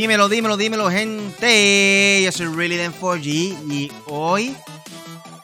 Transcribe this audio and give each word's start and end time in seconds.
Dímelo, 0.00 0.30
dímelo, 0.30 0.56
dímelo, 0.56 0.90
gente. 0.90 2.22
Yo 2.24 2.32
soy 2.32 2.46
Really 2.46 2.78
4G 2.78 3.22
y 3.70 3.92
hoy 4.06 4.56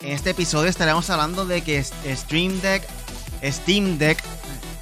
en 0.01 0.13
este 0.13 0.31
episodio 0.31 0.71
estaremos 0.71 1.11
hablando 1.11 1.45
de 1.45 1.61
que 1.61 1.85
Stream 1.85 2.59
Deck, 2.63 2.83
Steam 3.45 3.99
Deck, 3.99 4.19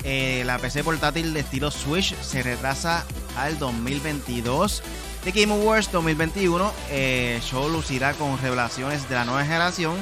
eh, 0.05 0.45
la 0.47 0.61
PC 0.61 0.85
portátil 0.85 1.35
de 1.35 1.41
estilo 1.41 1.73
Switch, 1.73 2.15
se 2.21 2.45
retrasa 2.45 3.05
al 3.37 3.59
2022. 3.59 4.81
De 5.25 5.33
Game 5.33 5.53
Awards 5.53 5.91
2021, 5.91 6.73
eh, 6.91 7.41
show 7.43 7.69
lucirá 7.69 8.13
con 8.15 8.41
revelaciones 8.41 9.09
de 9.09 9.17
la 9.17 9.25
nueva 9.25 9.43
generación. 9.43 9.97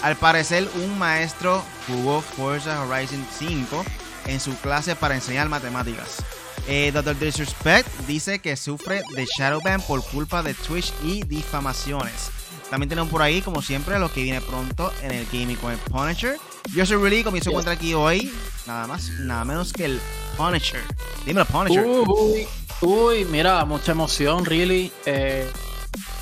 Al 0.00 0.16
parecer, 0.16 0.66
un 0.76 0.98
maestro 0.98 1.62
jugó 1.86 2.22
Forza 2.22 2.82
Horizon 2.82 3.26
5 3.38 3.84
en 4.24 4.40
su 4.40 4.56
clase 4.60 4.96
para 4.96 5.16
enseñar 5.16 5.50
matemáticas. 5.50 6.24
Eh, 6.70 6.92
Dr. 6.92 7.18
Disrespect 7.18 7.88
dice 8.06 8.40
que 8.40 8.54
sufre 8.54 9.02
de 9.14 9.24
Shadowban 9.24 9.80
por 9.80 10.04
culpa 10.04 10.42
de 10.42 10.52
Twitch 10.52 10.92
y 11.02 11.22
difamaciones. 11.22 12.30
También 12.68 12.90
tenemos 12.90 13.10
por 13.10 13.22
ahí, 13.22 13.40
como 13.40 13.62
siempre, 13.62 13.98
lo 13.98 14.12
que 14.12 14.22
viene 14.22 14.42
pronto 14.42 14.92
en 15.02 15.12
el 15.12 15.26
gaming 15.32 15.56
con 15.56 15.72
el 15.72 15.78
Punisher. 15.78 16.36
Yo 16.74 16.84
soy 16.84 16.98
Really, 16.98 17.24
comienzo 17.24 17.48
a 17.48 17.52
encontrar 17.52 17.76
aquí 17.76 17.94
hoy, 17.94 18.30
nada 18.66 18.86
más, 18.86 19.08
nada 19.20 19.46
menos 19.46 19.72
que 19.72 19.86
el 19.86 20.00
Punisher. 20.36 20.82
Dime 21.24 21.40
el 21.40 21.46
Punisher. 21.46 21.86
Uy, 21.86 22.46
uy, 22.82 23.24
mira, 23.24 23.64
mucha 23.64 23.92
emoción, 23.92 24.44
Really. 24.44 24.92
Eh, 25.06 25.50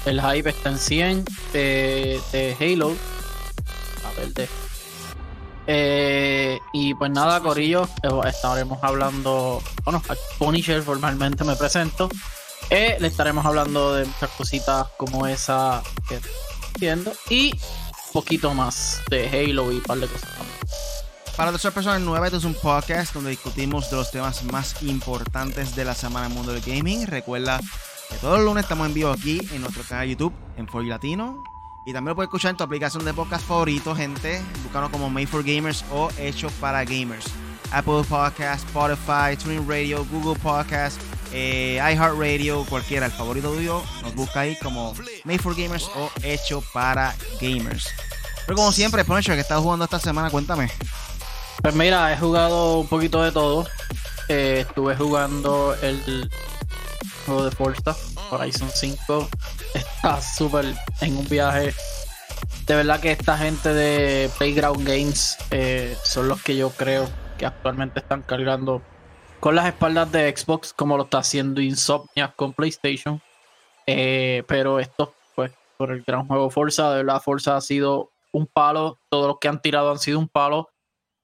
el 0.04 0.20
hype 0.20 0.51
está 0.51 0.70
en 0.70 0.78
100 0.78 1.24
de, 1.52 2.20
de 2.30 2.56
Halo. 2.60 2.95
A 4.04 4.20
ver, 4.20 4.32
de 4.32 4.48
eh, 5.66 6.60
y 6.72 6.95
pues 6.95 7.10
nada, 7.10 7.40
Corillo, 7.40 7.88
eh, 8.02 8.09
estaremos 8.28 8.78
hablando, 8.82 9.62
bueno, 9.84 10.02
a 10.08 10.14
Punisher 10.38 10.82
formalmente 10.82 11.45
me 11.45 11.56
presento. 11.56 12.08
Eh, 12.70 12.96
le 13.00 13.08
estaremos 13.08 13.45
hablando 13.46 13.95
de 13.95 14.06
muchas 14.06 14.30
cositas 14.30 14.88
como 14.96 15.26
esa 15.26 15.82
que 16.08 16.20
entiendo 16.74 17.12
y 17.30 17.52
poquito 18.12 18.54
más 18.54 19.02
de 19.08 19.28
Halo 19.28 19.70
y 19.70 19.76
un 19.76 19.82
par 19.82 19.98
de 19.98 20.08
cosas 20.08 20.28
Para 21.36 21.50
todas 21.50 21.64
las 21.64 21.74
personas 21.74 22.01
nuevas, 22.01 22.26
este 22.26 22.38
es 22.38 22.45
un 22.45 22.54
podcast 22.54 23.14
donde 23.14 23.30
discutimos 23.30 23.90
de 23.90 23.96
los 23.96 24.10
temas 24.10 24.42
más 24.45 24.82
importantes 24.82 25.76
de 25.76 25.84
la 25.84 25.95
semana 25.95 26.26
en 26.26 26.32
el 26.32 26.38
mundo 26.38 26.52
del 26.52 26.62
gaming. 26.62 27.06
Recuerda 27.06 27.60
que 28.08 28.16
todos 28.16 28.38
los 28.38 28.46
lunes 28.46 28.64
estamos 28.64 28.86
en 28.88 28.95
vivo 28.95 29.10
aquí 29.10 29.40
en 29.52 29.60
nuestro 29.60 29.84
canal 29.84 30.08
YouTube 30.08 30.32
en 30.56 30.66
For 30.66 30.84
Latino 30.84 31.55
y 31.87 31.92
también 31.92 32.10
lo 32.10 32.16
puedes 32.16 32.26
escuchar 32.26 32.51
en 32.51 32.56
tu 32.56 32.65
aplicación 32.65 33.04
de 33.04 33.15
podcast 33.15 33.46
favorito, 33.46 33.95
gente. 33.95 34.42
Búscanos 34.65 34.90
como 34.90 35.09
Made 35.09 35.29
for 35.29 35.45
Gamers 35.45 35.84
o 35.92 36.09
Hecho 36.18 36.51
para 36.60 36.84
Gamers. 36.84 37.26
Apple 37.70 38.02
Podcast, 38.09 38.66
Spotify, 38.66 39.37
TuneIn 39.40 39.68
Radio, 39.68 40.04
Google 40.10 40.38
Podcast, 40.40 41.01
eh, 41.32 41.76
iHeartRadio, 41.76 42.64
cualquiera, 42.64 43.07
el 43.07 43.12
favorito 43.12 43.52
tuyo, 43.52 43.82
nos 44.02 44.14
busca 44.16 44.40
ahí 44.40 44.57
como 44.60 44.95
Made 45.24 45.38
for 45.38 45.54
Gamers 45.54 45.88
o 45.95 46.10
Hecho 46.24 46.60
para 46.73 47.14
Gamers. 47.40 47.88
Pero 48.46 48.57
como 48.57 48.73
siempre, 48.73 49.04
Punisher, 49.04 49.37
que 49.37 49.42
estás 49.42 49.60
jugando 49.60 49.84
esta 49.84 50.01
semana? 50.01 50.29
Cuéntame. 50.29 50.68
Pues 51.62 51.74
mira, 51.76 52.12
he 52.12 52.18
jugado 52.18 52.80
un 52.80 52.88
poquito 52.88 53.23
de 53.23 53.30
todo. 53.30 53.64
Eh, 54.29 54.64
estuve 54.66 54.96
jugando 54.96 55.76
el 55.82 56.29
juego 57.24 57.45
de 57.45 57.51
Forza 57.52 57.96
Horizon 58.30 58.70
5 58.74 59.29
está 60.07 60.23
súper 60.23 60.66
en 61.01 61.16
un 61.16 61.29
viaje. 61.29 61.74
De 62.65 62.76
verdad 62.76 63.01
que 63.01 63.10
esta 63.10 63.37
gente 63.37 63.74
de 63.74 64.31
Playground 64.38 64.87
Games 64.87 65.37
eh, 65.50 65.97
son 66.04 66.28
los 66.28 66.41
que 66.44 66.56
yo 66.56 66.71
creo 66.71 67.09
que 67.38 67.44
actualmente 67.44 67.98
están 67.98 68.22
cargando 68.22 68.82
con 69.41 69.56
las 69.56 69.66
espaldas 69.66 70.12
de 70.12 70.34
Xbox, 70.36 70.72
como 70.72 70.97
lo 70.97 71.04
está 71.04 71.19
haciendo 71.19 71.60
Insomnia 71.60 72.32
con 72.36 72.53
PlayStation. 72.53 73.20
Eh, 73.84 74.44
pero 74.47 74.78
esto, 74.78 75.12
pues, 75.34 75.53
por 75.76 75.91
el 75.91 76.03
gran 76.03 76.28
juego 76.28 76.50
Forza, 76.50 76.91
de 76.91 77.03
verdad, 77.03 77.20
Forza 77.20 77.56
ha 77.56 77.60
sido 77.60 78.12
un 78.32 78.47
palo. 78.47 79.00
Todos 79.10 79.26
los 79.26 79.38
que 79.41 79.48
han 79.48 79.60
tirado 79.60 79.91
han 79.91 79.98
sido 79.98 80.20
un 80.20 80.28
palo. 80.28 80.69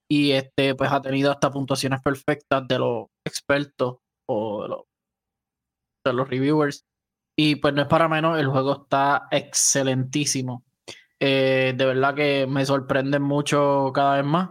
Y 0.08 0.32
este, 0.32 0.74
pues, 0.74 0.90
ha 0.90 1.00
tenido 1.00 1.30
hasta 1.30 1.52
puntuaciones 1.52 2.02
perfectas 2.02 2.66
de 2.66 2.80
los 2.80 3.06
expertos 3.24 3.98
o 4.26 4.62
de 4.64 4.68
los 4.70 4.80
de 6.04 6.12
los 6.12 6.28
reviewers. 6.28 6.84
Y 7.36 7.56
pues 7.56 7.74
no 7.74 7.82
es 7.82 7.88
para 7.88 8.08
menos, 8.08 8.38
el 8.38 8.48
juego 8.48 8.82
está 8.82 9.28
excelentísimo. 9.30 10.64
Eh, 11.18 11.72
de 11.76 11.84
verdad 11.84 12.14
que 12.14 12.46
me 12.48 12.66
sorprende 12.66 13.18
mucho 13.18 13.90
cada 13.94 14.16
vez 14.16 14.24
más. 14.24 14.50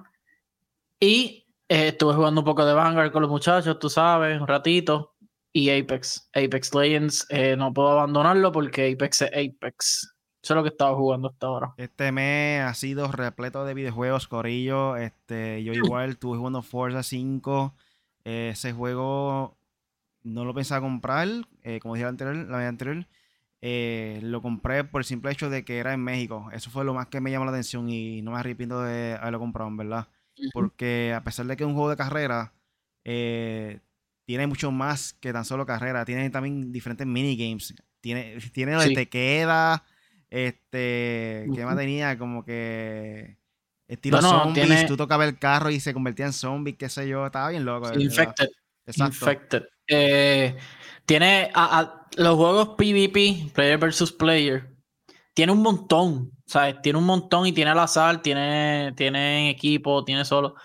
Y 1.00 1.46
eh, 1.68 1.90
estuve 1.90 2.14
jugando 2.14 2.42
un 2.42 2.46
poco 2.46 2.66
de 2.66 2.74
Vanguard 2.74 3.12
con 3.12 3.22
los 3.22 3.32
muchachos, 3.32 3.78
tú 3.78 3.90
sabes, 3.90 4.40
un 4.40 4.48
ratito. 4.48 5.14
Y 5.54 5.70
Apex. 5.70 6.30
Apex 6.34 6.74
Legends, 6.74 7.28
eh, 7.30 7.56
no 7.58 7.74
puedo 7.74 7.90
abandonarlo 7.90 8.54
porque 8.54 8.94
Apex 8.94 9.24
es 9.24 9.32
Apex. 9.32 10.16
Eso 10.42 10.54
es 10.54 10.56
lo 10.56 10.64
que 10.64 10.70
estaba 10.70 10.96
jugando 10.96 11.28
hasta 11.28 11.48
ahora. 11.48 11.74
Este 11.76 12.12
mes 12.12 12.64
ha 12.64 12.74
sido 12.74 13.12
repleto 13.12 13.66
de 13.66 13.74
videojuegos, 13.74 14.28
Corillo. 14.28 14.96
Este, 14.96 15.62
yo 15.64 15.74
igual 15.74 16.12
estuve 16.12 16.38
jugando 16.38 16.62
Forza 16.64 17.04
5. 17.04 17.76
ese 18.24 18.72
juego 18.72 19.58
no 20.24 20.46
lo 20.46 20.54
pensaba 20.54 20.82
comprar, 20.82 21.28
eh, 21.64 21.80
como 21.80 21.96
dije 21.96 22.04
la, 22.04 22.10
anterior, 22.10 22.36
la 22.36 22.58
vez 22.58 22.68
anterior. 22.68 23.08
Eh, 23.64 24.20
lo 24.24 24.42
compré 24.42 24.84
por 24.84 25.02
el 25.02 25.06
simple 25.06 25.32
hecho 25.32 25.50
de 25.50 25.64
que 25.64 25.78
era 25.78 25.94
en 25.94 26.04
México. 26.04 26.50
Eso 26.52 26.72
fue 26.72 26.84
lo 26.84 26.94
más 26.94 27.08
que 27.08 27.22
me 27.22 27.30
llamó 27.32 27.46
la 27.46 27.52
atención 27.52 27.90
y 27.90 28.22
no 28.22 28.32
me 28.32 28.40
arrepiento 28.40 28.82
de 28.82 29.18
haberlo 29.20 29.40
comprado, 29.40 29.70
en 29.70 29.78
verdad. 29.78 30.08
Porque 30.54 31.14
a 31.16 31.24
pesar 31.24 31.46
de 31.46 31.56
que 31.56 31.64
es 31.64 31.68
un 31.68 31.76
juego 31.76 31.90
de 31.90 31.98
carrera, 31.98 32.54
eh, 33.04 33.80
tiene 34.26 34.48
mucho 34.48 34.72
más 34.72 35.14
que 35.14 35.32
tan 35.34 35.46
solo 35.46 35.66
carrera. 35.66 36.06
Tiene 36.06 36.30
también 36.30 36.72
diferentes 36.72 37.06
minigames. 37.06 37.76
Tiene, 38.00 38.38
tiene 38.52 38.74
lo 38.74 38.82
de 38.82 38.96
te 38.96 39.10
queda. 39.10 39.84
Este, 40.30 41.48
que 41.54 41.66
más 41.66 41.78
tenía? 41.78 42.18
Como 42.18 42.44
que 42.44 43.38
estilo 43.88 44.22
zombies. 44.22 44.88
Tú 44.88 44.98
tocabas 44.98 45.28
el 45.28 45.38
carro 45.38 45.70
y 45.70 45.80
se 45.80 45.94
convertía 45.94 46.26
en 46.26 46.34
zombie, 46.34 46.78
qué 46.78 46.90
sé 46.90 47.08
yo. 47.08 47.26
Estaba 47.26 47.50
bien 47.50 47.66
loco. 47.66 47.92
infected. 47.94 48.48
Infected. 48.88 49.64
Eh, 49.94 50.56
tiene 51.06 51.52
los 52.16 52.36
juegos 52.38 52.70
PvP, 52.78 53.52
Player 53.54 53.78
versus 53.78 54.14
Player, 54.14 54.74
tiene 55.34 55.52
un 55.52 55.62
montón, 55.62 56.32
¿sabes? 56.46 56.82
Tiene 56.82 56.98
un 56.98 57.06
montón 57.06 57.46
y 57.46 57.52
tiene 57.52 57.72
al 57.72 57.80
azar, 57.80 58.22
tiene, 58.22 58.94
tiene 58.96 59.50
equipo, 59.50 60.06
tiene 60.06 60.24
solo. 60.24 60.56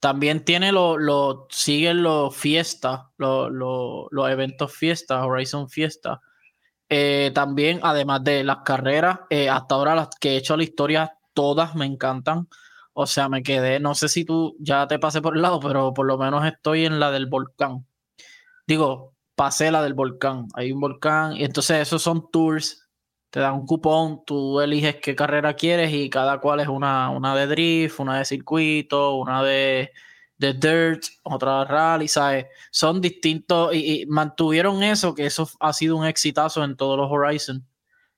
También 0.00 0.44
tiene 0.44 0.70
los, 0.70 0.98
lo, 1.00 1.46
siguen 1.50 2.02
los 2.02 2.36
fiestas, 2.36 3.00
los, 3.16 3.50
los 3.50 4.30
eventos 4.30 4.72
fiesta, 4.74 5.24
Horizon 5.24 5.70
Fiesta. 5.70 6.20
Eh, 6.90 7.32
también, 7.34 7.80
además 7.82 8.22
de 8.24 8.44
las 8.44 8.58
carreras, 8.66 9.20
eh, 9.30 9.48
hasta 9.48 9.74
ahora 9.76 9.94
las 9.94 10.10
que 10.20 10.32
he 10.32 10.36
hecho 10.36 10.58
la 10.58 10.64
historia, 10.64 11.16
todas 11.32 11.74
me 11.74 11.86
encantan. 11.86 12.48
O 12.92 13.06
sea, 13.06 13.30
me 13.30 13.42
quedé, 13.42 13.80
no 13.80 13.94
sé 13.94 14.08
si 14.10 14.26
tú 14.26 14.56
ya 14.60 14.86
te 14.86 14.98
pasé 14.98 15.22
por 15.22 15.36
el 15.36 15.42
lado, 15.42 15.58
pero 15.60 15.94
por 15.94 16.06
lo 16.06 16.18
menos 16.18 16.46
estoy 16.46 16.84
en 16.84 17.00
la 17.00 17.10
del 17.10 17.26
volcán 17.26 17.86
digo, 18.66 19.14
pasé 19.34 19.70
la 19.70 19.82
del 19.82 19.94
volcán. 19.94 20.46
Hay 20.54 20.72
un 20.72 20.80
volcán 20.80 21.36
y 21.36 21.44
entonces 21.44 21.78
esos 21.80 22.02
son 22.02 22.30
tours. 22.30 22.88
Te 23.30 23.40
dan 23.40 23.54
un 23.54 23.66
cupón, 23.66 24.22
tú 24.24 24.60
eliges 24.60 24.96
qué 25.02 25.16
carrera 25.16 25.54
quieres 25.54 25.92
y 25.92 26.08
cada 26.08 26.40
cual 26.40 26.60
es 26.60 26.68
una, 26.68 27.10
una 27.10 27.34
de 27.34 27.46
drift, 27.48 27.98
una 27.98 28.18
de 28.18 28.24
circuito, 28.24 29.16
una 29.16 29.42
de, 29.42 29.90
de 30.38 30.52
dirt, 30.54 31.02
otra 31.22 31.64
rally, 31.64 32.08
¿sabes? 32.08 32.46
Son 32.70 33.00
distintos 33.00 33.74
y, 33.74 34.04
mantuvieron 34.06 34.82
eso, 34.82 35.14
que 35.14 35.26
eso 35.26 35.48
ha 35.60 35.72
sido 35.72 35.96
un 35.96 36.06
exitazo 36.06 36.62
en 36.64 36.76
todos 36.76 36.96
los 36.96 37.10
Horizon, 37.10 37.66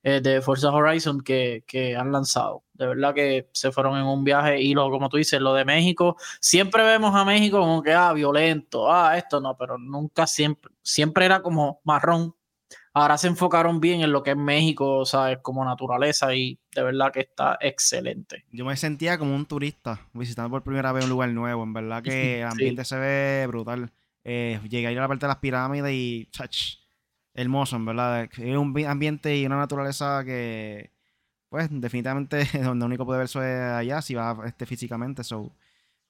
eh, 0.07 0.21
de 0.21 0.41
Forza 0.41 0.71
Horizon 0.71 1.19
que, 1.19 1.65
que 1.67 1.97
han 1.97 2.13
lanzado. 2.13 2.63
De 2.75 2.87
verdad 2.87 3.13
que 3.13 3.49
se 3.51 3.73
fueron 3.73 3.97
en 3.97 4.05
un 4.05 4.23
viaje 4.23 4.61
y 4.61 4.73
lo, 4.73 4.89
como 4.89 5.09
tú 5.09 5.17
dices, 5.17 5.41
lo 5.41 5.53
de 5.53 5.65
México, 5.65 6.15
siempre 6.39 6.81
vemos 6.83 7.13
a 7.13 7.25
México 7.25 7.59
como 7.59 7.83
que, 7.83 7.91
ah, 7.91 8.13
violento, 8.13 8.89
ah, 8.89 9.17
esto 9.17 9.41
no, 9.41 9.57
pero 9.57 9.77
nunca 9.77 10.25
siempre, 10.25 10.71
siempre 10.81 11.25
era 11.25 11.41
como 11.41 11.81
marrón. 11.83 12.33
Ahora 12.93 13.17
se 13.17 13.27
enfocaron 13.27 13.81
bien 13.81 13.99
en 13.99 14.13
lo 14.13 14.23
que 14.23 14.31
es 14.31 14.37
México, 14.37 15.05
¿sabes? 15.05 15.39
Como 15.41 15.65
naturaleza 15.65 16.33
y 16.33 16.57
de 16.73 16.83
verdad 16.83 17.11
que 17.11 17.19
está 17.19 17.57
excelente. 17.59 18.45
Yo 18.49 18.63
me 18.63 18.77
sentía 18.77 19.17
como 19.17 19.35
un 19.35 19.45
turista 19.45 20.07
visitando 20.13 20.49
por 20.49 20.63
primera 20.63 20.93
vez 20.93 21.03
un 21.03 21.09
lugar 21.09 21.29
nuevo. 21.31 21.63
En 21.63 21.73
verdad 21.73 22.01
que 22.01 22.39
el 22.43 22.47
ambiente 22.47 22.85
se 22.85 22.97
ve 22.97 23.45
brutal. 23.47 23.91
Eh, 24.23 24.61
llegué 24.69 24.87
a 24.87 24.91
ir 24.93 24.99
a 24.99 25.01
la 25.01 25.07
parte 25.09 25.25
de 25.25 25.31
las 25.31 25.39
pirámides 25.39 25.91
y, 25.91 26.29
chach, 26.31 26.86
hermoso, 27.37 27.77
en 27.77 27.85
verdad. 27.85 28.23
Es 28.23 28.57
un 28.57 28.77
ambiente 28.85 29.37
y 29.37 29.45
una 29.45 29.57
naturaleza 29.57 30.25
que 30.25 30.91
pues 31.49 31.69
definitivamente 31.71 32.45
donde 32.63 32.85
único 32.85 33.05
puede 33.05 33.19
ver 33.19 33.25
eso 33.25 33.41
es 33.41 33.59
allá, 33.59 34.01
si 34.01 34.15
va 34.15 34.37
este, 34.45 34.65
físicamente. 34.65 35.23
So, 35.23 35.53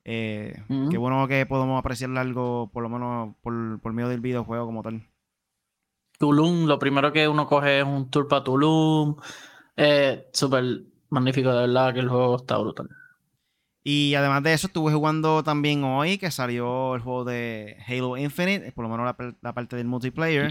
eh, 0.03 0.63
Qué 0.89 0.97
bueno 0.97 1.27
que 1.27 1.45
podemos 1.45 1.77
apreciar 1.77 2.17
algo, 2.17 2.71
por 2.73 2.81
lo 2.81 2.89
menos 2.89 3.35
por, 3.41 3.79
por 3.79 3.93
medio 3.93 4.09
del 4.09 4.21
videojuego 4.21 4.65
como 4.65 4.81
tal. 4.81 5.05
Tulum, 6.17 6.65
lo 6.65 6.79
primero 6.79 7.13
que 7.13 7.27
uno 7.27 7.45
coge 7.45 7.79
es 7.79 7.85
un 7.85 8.09
tour 8.09 8.27
para 8.27 8.43
Tulum. 8.43 9.17
Eh, 9.75 10.27
Súper 10.33 10.81
magnífico, 11.09 11.49
de 11.53 11.67
verdad, 11.67 11.93
que 11.93 11.99
el 11.99 12.09
juego 12.09 12.37
está 12.37 12.57
brutal. 12.57 12.89
Y 13.83 14.15
además 14.15 14.43
de 14.43 14.53
eso, 14.53 14.67
estuve 14.67 14.91
jugando 14.91 15.43
también 15.43 15.83
hoy, 15.83 16.17
que 16.17 16.31
salió 16.31 16.95
el 16.95 17.01
juego 17.01 17.23
de 17.23 17.77
Halo 17.87 18.17
Infinite, 18.17 18.71
por 18.73 18.83
lo 18.83 18.89
menos 18.89 19.15
la, 19.41 19.53
parte 19.53 19.75
del 19.75 19.87
multiplayer. 19.87 20.49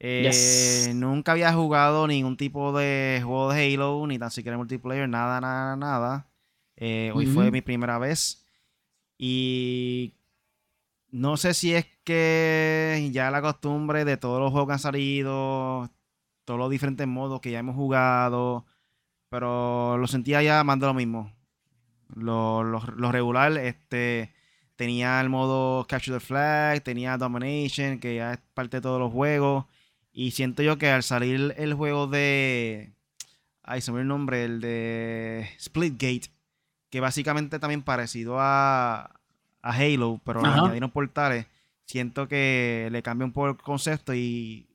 Eh, 0.00 0.92
nunca 0.94 1.32
había 1.32 1.52
jugado 1.52 2.06
ningún 2.06 2.36
tipo 2.36 2.76
de 2.76 3.20
juego 3.22 3.52
de 3.52 3.74
Halo, 3.74 4.06
ni 4.06 4.18
tan 4.18 4.30
siquiera 4.30 4.58
multiplayer, 4.58 5.08
nada, 5.08 5.40
nada, 5.40 5.76
nada. 5.76 6.28
Eh, 6.76 7.12
hoy 7.14 7.26
fue 7.26 7.50
mi 7.50 7.60
primera 7.60 7.98
vez. 7.98 8.44
Y 9.16 10.14
no 11.10 11.36
sé 11.36 11.54
si 11.54 11.74
es 11.74 11.86
que 12.04 13.08
ya 13.12 13.30
la 13.30 13.40
costumbre 13.40 14.04
de 14.04 14.16
todos 14.16 14.40
los 14.40 14.50
juegos 14.50 14.68
que 14.68 14.72
han 14.74 14.78
salido, 14.78 15.90
todos 16.44 16.58
los 16.58 16.70
diferentes 16.70 17.06
modos 17.06 17.40
que 17.40 17.52
ya 17.52 17.60
hemos 17.60 17.76
jugado, 17.76 18.66
pero 19.30 19.96
lo 19.96 20.06
sentía 20.06 20.42
ya 20.42 20.64
más 20.64 20.80
de 20.80 20.86
lo 20.86 20.94
mismo. 20.94 21.32
Lo, 22.14 22.62
lo 22.62 23.12
regular, 23.12 23.56
este 23.58 24.34
tenía 24.76 25.20
el 25.20 25.28
modo 25.28 25.86
Capture 25.86 26.18
the 26.18 26.24
Flag, 26.24 26.82
tenía 26.82 27.16
Domination, 27.16 27.98
que 27.98 28.16
ya 28.16 28.34
es 28.34 28.40
parte 28.54 28.78
de 28.78 28.80
todos 28.82 29.00
los 29.00 29.12
juegos. 29.12 29.66
Y 30.16 30.30
siento 30.30 30.62
yo 30.62 30.78
que 30.78 30.88
al 30.88 31.02
salir 31.02 31.54
el 31.58 31.74
juego 31.74 32.06
de. 32.06 32.92
Ay, 33.64 33.80
se 33.80 33.90
me 33.90 34.00
el 34.00 34.06
nombre, 34.06 34.44
el 34.44 34.60
de 34.60 35.48
Splitgate, 35.60 36.30
que 36.88 37.00
básicamente 37.00 37.58
también 37.58 37.82
parecido 37.82 38.36
a, 38.38 39.20
a 39.60 39.72
Halo, 39.72 40.20
pero 40.24 40.44
añadieron 40.44 40.90
portales. 40.90 41.46
Siento 41.84 42.28
que 42.28 42.88
le 42.92 43.02
cambia 43.02 43.26
un 43.26 43.32
poco 43.32 43.48
el 43.48 43.56
concepto 43.56 44.14
y 44.14 44.68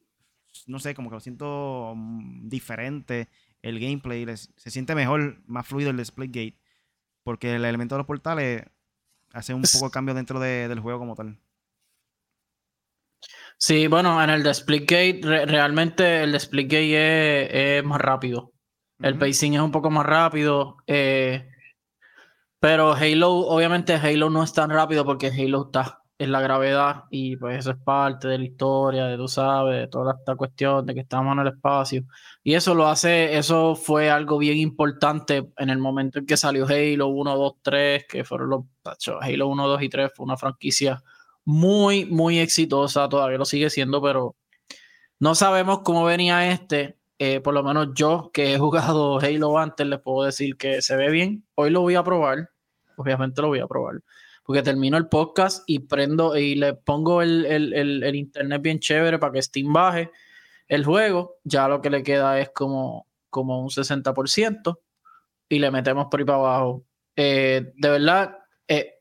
no 0.68 0.80
sé, 0.80 0.94
como 0.94 1.10
que 1.10 1.16
lo 1.16 1.22
siento 1.22 1.94
mm, 1.96 2.50
diferente 2.50 3.30
el 3.62 3.80
gameplay. 3.80 4.26
se 4.36 4.72
siente 4.72 4.94
mejor, 4.94 5.42
más 5.48 5.66
fluido 5.66 5.90
el 5.90 5.98
de 5.98 6.06
Splitgate. 6.06 6.58
Porque 7.24 7.56
el 7.56 7.64
elemento 7.64 7.96
de 7.96 8.00
los 8.00 8.08
portales 8.08 8.66
hace 9.32 9.54
un 9.54 9.62
poco 9.62 9.86
de 9.86 9.92
cambio 9.92 10.14
dentro 10.14 10.40
del 10.40 10.80
juego 10.82 11.00
como 11.00 11.16
tal. 11.16 11.38
Sí, 13.62 13.88
bueno, 13.88 14.24
en 14.24 14.30
el 14.30 14.42
de 14.42 14.54
Splitgate, 14.54 15.20
realmente 15.46 16.24
el 16.24 16.32
de 16.32 16.40
Splitgate 16.40 17.78
es, 17.80 17.84
más 17.84 18.00
rápido. 18.00 18.54
El 19.00 19.18
pacing 19.18 19.56
es 19.56 19.62
un 19.62 19.72
poco 19.72 19.90
más 19.92 20.06
rápido. 20.06 20.78
Eh, 20.88 21.46
pero 22.60 22.94
Halo, 22.94 23.32
obviamente 23.34 23.96
Halo 23.96 24.30
no 24.30 24.44
es 24.44 24.54
tan 24.54 24.70
rápido 24.70 25.04
porque 25.06 25.28
Halo 25.28 25.66
está 25.66 26.04
en 26.18 26.32
la 26.32 26.42
gravedad 26.42 27.06
y 27.12 27.36
pues 27.38 27.60
eso 27.60 27.72
es 27.72 27.78
parte 27.78 28.30
de 28.30 28.38
la 28.38 28.46
historia, 28.46 29.06
de 29.08 29.18
tú 29.18 29.28
sabes, 29.28 29.82
de 29.82 29.88
toda 29.88 30.16
esta 30.20 30.36
cuestión 30.36 30.86
de 30.86 30.94
que 30.94 31.02
estamos 31.02 31.34
en 31.34 31.40
el 31.40 31.48
espacio. 31.50 32.04
Y 32.44 32.54
eso 32.54 32.76
lo 32.76 32.88
hace, 32.88 33.38
eso 33.38 33.76
fue 33.76 34.10
algo 34.10 34.38
bien 34.38 34.58
importante 34.58 35.52
en 35.58 35.70
el 35.70 35.80
momento 35.80 36.20
en 36.20 36.26
que 36.26 36.38
salió 36.38 36.66
Halo 36.66 37.08
1, 37.08 37.38
2, 37.38 37.54
3, 37.62 38.06
que 38.08 38.24
fueron 38.24 38.50
los 38.50 38.64
Halo 39.22 39.48
1, 39.48 39.68
2 39.68 39.82
y 39.82 39.90
3 39.90 40.12
fue 40.16 40.26
una 40.26 40.38
franquicia 40.38 41.04
muy, 41.50 42.06
muy 42.06 42.38
exitosa, 42.38 43.10
todavía 43.10 43.40
lo 43.40 43.46
sigue 43.46 43.72
siendo, 43.72 44.04
pero 44.04 44.36
no 45.18 45.34
sabemos 45.34 45.80
cómo 45.80 46.06
venía 46.06 46.52
este. 46.52 46.98
Eh, 47.18 47.42
por 47.42 47.56
lo 47.56 47.64
menos 47.64 47.90
yo 47.96 48.30
que 48.32 48.54
he 48.54 48.60
jugado 48.60 49.20
Halo 49.22 49.58
antes 49.58 49.86
les 49.88 50.00
puedo 50.00 50.26
decir 50.26 50.58
que 50.58 50.84
se 50.84 50.96
ve 50.96 51.10
bien. 51.10 51.48
Hoy 51.56 51.72
lo 51.72 51.82
voy 51.82 51.96
a 51.96 52.04
probar, 52.04 52.52
obviamente 52.98 53.42
lo 53.42 53.48
voy 53.48 53.60
a 53.60 53.68
probar 53.68 53.96
porque 54.44 54.64
termino 54.64 54.98
el 54.98 55.08
podcast 55.08 55.64
y 55.68 55.80
prendo 55.80 56.36
y 56.36 56.56
le 56.56 56.74
pongo 56.74 57.22
el, 57.22 58.16
internet 58.16 58.62
bien 58.62 58.80
chévere 58.80 59.20
para 59.20 59.34
que 59.34 59.44
Steam 59.44 59.72
baje 59.72 60.10
el 60.68 60.84
juego. 60.86 61.36
Ya 61.44 61.68
lo 61.68 61.82
que 61.82 61.92
le 61.92 62.02
queda 62.02 62.40
es 62.40 62.50
como, 62.50 63.06
como 63.30 63.62
un 63.62 63.70
60% 63.70 64.80
y 65.50 65.60
le 65.60 65.70
metemos 65.70 66.08
por 66.10 66.20
ahí 66.20 66.26
para 66.26 66.40
abajo. 66.40 66.84
Eh, 67.16 67.74
de 67.76 67.90
verdad, 67.90 68.40
eh, 68.68 68.96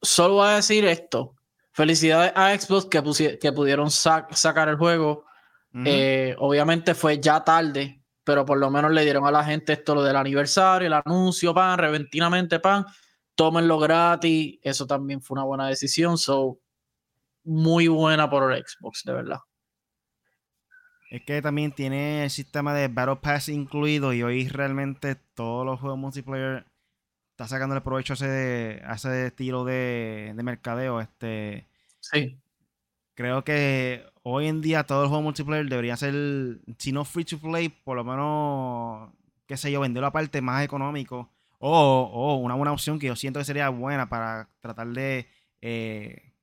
solo 0.00 0.34
voy 0.34 0.48
a 0.48 0.56
decir 0.56 0.84
esto. 0.84 1.34
Felicidades 1.74 2.32
a 2.34 2.58
Xbox 2.58 2.86
que, 2.86 3.38
que 3.38 3.52
pudieron 3.52 3.90
sacar 3.90 4.68
el 4.68 4.76
juego. 4.76 5.26
Eh, 5.84 6.36
obviamente 6.38 6.94
fue 6.94 7.20
ya 7.20 7.42
tarde, 7.42 8.00
pero 8.22 8.46
por 8.46 8.58
lo 8.58 8.70
menos 8.70 8.92
le 8.92 9.02
dieron 9.02 9.26
a 9.26 9.32
la 9.32 9.44
gente 9.44 9.72
esto 9.72 9.94
lo 9.94 10.04
del 10.04 10.14
aniversario, 10.14 10.86
el 10.86 10.92
anuncio, 10.92 11.52
pan, 11.52 11.78
repentinamente, 11.78 12.60
pan 12.60 12.86
tómenlo 13.34 13.78
gratis. 13.78 14.58
Eso 14.62 14.86
también 14.86 15.20
fue 15.20 15.36
una 15.36 15.44
buena 15.44 15.68
decisión. 15.68 16.18
So, 16.18 16.60
muy 17.44 17.88
buena 17.88 18.28
por 18.30 18.52
el 18.52 18.64
Xbox, 18.64 19.02
de 19.04 19.12
verdad. 19.12 19.38
Es 21.10 21.22
que 21.24 21.40
también 21.42 21.72
tiene 21.72 22.24
el 22.24 22.30
sistema 22.30 22.74
de 22.74 22.88
Battle 22.88 23.16
Pass 23.16 23.48
incluido 23.48 24.12
y 24.12 24.22
hoy 24.22 24.48
realmente 24.48 25.14
todos 25.14 25.64
los 25.64 25.78
juegos 25.78 25.98
multiplayer 25.98 26.66
está 27.34 27.48
sacando 27.48 27.74
el 27.74 27.82
provecho 27.82 28.12
a 28.12 28.16
ese, 28.16 28.82
ese 28.88 29.26
estilo 29.26 29.64
de, 29.64 30.32
de, 30.36 30.42
mercadeo. 30.44 31.00
Este, 31.00 31.66
sí. 31.98 32.38
Creo 33.14 33.42
que 33.42 34.06
hoy 34.22 34.46
en 34.46 34.60
día 34.60 34.84
todos 34.84 35.02
los 35.02 35.08
juegos 35.08 35.24
multiplayer 35.24 35.68
deberían 35.68 35.96
ser, 35.96 36.14
si 36.78 36.92
no 36.92 37.04
free 37.04 37.24
to 37.24 37.38
play, 37.38 37.68
por 37.68 37.96
lo 37.96 38.04
menos, 38.04 39.12
qué 39.46 39.56
sé 39.56 39.72
yo, 39.72 39.80
venderlo 39.80 40.06
aparte 40.06 40.40
más 40.40 40.64
económico 40.64 41.30
o, 41.58 42.36
una 42.36 42.54
buena 42.54 42.72
opción 42.72 42.98
que 42.98 43.06
yo 43.06 43.16
siento 43.16 43.38
que 43.38 43.44
sería 43.44 43.68
buena 43.68 44.08
para 44.08 44.48
tratar 44.60 44.88
de 44.88 45.28
eh, 45.60 46.34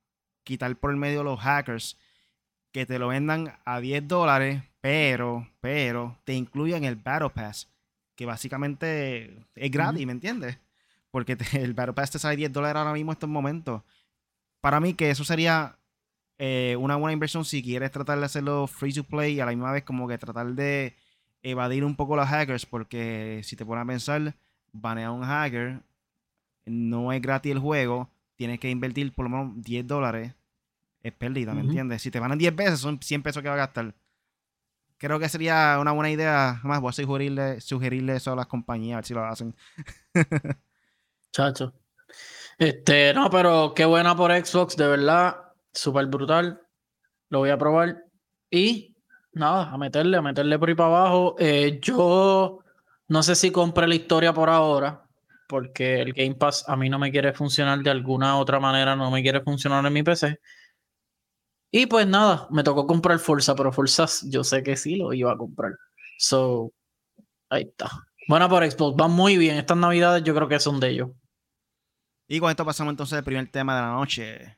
quitar 0.44 0.74
por 0.76 0.90
el 0.90 0.96
medio 0.96 1.22
los 1.22 1.40
hackers 1.40 1.96
que 2.72 2.86
te 2.86 2.98
lo 2.98 3.08
vendan 3.08 3.58
a 3.64 3.80
10 3.80 4.08
dólares, 4.08 4.62
pero, 4.80 5.48
pero 5.60 6.18
te 6.24 6.34
incluyan 6.34 6.84
el 6.84 6.96
Battle 6.96 7.30
Pass, 7.30 7.68
que 8.16 8.26
básicamente 8.26 9.46
es 9.54 9.70
gratis, 9.70 10.06
¿me 10.06 10.12
entiendes? 10.12 10.58
Porque 11.12 11.36
el 11.52 11.74
Battle 11.74 11.92
Pass 11.92 12.10
te 12.10 12.18
sale 12.18 12.34
10 12.34 12.52
dólares 12.52 12.80
ahora 12.80 12.92
mismo 12.92 13.12
en 13.12 13.16
estos 13.16 13.30
momentos. 13.30 13.82
Para 14.60 14.80
mí 14.80 14.94
que 14.94 15.10
eso 15.10 15.22
sería 15.22 15.78
eh, 16.38 16.76
una 16.80 16.96
buena 16.96 17.12
inversión 17.12 17.44
si 17.44 17.62
quieres 17.62 17.92
tratar 17.92 18.18
de 18.18 18.24
hacerlo 18.24 18.66
free 18.66 18.92
to 18.92 19.04
play 19.04 19.34
y 19.34 19.40
a 19.40 19.46
la 19.46 19.52
misma 19.52 19.70
vez 19.70 19.84
como 19.84 20.08
que 20.08 20.18
tratar 20.18 20.48
de 20.54 20.96
evadir 21.42 21.84
un 21.84 21.94
poco 21.94 22.16
los 22.16 22.26
hackers, 22.26 22.66
porque 22.66 23.40
si 23.44 23.54
te 23.54 23.64
pones 23.64 23.84
a 23.84 23.86
pensar 23.86 24.34
banea 24.72 25.08
a 25.08 25.12
un 25.12 25.22
hacker, 25.22 25.82
no 26.64 27.12
es 27.12 27.20
gratis 27.20 27.52
el 27.52 27.58
juego, 27.58 28.10
tienes 28.36 28.58
que 28.58 28.70
invertir 28.70 29.12
por 29.12 29.24
lo 29.24 29.30
menos 29.30 29.62
10 29.62 29.86
dólares, 29.86 30.34
es 31.02 31.12
pérdida, 31.12 31.52
¿me 31.52 31.62
entiendes? 31.62 32.02
Si 32.02 32.10
te 32.10 32.20
van 32.20 32.32
a 32.32 32.36
10 32.36 32.54
veces, 32.54 32.80
son 32.80 33.00
100 33.00 33.22
pesos 33.22 33.42
que 33.42 33.48
va 33.48 33.54
a 33.54 33.58
gastar. 33.58 33.94
Creo 34.98 35.18
que 35.18 35.28
sería 35.28 35.78
una 35.80 35.90
buena 35.90 36.10
idea. 36.10 36.60
Más 36.62 36.80
voy 36.80 36.90
a 36.90 36.92
sugerirle, 36.92 37.60
sugerirle 37.60 38.16
eso 38.16 38.32
a 38.32 38.36
las 38.36 38.46
compañías, 38.46 38.94
a 38.94 38.98
ver 38.98 39.04
si 39.04 39.14
lo 39.14 39.24
hacen. 39.24 39.54
Chacho. 41.32 41.72
Este, 42.58 43.12
no, 43.14 43.30
pero 43.30 43.72
qué 43.74 43.84
buena 43.84 44.14
por 44.16 44.30
Xbox, 44.32 44.76
de 44.76 44.86
verdad. 44.86 45.36
Súper 45.72 46.06
brutal. 46.06 46.60
Lo 47.30 47.40
voy 47.40 47.50
a 47.50 47.58
probar. 47.58 48.04
Y 48.50 48.94
nada, 49.32 49.70
a 49.70 49.78
meterle, 49.78 50.18
a 50.18 50.22
meterle 50.22 50.58
por 50.58 50.68
ahí 50.68 50.74
para 50.74 50.88
abajo. 50.90 51.34
Eh, 51.38 51.80
yo 51.82 52.60
no 53.08 53.22
sé 53.22 53.34
si 53.34 53.50
compré 53.50 53.88
la 53.88 53.94
historia 53.94 54.32
por 54.32 54.50
ahora, 54.50 55.06
porque 55.48 56.00
el 56.00 56.12
Game 56.12 56.34
Pass 56.34 56.64
a 56.68 56.76
mí 56.76 56.88
no 56.88 56.98
me 56.98 57.10
quiere 57.10 57.32
funcionar 57.32 57.80
de 57.80 57.90
alguna 57.90 58.38
otra 58.38 58.60
manera, 58.60 58.94
no 58.96 59.10
me 59.10 59.22
quiere 59.22 59.40
funcionar 59.42 59.84
en 59.86 59.92
mi 59.92 60.02
PC. 60.02 60.38
Y 61.70 61.86
pues 61.86 62.06
nada, 62.06 62.46
me 62.50 62.62
tocó 62.62 62.86
comprar 62.86 63.18
Forza, 63.18 63.54
pero 63.54 63.72
Forza 63.72 64.06
yo 64.26 64.44
sé 64.44 64.62
que 64.62 64.76
sí 64.76 64.96
lo 64.96 65.12
iba 65.14 65.32
a 65.32 65.36
comprar. 65.38 65.72
So, 66.18 66.72
ahí 67.50 67.62
está. 67.62 67.90
Buena 68.28 68.48
por 68.48 68.70
Xbox, 68.70 68.96
va 69.00 69.08
muy 69.08 69.36
bien. 69.38 69.56
Estas 69.56 69.76
navidades 69.78 70.22
yo 70.24 70.34
creo 70.34 70.48
que 70.48 70.60
son 70.60 70.80
de 70.80 70.90
ellos. 70.90 71.10
Y 72.28 72.40
con 72.40 72.50
esto 72.50 72.64
pasamos 72.64 72.92
entonces 72.92 73.18
al 73.18 73.24
primer 73.24 73.46
tema 73.48 73.74
de 73.76 73.82
la 73.82 73.92
noche. 73.92 74.56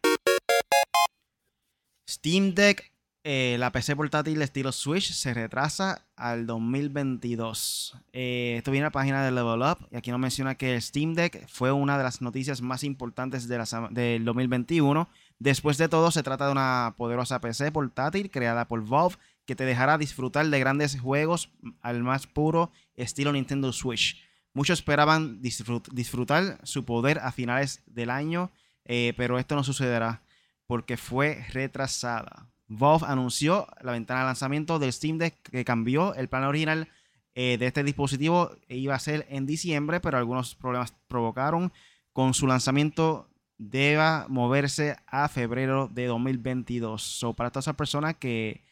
Steam 2.08 2.54
Deck 2.54 2.94
eh, 3.26 3.56
la 3.58 3.72
PC 3.72 3.96
portátil 3.96 4.42
estilo 4.42 4.70
Switch 4.70 5.10
se 5.10 5.32
retrasa 5.32 6.04
al 6.14 6.46
2022. 6.46 7.96
Eh, 8.12 8.56
esto 8.58 8.70
viene 8.70 8.84
a 8.84 8.88
la 8.88 8.92
página 8.92 9.24
de 9.24 9.32
Level 9.32 9.62
Up 9.62 9.88
y 9.90 9.96
aquí 9.96 10.10
nos 10.10 10.20
menciona 10.20 10.56
que 10.56 10.78
Steam 10.78 11.14
Deck 11.14 11.48
fue 11.48 11.72
una 11.72 11.96
de 11.96 12.04
las 12.04 12.20
noticias 12.20 12.60
más 12.60 12.84
importantes 12.84 13.48
de 13.48 13.56
del 13.92 14.26
2021. 14.26 15.08
Después 15.38 15.78
de 15.78 15.88
todo, 15.88 16.10
se 16.10 16.22
trata 16.22 16.44
de 16.44 16.52
una 16.52 16.94
poderosa 16.98 17.40
PC 17.40 17.72
portátil 17.72 18.30
creada 18.30 18.68
por 18.68 18.86
Valve 18.86 19.16
que 19.46 19.56
te 19.56 19.64
dejará 19.64 19.96
disfrutar 19.96 20.46
de 20.46 20.58
grandes 20.58 21.00
juegos 21.00 21.48
al 21.80 22.02
más 22.02 22.26
puro 22.26 22.72
estilo 22.94 23.32
Nintendo 23.32 23.72
Switch. 23.72 24.22
Muchos 24.54 24.78
esperaban 24.78 25.42
disfrutar 25.42 26.60
su 26.62 26.84
poder 26.84 27.18
a 27.18 27.32
finales 27.32 27.82
del 27.86 28.08
año, 28.08 28.52
eh, 28.84 29.12
pero 29.16 29.38
esto 29.38 29.56
no 29.56 29.64
sucederá 29.64 30.22
porque 30.66 30.96
fue 30.96 31.44
retrasada. 31.50 32.48
Valve 32.68 33.06
anunció 33.08 33.66
la 33.82 33.92
ventana 33.92 34.20
de 34.20 34.26
lanzamiento 34.26 34.78
del 34.78 34.92
Steam 34.92 35.18
Deck 35.18 35.34
que 35.50 35.64
cambió 35.64 36.14
el 36.14 36.28
plan 36.28 36.44
original 36.44 36.88
eh, 37.34 37.58
de 37.58 37.66
este 37.66 37.82
dispositivo. 37.82 38.52
Iba 38.68 38.94
a 38.94 39.00
ser 39.00 39.26
en 39.28 39.44
diciembre, 39.44 40.00
pero 40.00 40.18
algunos 40.18 40.54
problemas 40.54 40.94
provocaron. 41.08 41.72
Con 42.12 42.32
su 42.32 42.46
lanzamiento 42.46 43.28
deba 43.58 44.26
moverse 44.28 44.96
a 45.06 45.28
febrero 45.28 45.88
de 45.92 46.06
2022. 46.06 47.02
So, 47.02 47.34
para 47.34 47.50
todas 47.50 47.64
esas 47.64 47.76
personas 47.76 48.16
que 48.16 48.62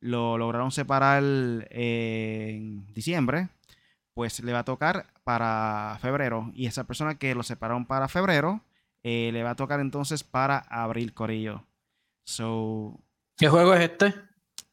lo 0.00 0.38
lograron 0.38 0.70
separar 0.70 1.22
en 1.70 2.86
diciembre, 2.92 3.48
pues 4.20 4.38
le 4.40 4.52
va 4.52 4.58
a 4.58 4.64
tocar 4.66 5.06
para 5.24 5.96
febrero. 6.02 6.50
Y 6.54 6.66
esa 6.66 6.84
persona 6.84 7.16
que 7.16 7.34
lo 7.34 7.42
separaron 7.42 7.86
para 7.86 8.06
febrero, 8.06 8.62
eh, 9.02 9.30
le 9.32 9.42
va 9.42 9.52
a 9.52 9.56
tocar 9.56 9.80
entonces 9.80 10.24
para 10.24 10.58
abril, 10.58 11.14
Corillo. 11.14 11.64
So, 12.22 13.00
¿Qué 13.38 13.48
juego 13.48 13.72
es 13.72 13.90
este? 13.90 14.14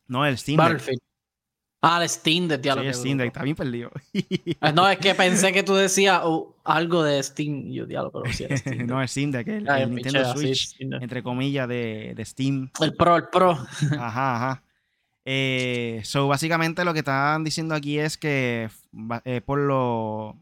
No, 0.06 0.26
el 0.26 0.38
Steam 0.38 0.58
Deck. 0.58 1.00
Ah, 1.82 2.04
el 2.04 2.10
Steam 2.10 2.50
Deck, 2.50 2.62
Sí, 2.62 2.70
el 2.70 2.94
Steam 2.94 3.18
Deck, 3.20 3.28
está 3.28 3.44
bien 3.44 3.56
perdido. 3.56 3.90
Ah, 4.60 4.74
no, 4.74 4.90
es 4.90 4.98
que 4.98 5.16
pensé 5.16 5.54
que 5.54 5.64
tú 5.64 5.76
decías 5.76 6.20
oh, 6.26 6.58
algo 6.66 7.02
de 7.04 7.24
Steam. 7.24 7.72
Yo, 7.72 7.86
diablo, 7.86 8.12
pero 8.12 8.34
sí 8.34 8.48
No, 8.86 9.02
el 9.02 9.08
Steam 9.08 9.32
Deck, 9.32 9.48
el, 9.48 9.70
el 9.70 9.96
Nintendo 9.96 10.26
Switch, 10.34 10.76
entre 10.82 11.24
comillas, 11.24 11.70
de, 11.70 12.12
de, 12.18 12.26
Steam. 12.26 12.70
El 12.82 12.98
Pro, 12.98 13.16
el 13.16 13.30
Pro. 13.30 13.52
Ajá, 13.98 14.36
ajá. 14.36 14.64
Eh, 15.30 16.00
so, 16.06 16.30
básicamente 16.30 16.86
lo 16.86 16.94
que 16.94 17.00
están 17.00 17.44
diciendo 17.44 17.76
aquí 17.76 18.00
es 18.00 18.18
que 18.18 18.70
eh, 19.26 19.42
por, 19.42 19.60
lo, 19.60 20.38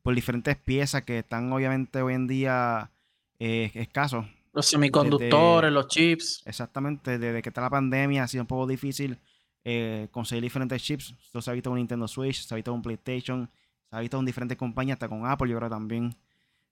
por 0.00 0.14
diferentes 0.14 0.56
piezas 0.56 1.02
que 1.02 1.18
están 1.18 1.52
obviamente 1.52 2.00
hoy 2.00 2.14
en 2.14 2.26
día 2.26 2.90
eh, 3.38 3.70
escasos. 3.74 4.24
Los 4.54 4.64
semiconductores, 4.64 5.70
los 5.70 5.88
chips. 5.88 6.42
Exactamente, 6.46 7.18
desde 7.18 7.42
que 7.42 7.50
está 7.50 7.60
la 7.60 7.68
pandemia 7.68 8.22
ha 8.22 8.28
sido 8.28 8.44
un 8.44 8.46
poco 8.46 8.66
difícil 8.66 9.18
eh, 9.62 10.08
conseguir 10.10 10.44
diferentes 10.44 10.82
chips. 10.82 11.14
Esto 11.22 11.42
se 11.42 11.50
ha 11.50 11.52
visto 11.52 11.68
con 11.68 11.76
Nintendo 11.78 12.08
Switch, 12.08 12.40
se 12.40 12.54
ha 12.54 12.56
visto 12.56 12.72
con 12.72 12.80
PlayStation, 12.80 13.50
se 13.90 13.96
ha 13.96 14.00
visto 14.00 14.16
con 14.16 14.24
diferentes 14.24 14.56
compañías, 14.56 14.96
hasta 14.96 15.10
con 15.10 15.26
Apple, 15.26 15.50
yo 15.50 15.58
creo 15.58 15.68
también. 15.68 16.16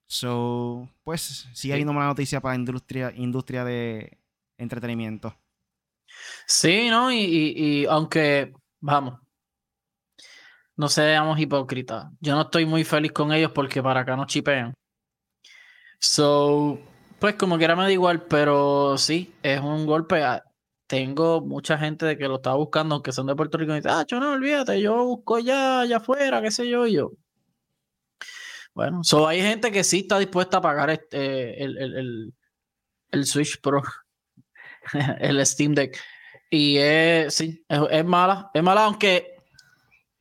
So, 0.07 0.89
pues 1.05 1.51
sigue 1.53 1.75
habiendo 1.75 1.93
mala 1.93 2.07
noticia 2.07 2.41
para 2.41 2.55
la 2.55 2.61
industria, 2.61 3.13
industria 3.15 3.63
de 3.63 4.17
entretenimiento. 4.57 5.37
Sí, 6.47 6.89
¿no? 6.91 7.13
Y, 7.13 7.87
aunque, 7.89 8.53
vamos, 8.81 9.21
no 10.77 10.89
seamos 10.89 11.39
hipócritas. 11.41 12.07
Yo 12.21 12.35
no 12.35 12.43
estoy 12.43 12.67
muy 12.67 12.85
feliz 12.85 13.13
con 13.13 13.33
ellos 13.33 13.53
porque 13.55 13.83
para 13.83 14.01
acá 14.01 14.17
no 14.17 14.27
chipean. 14.27 14.75
So, 16.01 16.79
pues 17.19 17.35
como 17.35 17.59
quiera 17.59 17.75
me 17.77 17.83
da 17.83 17.93
igual, 17.93 18.23
pero 18.23 18.97
sí, 18.99 19.35
es 19.43 19.61
un 19.61 19.87
golpe. 19.87 20.23
A, 20.23 20.45
tengo 20.89 21.43
mucha 21.43 21.79
gente 21.79 22.07
de 22.07 22.17
que 22.19 22.29
lo 22.29 22.37
está 22.37 22.55
buscando, 22.55 22.95
aunque 22.97 23.13
son 23.13 23.27
de 23.27 23.37
Puerto 23.37 23.59
Rico, 23.59 23.73
y 23.73 23.77
dice, 23.77 23.91
ah, 23.91 24.05
yo 24.09 24.19
no, 24.21 24.33
olvídate, 24.33 24.81
yo 24.81 25.05
busco 25.05 25.39
ya 25.39 25.81
allá 25.81 25.99
afuera, 25.99 26.43
qué 26.43 26.51
sé 26.51 26.69
yo, 26.69 26.87
y 26.87 26.95
yo. 26.95 27.13
Bueno, 28.75 29.03
so 29.05 29.27
hay 29.29 29.43
gente 29.43 29.71
que 29.71 29.85
sí 29.85 30.01
está 30.01 30.19
dispuesta 30.19 30.59
a 30.59 30.61
pagar 30.63 30.91
este, 30.91 31.63
el, 31.63 32.33
el, 33.11 33.25
Switch 33.27 33.61
Pro, 33.61 33.83
el 35.21 35.45
Steam 35.47 35.75
Deck. 35.75 35.99
Y 36.51 36.79
es, 36.79 37.35
sí, 37.35 37.65
es, 37.69 38.05
mala, 38.05 38.51
es 38.55 38.63
mala, 38.63 38.85
aunque, 38.85 39.37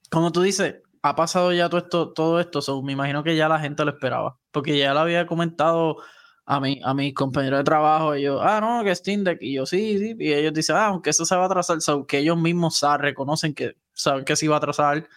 como 0.10 0.32
tú 0.32 0.42
dices, 0.42 0.76
ha 1.02 1.16
pasado 1.16 1.54
ya 1.54 1.70
todo 1.70 1.80
esto, 1.80 2.14
todo 2.14 2.40
esto, 2.40 2.62
so 2.62 2.82
me 2.82 2.94
imagino 2.94 3.24
que 3.24 3.36
ya 3.36 3.48
la 3.48 3.60
gente 3.60 3.86
lo 3.86 3.92
esperaba, 3.92 4.38
porque 4.52 4.78
ya 4.78 4.94
lo 4.94 5.00
había 5.00 5.26
comentado 5.26 5.98
a, 6.46 6.60
mi, 6.60 6.82
a 6.84 6.94
mis 6.94 7.14
compañeros 7.14 7.60
de 7.60 7.64
trabajo, 7.64 8.14
ellos, 8.14 8.42
ah, 8.44 8.60
no, 8.60 8.84
que 8.84 8.94
Steam 8.94 9.24
Deck, 9.24 9.40
y 9.42 9.54
yo, 9.54 9.66
sí, 9.66 9.98
sí, 10.00 10.16
y 10.20 10.34
ellos 10.34 10.54
dicen, 10.54 10.76
ah, 10.76 10.88
aunque 10.88 11.12
eso 11.12 11.26
se 11.26 11.36
va 11.36 11.44
a 11.44 11.46
atrasar, 11.46 11.78
que 12.06 12.18
ellos 12.20 12.38
mismos 12.38 12.84
reconocen 13.00 13.54
que 13.54 13.78
saben 13.94 14.26
que 14.26 14.36
se 14.36 14.46
iba 14.46 14.56
a 14.56 14.58
atrasar, 14.58 15.08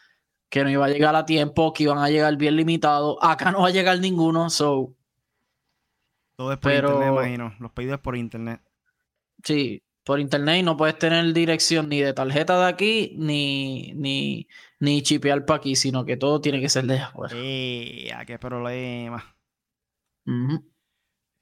que 0.49 0.62
no 0.62 0.71
iba 0.71 0.87
a 0.87 0.90
llegar 0.90 1.14
a 1.16 1.25
tiempo, 1.25 1.73
que 1.73 1.85
iban 1.85 1.99
a 1.99 2.09
llegar 2.09 2.37
bien 2.37 2.57
limitados, 2.57 3.16
acá 3.21 3.50
no 3.50 3.62
va 3.62 3.69
a 3.69 3.73
llegar 3.73 3.99
ninguno, 3.99 4.49
so. 4.49 4.95
Todo 6.37 6.52
es 6.52 6.59
por 6.59 6.73
internet, 6.73 7.09
imagino, 7.09 7.54
los 7.59 7.73
pedidos 7.73 8.00
por 8.00 8.16
internet. 8.16 8.61
Sí, 9.44 9.82
por 10.04 10.20
internet 10.20 10.64
no 10.64 10.76
puedes 10.76 10.99
tener 10.99 11.32
dirección 11.32 11.88
ni 11.88 12.00
de 12.00 12.12
tarjeta 12.12 12.59
de 12.59 12.68
aquí, 12.68 13.14
ni, 13.16 13.92
ni, 13.94 14.49
ni 14.78 15.02
chipear 15.02 15.44
para 15.44 15.59
aquí, 15.59 15.76
sino 15.76 16.04
que 16.04 16.16
todo 16.16 16.40
tiene 16.40 16.61
que 16.61 16.68
ser 16.68 16.85
de 16.87 16.99
afuera. 16.99 17.35
¡Eh! 17.37 18.11
¡Qué 18.26 18.38
problema! 18.38 19.37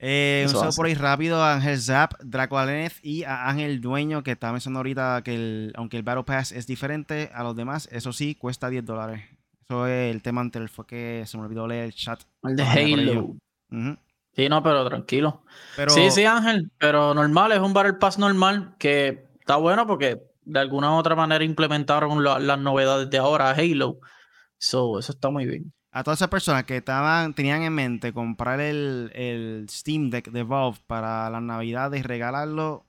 Eh, 0.01 0.43
un 0.47 0.53
saludo 0.53 0.71
por 0.75 0.85
ahí 0.85 0.93
rápido 0.93 1.43
a 1.43 1.55
Ángel 1.55 1.77
Zap, 1.79 2.13
Draco 2.23 2.57
Alenez 2.57 2.99
y 3.03 3.23
a 3.23 3.49
Ángel 3.49 3.81
Dueño, 3.81 4.23
que 4.23 4.31
estaba 4.31 4.53
mencionando 4.53 4.79
ahorita 4.79 5.21
que 5.23 5.35
el, 5.35 5.73
aunque 5.75 5.97
el 5.97 6.03
Battle 6.03 6.23
Pass 6.23 6.51
es 6.53 6.67
diferente 6.67 7.29
a 7.33 7.43
los 7.43 7.55
demás, 7.55 7.89
eso 7.91 8.13
sí, 8.13 8.35
cuesta 8.35 8.69
10 8.69 8.85
dólares. 8.85 9.23
Eso 9.61 9.87
es 9.87 10.13
el 10.13 10.21
tema 10.21 10.41
anterior, 10.41 10.69
fue 10.69 10.85
que 10.87 11.23
se 11.25 11.37
me 11.37 11.43
olvidó 11.43 11.67
leer 11.67 11.85
el 11.85 11.93
chat. 11.93 12.21
El 12.43 12.55
de 12.55 12.63
Halo. 12.63 13.35
Sí, 14.39 14.47
no, 14.47 14.63
pero 14.63 14.87
tranquilo. 14.87 15.43
Sí, 15.89 16.11
sí, 16.11 16.23
Ángel, 16.23 16.71
pero 16.77 17.13
normal, 17.13 17.51
es 17.51 17.59
un 17.59 17.73
Battle 17.73 17.93
Pass 17.93 18.17
normal 18.17 18.75
que 18.79 19.25
está 19.39 19.57
bueno 19.57 19.85
porque 19.85 20.23
de 20.43 20.59
alguna 20.59 20.91
u 20.91 20.97
otra 20.97 21.15
manera 21.15 21.43
implementaron 21.43 22.23
las 22.23 22.59
novedades 22.59 23.09
de 23.09 23.17
ahora 23.17 23.49
a 23.49 23.53
Halo. 23.53 23.99
So, 24.57 24.99
eso 24.99 25.11
está 25.11 25.29
muy 25.29 25.45
bien 25.45 25.73
a 25.91 26.03
todas 26.03 26.19
esas 26.19 26.29
personas 26.29 26.65
que 26.65 26.77
estaban, 26.77 27.33
tenían 27.33 27.63
en 27.63 27.73
mente 27.73 28.13
comprar 28.13 28.59
el, 28.59 29.65
Steam 29.69 30.09
Deck 30.09 30.29
de 30.29 30.43
Valve 30.43 30.77
para 30.87 31.29
las 31.29 31.41
navidades 31.41 31.99
y 31.99 32.03
regalarlo, 32.03 32.85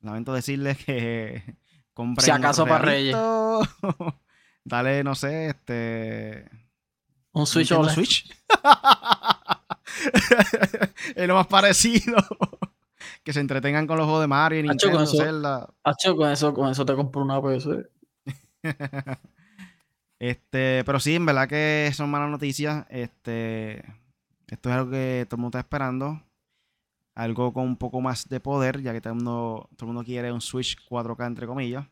lamento 0.00 0.32
decirles 0.32 0.78
que 0.84 1.56
compren 1.94 2.24
si 2.24 2.30
acaso 2.30 2.66
para 2.66 2.84
Reyes. 2.84 3.16
Dale, 4.64 5.02
no 5.02 5.14
sé, 5.14 5.48
este 5.48 6.50
un 7.32 7.46
Switch 7.46 7.72
o 7.72 7.80
un 7.80 7.88
Switch. 7.88 8.30
es 11.16 11.28
lo 11.28 11.34
más 11.34 11.46
parecido. 11.46 12.16
que 13.24 13.32
se 13.32 13.40
entretengan 13.40 13.86
con 13.86 13.96
los 13.96 14.06
juegos 14.06 14.22
de 14.22 14.28
Mario 14.28 14.60
y 14.60 14.62
Nintendo, 14.62 14.96
con 14.96 15.04
eso, 15.04 16.16
con 16.16 16.30
eso, 16.30 16.54
con 16.54 16.70
eso 16.70 16.84
te 16.84 16.94
compro 16.94 17.22
una 17.22 17.42
PC. 17.42 17.88
Este, 20.20 20.84
pero 20.84 21.00
sí, 21.00 21.14
en 21.14 21.24
verdad 21.24 21.48
que 21.48 21.90
son 21.94 22.10
malas 22.10 22.28
noticias. 22.28 22.84
Este, 22.90 23.78
esto 24.48 24.68
es 24.68 24.74
algo 24.74 24.90
que 24.90 25.24
todo 25.26 25.36
el 25.36 25.40
mundo 25.40 25.58
está 25.58 25.60
esperando. 25.60 26.22
Algo 27.14 27.54
con 27.54 27.64
un 27.64 27.76
poco 27.78 28.02
más 28.02 28.28
de 28.28 28.38
poder, 28.38 28.82
ya 28.82 28.92
que 28.92 29.00
todo 29.00 29.14
el 29.14 29.16
mundo, 29.16 29.70
todo 29.76 29.86
el 29.88 29.94
mundo 29.94 30.04
quiere 30.04 30.30
un 30.30 30.42
Switch 30.42 30.76
4K, 30.90 31.26
entre 31.26 31.46
comillas. 31.46 31.86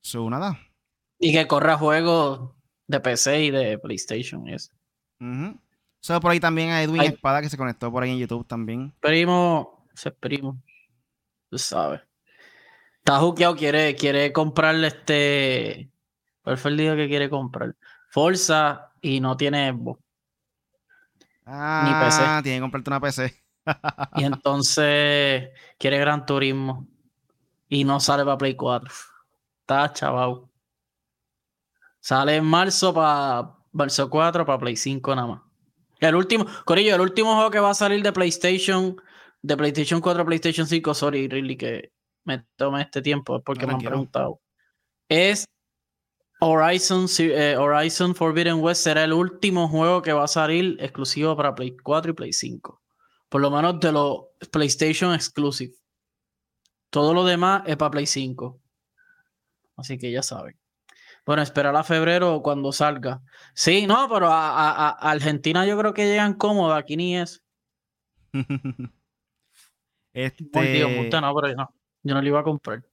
So, 0.00 0.30
nada. 0.30 0.58
Y 1.18 1.30
que 1.30 1.46
corra 1.46 1.76
juegos 1.76 2.52
de 2.86 3.00
PC 3.00 3.44
y 3.44 3.50
de 3.50 3.78
PlayStation 3.78 4.48
y 4.48 4.54
eso. 4.54 4.72
Por 6.20 6.30
ahí 6.30 6.40
también 6.40 6.70
a 6.70 6.82
Edwin 6.82 7.02
Espada 7.02 7.42
que 7.42 7.48
se 7.48 7.56
conectó 7.56 7.90
por 7.90 8.02
ahí 8.02 8.10
en 8.10 8.18
YouTube 8.18 8.46
también. 8.46 8.92
Primo, 9.00 9.86
ese 9.94 10.10
primo. 10.10 10.60
Tú 11.50 11.58
sabes. 11.58 12.00
Está 12.98 13.18
juqueado, 13.18 13.56
quiere, 13.56 13.94
quiere 13.94 14.32
comprarle 14.32 14.88
este 14.88 15.90
¿Cuál 16.46 16.58
fue 16.58 16.70
el 16.70 16.76
día 16.76 16.94
que 16.94 17.08
quiere 17.08 17.28
comprar? 17.28 17.74
Forza 18.08 18.92
y 19.00 19.18
no 19.18 19.36
tiene 19.36 19.68
Xbox. 19.72 20.00
Ah, 21.44 21.82
ni 21.84 22.04
PC. 22.04 22.42
tiene 22.44 22.58
que 22.58 22.60
comprarte 22.60 22.90
una 22.90 23.00
PC. 23.00 23.42
y 24.14 24.22
entonces 24.24 25.48
quiere 25.76 25.98
Gran 25.98 26.24
Turismo. 26.24 26.86
Y 27.68 27.82
no 27.82 27.98
sale 27.98 28.24
para 28.24 28.38
Play 28.38 28.54
4. 28.54 28.88
Está 29.62 29.92
chaval. 29.92 30.42
Sale 31.98 32.36
en 32.36 32.44
marzo 32.44 32.94
para 32.94 33.56
marzo 33.72 34.08
4 34.08 34.46
para 34.46 34.58
Play 34.60 34.76
5 34.76 35.16
nada 35.16 35.26
más. 35.26 35.45
El 36.00 36.14
último, 36.14 36.46
Corillo, 36.64 36.94
el 36.94 37.00
último 37.00 37.34
juego 37.34 37.50
que 37.50 37.60
va 37.60 37.70
a 37.70 37.74
salir 37.74 38.02
de 38.02 38.12
PlayStation, 38.12 39.00
de 39.42 39.56
PlayStation 39.56 40.00
4 40.00 40.22
a 40.22 40.26
PlayStation 40.26 40.66
5, 40.66 40.94
sorry, 40.94 41.28
really, 41.28 41.56
que 41.56 41.92
me 42.24 42.44
tome 42.56 42.82
este 42.82 43.00
tiempo, 43.00 43.42
porque 43.42 43.66
me 43.66 43.74
han 43.74 43.80
preguntado. 43.80 44.40
Es 45.08 45.46
Horizon, 46.40 47.06
eh, 47.18 47.56
Horizon 47.56 48.14
Forbidden 48.14 48.60
West 48.60 48.82
será 48.82 49.04
el 49.04 49.12
último 49.12 49.68
juego 49.68 50.02
que 50.02 50.12
va 50.12 50.24
a 50.24 50.28
salir 50.28 50.76
exclusivo 50.80 51.36
para 51.36 51.54
Play 51.54 51.76
4 51.76 52.10
y 52.10 52.14
Play 52.14 52.32
5. 52.32 52.82
Por 53.28 53.40
lo 53.40 53.50
menos 53.50 53.80
de 53.80 53.92
los 53.92 54.26
PlayStation 54.50 55.14
Exclusive. 55.14 55.74
Todo 56.90 57.14
lo 57.14 57.24
demás 57.24 57.62
es 57.66 57.76
para 57.76 57.90
Play 57.90 58.06
5. 58.06 58.60
Así 59.76 59.98
que 59.98 60.10
ya 60.10 60.22
saben. 60.22 60.58
Bueno, 61.26 61.42
esperar 61.42 61.74
a 61.74 61.82
febrero 61.82 62.40
cuando 62.40 62.70
salga. 62.70 63.20
Sí, 63.52 63.88
no, 63.88 64.08
pero 64.08 64.28
a, 64.30 64.90
Argentina 64.90 65.66
yo 65.66 65.76
creo 65.76 65.92
que 65.92 66.06
llegan 66.06 66.34
cómodos. 66.34 66.78
Aquí 66.78 66.96
ni 66.96 67.18
es. 67.18 67.42
este... 70.14 70.44
no, 71.20 71.34
pero 71.34 71.54
no. 71.56 71.74
Yo 72.04 72.14
no 72.14 72.22
lo 72.22 72.28
iba 72.28 72.38
a 72.38 72.44
comprar. 72.44 72.84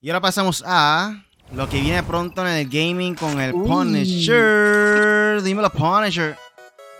Y 0.00 0.10
ahora 0.10 0.20
pasamos 0.20 0.64
a 0.66 1.24
lo 1.52 1.68
que 1.68 1.80
viene 1.80 2.02
pronto 2.02 2.44
en 2.44 2.52
el 2.52 2.68
gaming 2.68 3.14
con 3.14 3.40
el 3.40 3.52
Punisher. 3.52 5.40
Dímelo, 5.42 5.70
Punisher. 5.70 6.36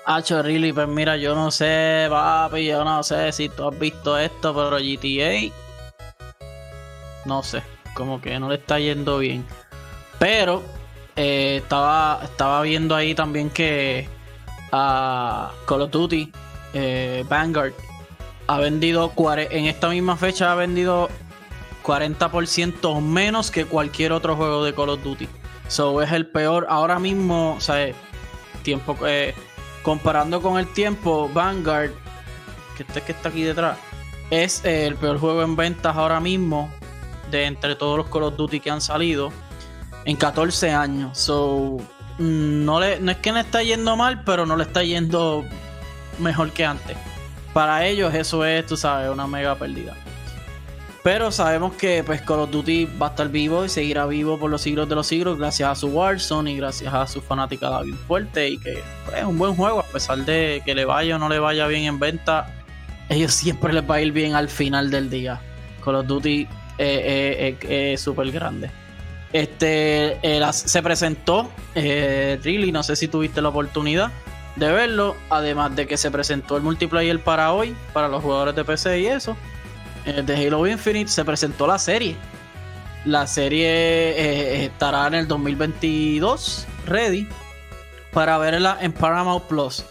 Hacho, 0.06 0.42
really, 0.42 0.72
pues 0.72 0.86
mira, 0.86 1.16
yo 1.16 1.34
no 1.34 1.50
sé, 1.50 2.06
papi, 2.08 2.66
yo 2.66 2.84
no 2.84 3.02
sé 3.02 3.32
si 3.32 3.48
tú 3.48 3.68
has 3.68 3.76
visto 3.78 4.16
esto, 4.16 4.54
pero 4.54 4.76
GTA. 4.78 5.52
No 7.24 7.42
sé, 7.42 7.64
como 7.94 8.20
que 8.20 8.38
no 8.38 8.48
le 8.48 8.56
está 8.56 8.78
yendo 8.78 9.18
bien. 9.18 9.44
Pero 10.22 10.62
eh, 11.16 11.58
estaba, 11.64 12.20
estaba 12.22 12.62
viendo 12.62 12.94
ahí 12.94 13.12
también 13.12 13.50
que 13.50 14.06
a 14.70 15.50
Call 15.66 15.82
of 15.82 15.90
Duty 15.90 16.30
eh, 16.74 17.24
Vanguard 17.28 17.72
ha 18.46 18.58
vendido 18.60 19.12
en 19.50 19.64
esta 19.64 19.88
misma 19.88 20.16
fecha 20.16 20.52
ha 20.52 20.54
vendido 20.54 21.08
40% 21.82 23.00
menos 23.00 23.50
que 23.50 23.64
cualquier 23.64 24.12
otro 24.12 24.36
juego 24.36 24.64
de 24.64 24.72
Call 24.72 24.90
of 24.90 25.02
Duty. 25.02 25.26
So 25.66 26.00
es 26.00 26.12
el 26.12 26.28
peor. 26.28 26.68
Ahora 26.70 27.00
mismo, 27.00 27.56
o 27.56 27.60
sea, 27.60 27.92
tiempo, 28.62 28.96
eh, 29.04 29.34
comparando 29.82 30.40
con 30.40 30.56
el 30.56 30.72
tiempo, 30.72 31.28
Vanguard, 31.34 31.90
que 32.76 32.84
este 32.84 33.00
que 33.00 33.10
está 33.10 33.30
aquí 33.30 33.42
detrás, 33.42 33.76
es 34.30 34.64
el 34.64 34.94
peor 34.94 35.18
juego 35.18 35.42
en 35.42 35.56
ventas 35.56 35.96
ahora 35.96 36.20
mismo 36.20 36.72
de 37.32 37.46
entre 37.46 37.74
todos 37.74 37.98
los 37.98 38.08
Call 38.08 38.22
of 38.22 38.36
Duty 38.36 38.60
que 38.60 38.70
han 38.70 38.80
salido 38.80 39.32
en 40.04 40.16
14 40.16 40.70
años. 40.70 41.18
So, 41.18 41.78
mm, 42.18 42.64
no, 42.64 42.80
le, 42.80 43.00
no 43.00 43.10
es 43.10 43.18
que 43.18 43.32
le 43.32 43.40
está 43.40 43.62
yendo 43.62 43.96
mal, 43.96 44.22
pero 44.24 44.46
no 44.46 44.56
le 44.56 44.64
está 44.64 44.82
yendo 44.82 45.44
mejor 46.18 46.50
que 46.50 46.64
antes. 46.64 46.96
Para 47.52 47.86
ellos 47.86 48.14
eso 48.14 48.44
es, 48.44 48.66
tú 48.66 48.76
sabes, 48.76 49.10
una 49.10 49.26
mega 49.26 49.54
pérdida. 49.54 49.94
Pero 51.02 51.32
sabemos 51.32 51.74
que 51.74 52.04
pues, 52.04 52.22
Call 52.22 52.40
of 52.40 52.50
Duty 52.50 52.88
va 53.00 53.08
a 53.08 53.10
estar 53.10 53.28
vivo 53.28 53.64
y 53.64 53.68
seguirá 53.68 54.06
vivo 54.06 54.38
por 54.38 54.50
los 54.50 54.62
siglos 54.62 54.88
de 54.88 54.94
los 54.94 55.06
siglos 55.08 55.36
gracias 55.36 55.68
a 55.68 55.74
su 55.74 55.88
Warzone 55.88 56.52
y 56.52 56.56
gracias 56.56 56.94
a 56.94 57.06
su 57.08 57.20
fanaticada 57.20 57.82
bien 57.82 57.98
fuerte 57.98 58.50
y 58.50 58.58
que 58.58 58.80
pues, 59.04 59.18
es 59.18 59.24
un 59.24 59.36
buen 59.36 59.56
juego 59.56 59.80
a 59.80 59.82
pesar 59.82 60.18
de 60.18 60.62
que 60.64 60.76
le 60.76 60.84
vaya 60.84 61.16
o 61.16 61.18
no 61.18 61.28
le 61.28 61.40
vaya 61.40 61.66
bien 61.66 61.84
en 61.84 61.98
venta. 61.98 62.54
Ellos 63.08 63.34
siempre 63.34 63.72
les 63.72 63.88
va 63.88 63.96
a 63.96 64.00
ir 64.00 64.12
bien 64.12 64.34
al 64.34 64.48
final 64.48 64.90
del 64.90 65.10
día. 65.10 65.40
Call 65.84 65.96
of 65.96 66.06
Duty 66.06 66.46
es 66.78 68.00
súper 68.00 68.30
grande. 68.30 68.70
Este 69.32 70.18
se 70.52 70.82
presentó, 70.82 71.50
eh, 71.74 72.38
Really, 72.42 72.70
no 72.70 72.82
sé 72.82 72.96
si 72.96 73.08
tuviste 73.08 73.40
la 73.40 73.48
oportunidad 73.48 74.10
de 74.56 74.70
verlo. 74.70 75.16
Además 75.30 75.74
de 75.74 75.86
que 75.86 75.96
se 75.96 76.10
presentó 76.10 76.56
el 76.56 76.62
multiplayer 76.62 77.18
para 77.22 77.52
hoy, 77.52 77.74
para 77.92 78.08
los 78.08 78.22
jugadores 78.22 78.54
de 78.54 78.64
PC 78.64 79.00
y 79.00 79.06
eso. 79.06 79.36
Eh, 80.04 80.22
de 80.22 80.46
Halo 80.46 80.66
Infinite 80.66 81.10
se 81.10 81.24
presentó 81.24 81.66
la 81.66 81.78
serie. 81.78 82.16
La 83.04 83.26
serie 83.26 83.68
eh, 83.68 84.64
estará 84.66 85.08
en 85.08 85.14
el 85.14 85.28
2022, 85.28 86.66
ready, 86.86 87.26
para 88.12 88.38
verla 88.38 88.78
en 88.80 88.92
Paramount 88.92 89.44
Plus. 89.44 89.84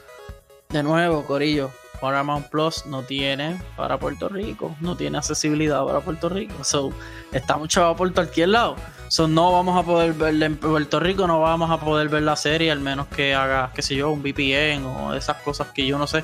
De 0.69 0.81
nuevo, 0.81 1.25
Corillo, 1.25 1.71
Paramount 1.99 2.47
Plus 2.47 2.85
no 2.85 3.03
tiene 3.03 3.61
para 3.75 3.99
Puerto 3.99 4.29
Rico, 4.29 4.75
no 4.79 4.95
tiene 4.95 5.17
accesibilidad 5.17 5.85
para 5.85 5.99
Puerto 5.99 6.29
Rico. 6.29 6.63
So, 6.63 6.91
estamos 7.33 7.67
chavos 7.67 7.97
por 7.97 8.13
cualquier 8.13 8.49
lado. 8.49 8.75
So, 9.11 9.27
no 9.27 9.51
vamos 9.51 9.77
a 9.77 9.83
poder 9.83 10.13
verla 10.13 10.45
en 10.45 10.55
Puerto 10.55 10.97
Rico, 10.97 11.27
no 11.27 11.41
vamos 11.41 11.69
a 11.69 11.81
poder 11.81 12.07
ver 12.07 12.23
la 12.23 12.37
serie, 12.37 12.71
al 12.71 12.79
menos 12.79 13.07
que 13.07 13.35
haga, 13.35 13.69
qué 13.75 13.81
sé 13.81 13.93
yo, 13.93 14.09
un 14.09 14.23
VPN 14.23 14.85
o 14.85 15.13
esas 15.13 15.35
cosas 15.41 15.67
que 15.73 15.85
yo 15.85 15.97
no 15.97 16.07
sé. 16.07 16.23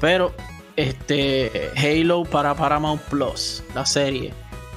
Pero 0.00 0.34
este 0.74 1.70
Halo 1.76 2.24
para 2.24 2.54
Paramount 2.54 3.02
Plus, 3.02 3.62
la 3.74 3.84
serie. 3.84 4.32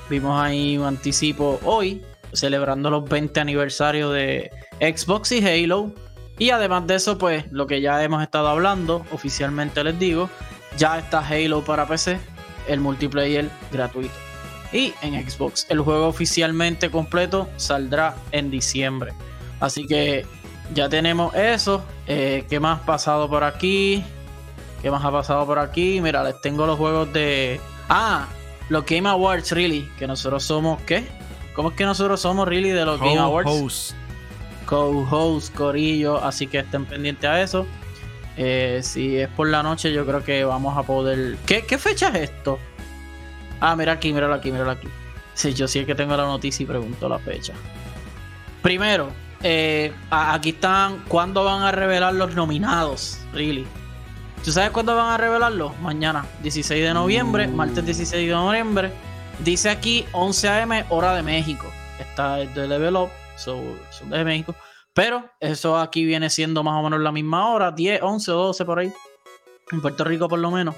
Vimos 0.09 0.37
ahí 0.37 0.77
un 0.77 0.87
anticipo 0.87 1.57
hoy, 1.63 2.03
celebrando 2.33 2.89
los 2.89 3.07
20 3.07 3.39
aniversarios 3.39 4.13
de 4.13 4.51
Xbox 4.81 5.31
y 5.31 5.47
Halo. 5.47 5.93
Y 6.37 6.49
además 6.49 6.85
de 6.85 6.95
eso, 6.95 7.17
pues 7.17 7.45
lo 7.49 7.65
que 7.65 7.79
ya 7.79 8.03
hemos 8.03 8.21
estado 8.21 8.49
hablando, 8.49 9.05
oficialmente 9.13 9.85
les 9.85 9.97
digo, 9.97 10.29
ya 10.77 10.99
está 10.99 11.25
Halo 11.25 11.63
para 11.63 11.87
PC, 11.87 12.19
el 12.67 12.81
multiplayer 12.81 13.49
gratuito. 13.71 14.26
Y 14.71 14.93
en 15.01 15.29
Xbox, 15.29 15.65
el 15.69 15.79
juego 15.81 16.07
oficialmente 16.07 16.89
completo 16.91 17.49
saldrá 17.57 18.15
en 18.31 18.51
diciembre. 18.51 19.13
Así 19.59 19.87
que 19.87 20.25
ya 20.73 20.89
tenemos 20.89 21.33
eso. 21.35 21.83
Eh, 22.07 22.45
¿Qué 22.49 22.59
más 22.59 22.81
ha 22.81 22.85
pasado 22.85 23.29
por 23.29 23.43
aquí? 23.43 24.03
¿Qué 24.81 24.91
más 24.91 25.03
ha 25.03 25.11
pasado 25.11 25.45
por 25.45 25.59
aquí? 25.59 26.01
Mira, 26.01 26.23
les 26.23 26.39
tengo 26.41 26.65
los 26.65 26.77
juegos 26.77 27.11
de. 27.13 27.59
Ah, 27.89 28.27
los 28.69 28.85
Game 28.85 29.07
Awards, 29.07 29.51
really. 29.51 29.89
Que 29.97 30.07
nosotros 30.07 30.43
somos. 30.43 30.81
¿Qué? 30.83 31.07
¿Cómo 31.55 31.69
es 31.69 31.75
que 31.75 31.85
nosotros 31.85 32.19
somos, 32.21 32.47
really, 32.47 32.69
de 32.69 32.85
los 32.85 32.99
Game 32.99 33.17
Awards? 33.17 33.95
Co-host, 34.65 35.55
Corillo. 35.55 36.23
Así 36.23 36.45
que 36.47 36.59
estén 36.59 36.85
pendientes 36.85 37.29
a 37.29 37.41
eso. 37.41 37.65
Eh, 38.37 38.81
si 38.83 39.17
es 39.17 39.29
por 39.29 39.47
la 39.49 39.63
noche, 39.63 39.91
yo 39.91 40.05
creo 40.05 40.23
que 40.23 40.43
vamos 40.43 40.77
a 40.77 40.83
poder. 40.83 41.37
¿Qué, 41.45 41.63
fecha 41.79 42.09
es 42.09 42.29
esto? 42.29 42.59
Ah, 43.59 43.75
mira 43.75 43.93
aquí, 43.93 44.13
míralo 44.13 44.33
aquí, 44.33 44.51
míralo 44.51 44.71
aquí. 44.71 44.87
Sí, 45.33 45.53
yo 45.53 45.67
sí 45.67 45.79
es 45.79 45.85
que 45.85 45.95
tengo 45.95 46.15
la 46.17 46.23
noticia 46.23 46.63
y 46.63 46.67
pregunto 46.67 47.07
la 47.07 47.19
fecha. 47.19 47.53
Primero, 48.61 49.11
eh, 49.43 49.93
aquí 50.09 50.49
están. 50.49 51.03
¿Cuándo 51.07 51.43
van 51.43 51.61
a 51.61 51.71
revelar 51.71 52.13
los 52.13 52.33
nominados? 52.35 53.19
Really. 53.33 53.65
¿Tú 54.43 54.51
sabes 54.51 54.71
cuándo 54.71 54.95
van 54.95 55.11
a 55.11 55.17
revelarlo? 55.17 55.73
Mañana, 55.81 56.25
16 56.41 56.83
de 56.83 56.93
noviembre, 56.93 57.47
uh. 57.47 57.51
martes 57.51 57.85
16 57.85 58.27
de 58.27 58.33
noviembre. 58.33 58.91
Dice 59.39 59.69
aquí 59.69 60.05
11 60.13 60.49
a.m. 60.49 60.85
hora 60.89 61.13
de 61.15 61.23
México. 61.23 61.67
Está 61.99 62.37
de 62.37 62.67
Level 62.67 62.95
Up, 62.95 63.09
son 63.35 64.09
de 64.09 64.23
México. 64.23 64.55
Pero 64.93 65.29
eso 65.39 65.77
aquí 65.77 66.05
viene 66.05 66.29
siendo 66.29 66.63
más 66.63 66.79
o 66.79 66.83
menos 66.83 66.99
la 67.01 67.11
misma 67.11 67.49
hora, 67.51 67.71
10, 67.71 68.01
11 68.01 68.31
o 68.31 68.35
12 68.47 68.65
por 68.65 68.79
ahí. 68.79 68.91
En 69.71 69.81
Puerto 69.81 70.03
Rico 70.03 70.27
por 70.27 70.39
lo 70.39 70.49
menos. 70.49 70.75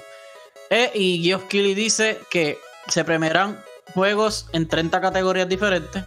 E, 0.68 0.90
y 0.94 1.22
Geoff 1.22 1.44
Keighley 1.44 1.74
dice 1.74 2.20
que 2.30 2.58
se 2.88 3.04
premiarán 3.04 3.58
juegos 3.94 4.48
en 4.52 4.68
30 4.68 5.00
categorías 5.00 5.48
diferentes. 5.48 6.04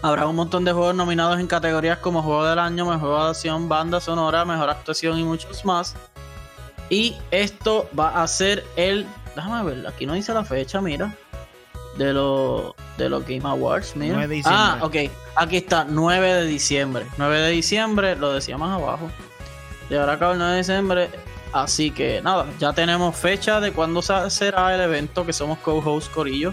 Habrá 0.00 0.26
un 0.26 0.36
montón 0.36 0.64
de 0.64 0.72
juegos 0.72 0.94
nominados 0.94 1.40
en 1.40 1.48
categorías 1.48 1.98
como 1.98 2.22
Juego 2.22 2.44
del 2.44 2.58
Año, 2.58 2.86
Mejor 2.86 3.28
Acción, 3.28 3.68
Banda 3.68 4.00
Sonora, 4.00 4.44
Mejor 4.44 4.70
Actuación 4.70 5.18
y 5.18 5.24
muchos 5.24 5.64
más. 5.64 5.96
Y 6.88 7.16
esto 7.30 7.88
va 7.98 8.22
a 8.22 8.28
ser 8.28 8.64
el. 8.76 9.06
Déjame 9.34 9.64
ver, 9.64 9.86
aquí 9.86 10.06
no 10.06 10.14
dice 10.14 10.32
la 10.32 10.44
fecha, 10.44 10.80
mira. 10.80 11.14
De 11.96 12.12
los 12.12 12.74
de 12.96 13.08
los 13.08 13.26
Game 13.26 13.42
Awards, 13.44 13.96
mira. 13.96 14.14
9 14.14 14.28
de 14.28 14.34
diciembre. 14.36 14.62
Ah, 14.62 14.78
ok. 14.82 14.96
Aquí 15.34 15.56
está, 15.56 15.84
9 15.88 16.34
de 16.34 16.44
diciembre. 16.44 17.06
9 17.16 17.40
de 17.40 17.50
diciembre, 17.50 18.16
lo 18.16 18.32
decía 18.32 18.56
más 18.56 18.80
abajo. 18.80 19.10
Y 19.90 19.94
ahora 19.96 20.12
acaba 20.12 20.32
el 20.32 20.38
9 20.38 20.52
de 20.52 20.58
diciembre. 20.58 21.10
Así 21.52 21.90
que 21.90 22.20
nada, 22.22 22.46
ya 22.58 22.72
tenemos 22.72 23.16
fecha 23.16 23.60
de 23.60 23.72
cuándo 23.72 24.02
será 24.02 24.74
el 24.74 24.80
evento 24.80 25.24
que 25.24 25.32
somos 25.32 25.58
co-host 25.58 26.12
Corillo 26.12 26.52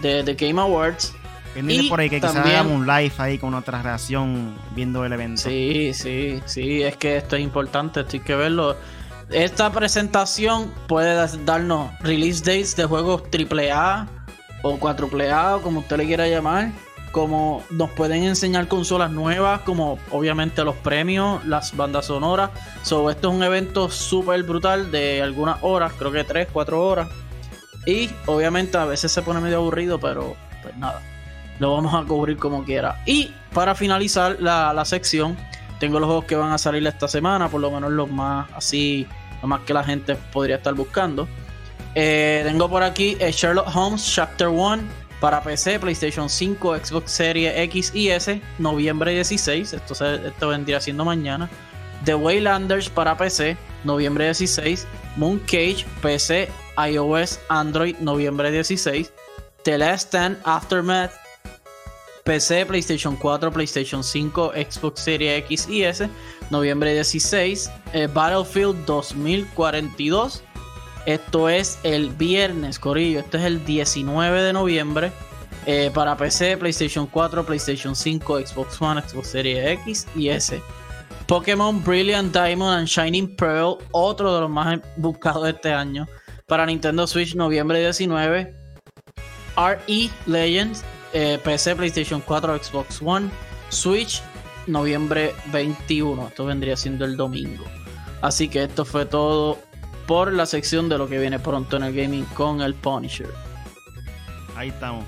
de 0.00 0.22
The 0.22 0.34
Game 0.34 0.60
Awards. 0.60 1.14
y 1.56 1.88
por 1.88 2.00
ahí 2.00 2.08
que 2.08 2.20
quizás 2.20 2.36
hagamos 2.36 2.72
un 2.72 2.86
live 2.86 3.12
ahí 3.18 3.38
con 3.38 3.54
otra 3.54 3.82
reacción 3.82 4.54
viendo 4.74 5.04
el 5.04 5.12
evento. 5.12 5.42
Sí, 5.42 5.92
sí, 5.94 6.40
sí, 6.44 6.82
es 6.82 6.96
que 6.96 7.16
esto 7.16 7.36
es 7.36 7.42
importante, 7.42 8.00
esto 8.00 8.16
hay 8.16 8.20
que 8.20 8.34
verlo. 8.34 8.76
Esta 9.30 9.72
presentación 9.72 10.72
puede 10.86 11.14
darnos 11.44 11.90
release 12.00 12.40
dates 12.40 12.76
de 12.76 12.84
juegos 12.84 13.22
AAA 13.32 14.06
o 14.62 14.78
4A 14.78 15.56
o 15.56 15.62
como 15.62 15.80
usted 15.80 15.96
le 15.96 16.06
quiera 16.06 16.28
llamar. 16.28 16.70
Como 17.12 17.62
nos 17.70 17.90
pueden 17.90 18.24
enseñar 18.24 18.68
consolas 18.68 19.10
nuevas, 19.10 19.60
como 19.60 19.98
obviamente 20.10 20.64
los 20.64 20.74
premios, 20.76 21.44
las 21.44 21.76
bandas 21.76 22.06
sonoras. 22.06 22.50
So, 22.82 23.10
esto 23.10 23.28
es 23.28 23.34
un 23.34 23.42
evento 23.42 23.90
súper 23.90 24.42
brutal 24.42 24.90
de 24.90 25.22
algunas 25.22 25.58
horas, 25.60 25.92
creo 25.98 26.10
que 26.10 26.24
3, 26.24 26.48
4 26.52 26.84
horas. 26.84 27.08
Y 27.86 28.10
obviamente 28.26 28.78
a 28.78 28.86
veces 28.86 29.12
se 29.12 29.22
pone 29.22 29.40
medio 29.40 29.58
aburrido, 29.58 30.00
pero 30.00 30.36
pues 30.62 30.76
nada, 30.76 31.02
lo 31.58 31.74
vamos 31.74 31.94
a 31.94 32.06
cubrir 32.06 32.38
como 32.38 32.64
quiera. 32.64 33.02
Y 33.06 33.32
para 33.52 33.74
finalizar 33.74 34.38
la, 34.40 34.72
la 34.72 34.84
sección, 34.84 35.36
tengo 35.78 36.00
los 36.00 36.06
juegos 36.06 36.24
que 36.24 36.36
van 36.36 36.52
a 36.52 36.58
salir 36.58 36.86
esta 36.86 37.08
semana, 37.08 37.48
por 37.48 37.60
lo 37.60 37.70
menos 37.70 37.90
los 37.92 38.10
más 38.10 38.48
así 38.54 39.06
lo 39.42 39.48
más 39.48 39.60
que 39.62 39.74
la 39.74 39.84
gente 39.84 40.14
podría 40.14 40.56
estar 40.56 40.72
buscando. 40.74 41.28
Eh, 41.94 42.42
tengo 42.44 42.70
por 42.70 42.82
aquí 42.82 43.16
eh, 43.20 43.32
Sherlock 43.32 43.68
Holmes 43.74 44.14
Chapter 44.14 44.48
1 44.48 44.82
para 45.22 45.40
PC, 45.40 45.78
PlayStation 45.78 46.28
5, 46.28 46.78
Xbox 46.84 47.12
Series 47.12 47.52
X 47.56 47.92
y 47.94 48.08
S, 48.08 48.42
noviembre 48.58 49.12
16. 49.12 49.72
Esto, 49.72 50.04
esto 50.04 50.48
vendría 50.48 50.80
siendo 50.80 51.04
mañana. 51.04 51.48
The 52.04 52.16
Waylanders 52.16 52.90
para 52.90 53.16
PC, 53.16 53.56
noviembre 53.84 54.24
16. 54.24 54.84
Moon 55.14 55.38
Cage, 55.46 55.86
PC, 56.02 56.48
iOS, 56.90 57.38
Android, 57.48 57.94
noviembre 58.00 58.50
16. 58.50 59.12
The 59.62 59.78
Last 59.78 60.08
Stand 60.08 60.38
Aftermath 60.42 61.12
PC, 62.24 62.66
PlayStation 62.66 63.16
4, 63.16 63.52
PlayStation 63.52 64.02
5, 64.02 64.52
Xbox 64.56 64.98
Series 64.98 65.38
X 65.44 65.68
y 65.68 65.84
S, 65.84 66.08
noviembre 66.50 66.94
16. 66.94 67.70
Eh, 67.92 68.08
Battlefield 68.12 68.84
2042. 68.86 70.42
Esto 71.06 71.48
es 71.48 71.78
el 71.82 72.10
viernes, 72.10 72.78
Corillo. 72.78 73.20
Esto 73.20 73.38
es 73.38 73.44
el 73.44 73.64
19 73.64 74.42
de 74.42 74.52
noviembre. 74.52 75.12
Eh, 75.66 75.90
para 75.94 76.16
PC, 76.16 76.56
PlayStation 76.56 77.06
4, 77.06 77.44
PlayStation 77.44 77.94
5, 77.94 78.40
Xbox 78.46 78.82
One, 78.82 79.00
Xbox 79.00 79.28
Series 79.28 79.64
X 79.80 80.06
y 80.16 80.28
S. 80.28 80.60
Pokémon 81.26 81.82
Brilliant 81.84 82.32
Diamond 82.32 82.78
and 82.78 82.88
Shining 82.88 83.36
Pearl, 83.36 83.78
otro 83.92 84.34
de 84.34 84.40
los 84.40 84.50
más 84.50 84.80
buscados 84.96 85.48
este 85.48 85.72
año. 85.72 86.06
Para 86.46 86.66
Nintendo 86.66 87.06
Switch, 87.06 87.34
noviembre 87.34 87.80
19. 87.80 88.54
RE 89.56 90.10
Legends 90.26 90.84
eh, 91.12 91.38
PC, 91.42 91.76
PlayStation 91.76 92.20
4, 92.20 92.58
Xbox 92.62 93.00
One, 93.02 93.30
Switch, 93.68 94.22
noviembre 94.66 95.34
21. 95.52 96.28
Esto 96.28 96.46
vendría 96.46 96.76
siendo 96.76 97.04
el 97.04 97.16
domingo. 97.16 97.64
Así 98.20 98.48
que 98.48 98.64
esto 98.64 98.84
fue 98.84 99.04
todo 99.04 99.58
por 100.12 100.30
la 100.30 100.44
sección 100.44 100.90
de 100.90 100.98
lo 100.98 101.08
que 101.08 101.18
viene 101.18 101.38
pronto 101.38 101.78
en 101.78 101.84
el 101.84 101.94
gaming 101.94 102.26
con 102.34 102.60
el 102.60 102.74
Punisher. 102.74 103.30
Ahí 104.54 104.68
estamos. 104.68 105.06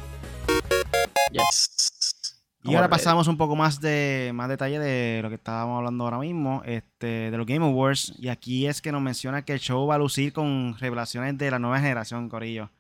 Y 2.62 2.74
ahora 2.74 2.88
pasamos 2.88 3.28
un 3.28 3.36
poco 3.36 3.54
más 3.54 3.82
de 3.82 4.30
más 4.32 4.48
detalle 4.48 4.78
de 4.78 5.20
lo 5.20 5.28
que 5.28 5.34
estábamos 5.34 5.76
hablando 5.76 6.04
ahora 6.04 6.20
mismo, 6.20 6.62
este, 6.64 7.30
de 7.30 7.36
los 7.36 7.46
Game 7.46 7.66
Awards. 7.66 8.14
Y 8.18 8.28
aquí 8.28 8.66
es 8.66 8.80
que 8.80 8.92
nos 8.92 9.02
menciona 9.02 9.44
que 9.44 9.52
el 9.52 9.60
show 9.60 9.86
va 9.86 9.96
a 9.96 9.98
lucir 9.98 10.32
con 10.32 10.74
revelaciones 10.78 11.36
de 11.36 11.50
la 11.50 11.58
nueva 11.58 11.80
generación, 11.80 12.30
Corillo. 12.30 12.70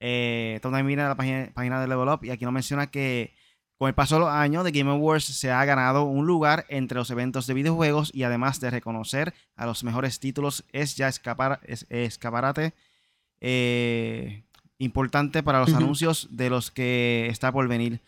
Eh, 0.00 0.60
también 0.62 0.86
mira 0.86 1.06
la 1.06 1.16
página, 1.16 1.50
página 1.52 1.82
de 1.82 1.88
Level 1.88 2.08
Up 2.08 2.20
y 2.24 2.30
aquí 2.30 2.46
nos 2.46 2.54
menciona 2.54 2.86
que 2.86 3.34
con 3.78 3.88
el 3.88 3.94
paso 3.94 4.14
de 4.16 4.20
los 4.20 4.30
años, 4.30 4.64
The 4.64 4.70
Game 4.70 4.90
Awards 4.90 5.24
se 5.24 5.50
ha 5.50 5.64
ganado 5.64 6.04
un 6.04 6.26
lugar 6.26 6.64
entre 6.68 6.98
los 6.98 7.10
eventos 7.10 7.46
de 7.46 7.54
videojuegos 7.54 8.10
y 8.14 8.22
además 8.22 8.60
de 8.60 8.70
reconocer 8.70 9.34
a 9.56 9.66
los 9.66 9.82
mejores 9.82 10.20
títulos, 10.20 10.64
es 10.72 10.96
ya 10.96 11.08
escapar, 11.08 11.60
es, 11.64 11.86
escaparate 11.90 12.72
eh, 13.40 14.44
importante 14.78 15.42
para 15.42 15.60
los 15.60 15.74
anuncios 15.74 16.28
de 16.30 16.50
los 16.50 16.70
que 16.70 17.26
está 17.30 17.52
por 17.52 17.68
venir. 17.68 18.00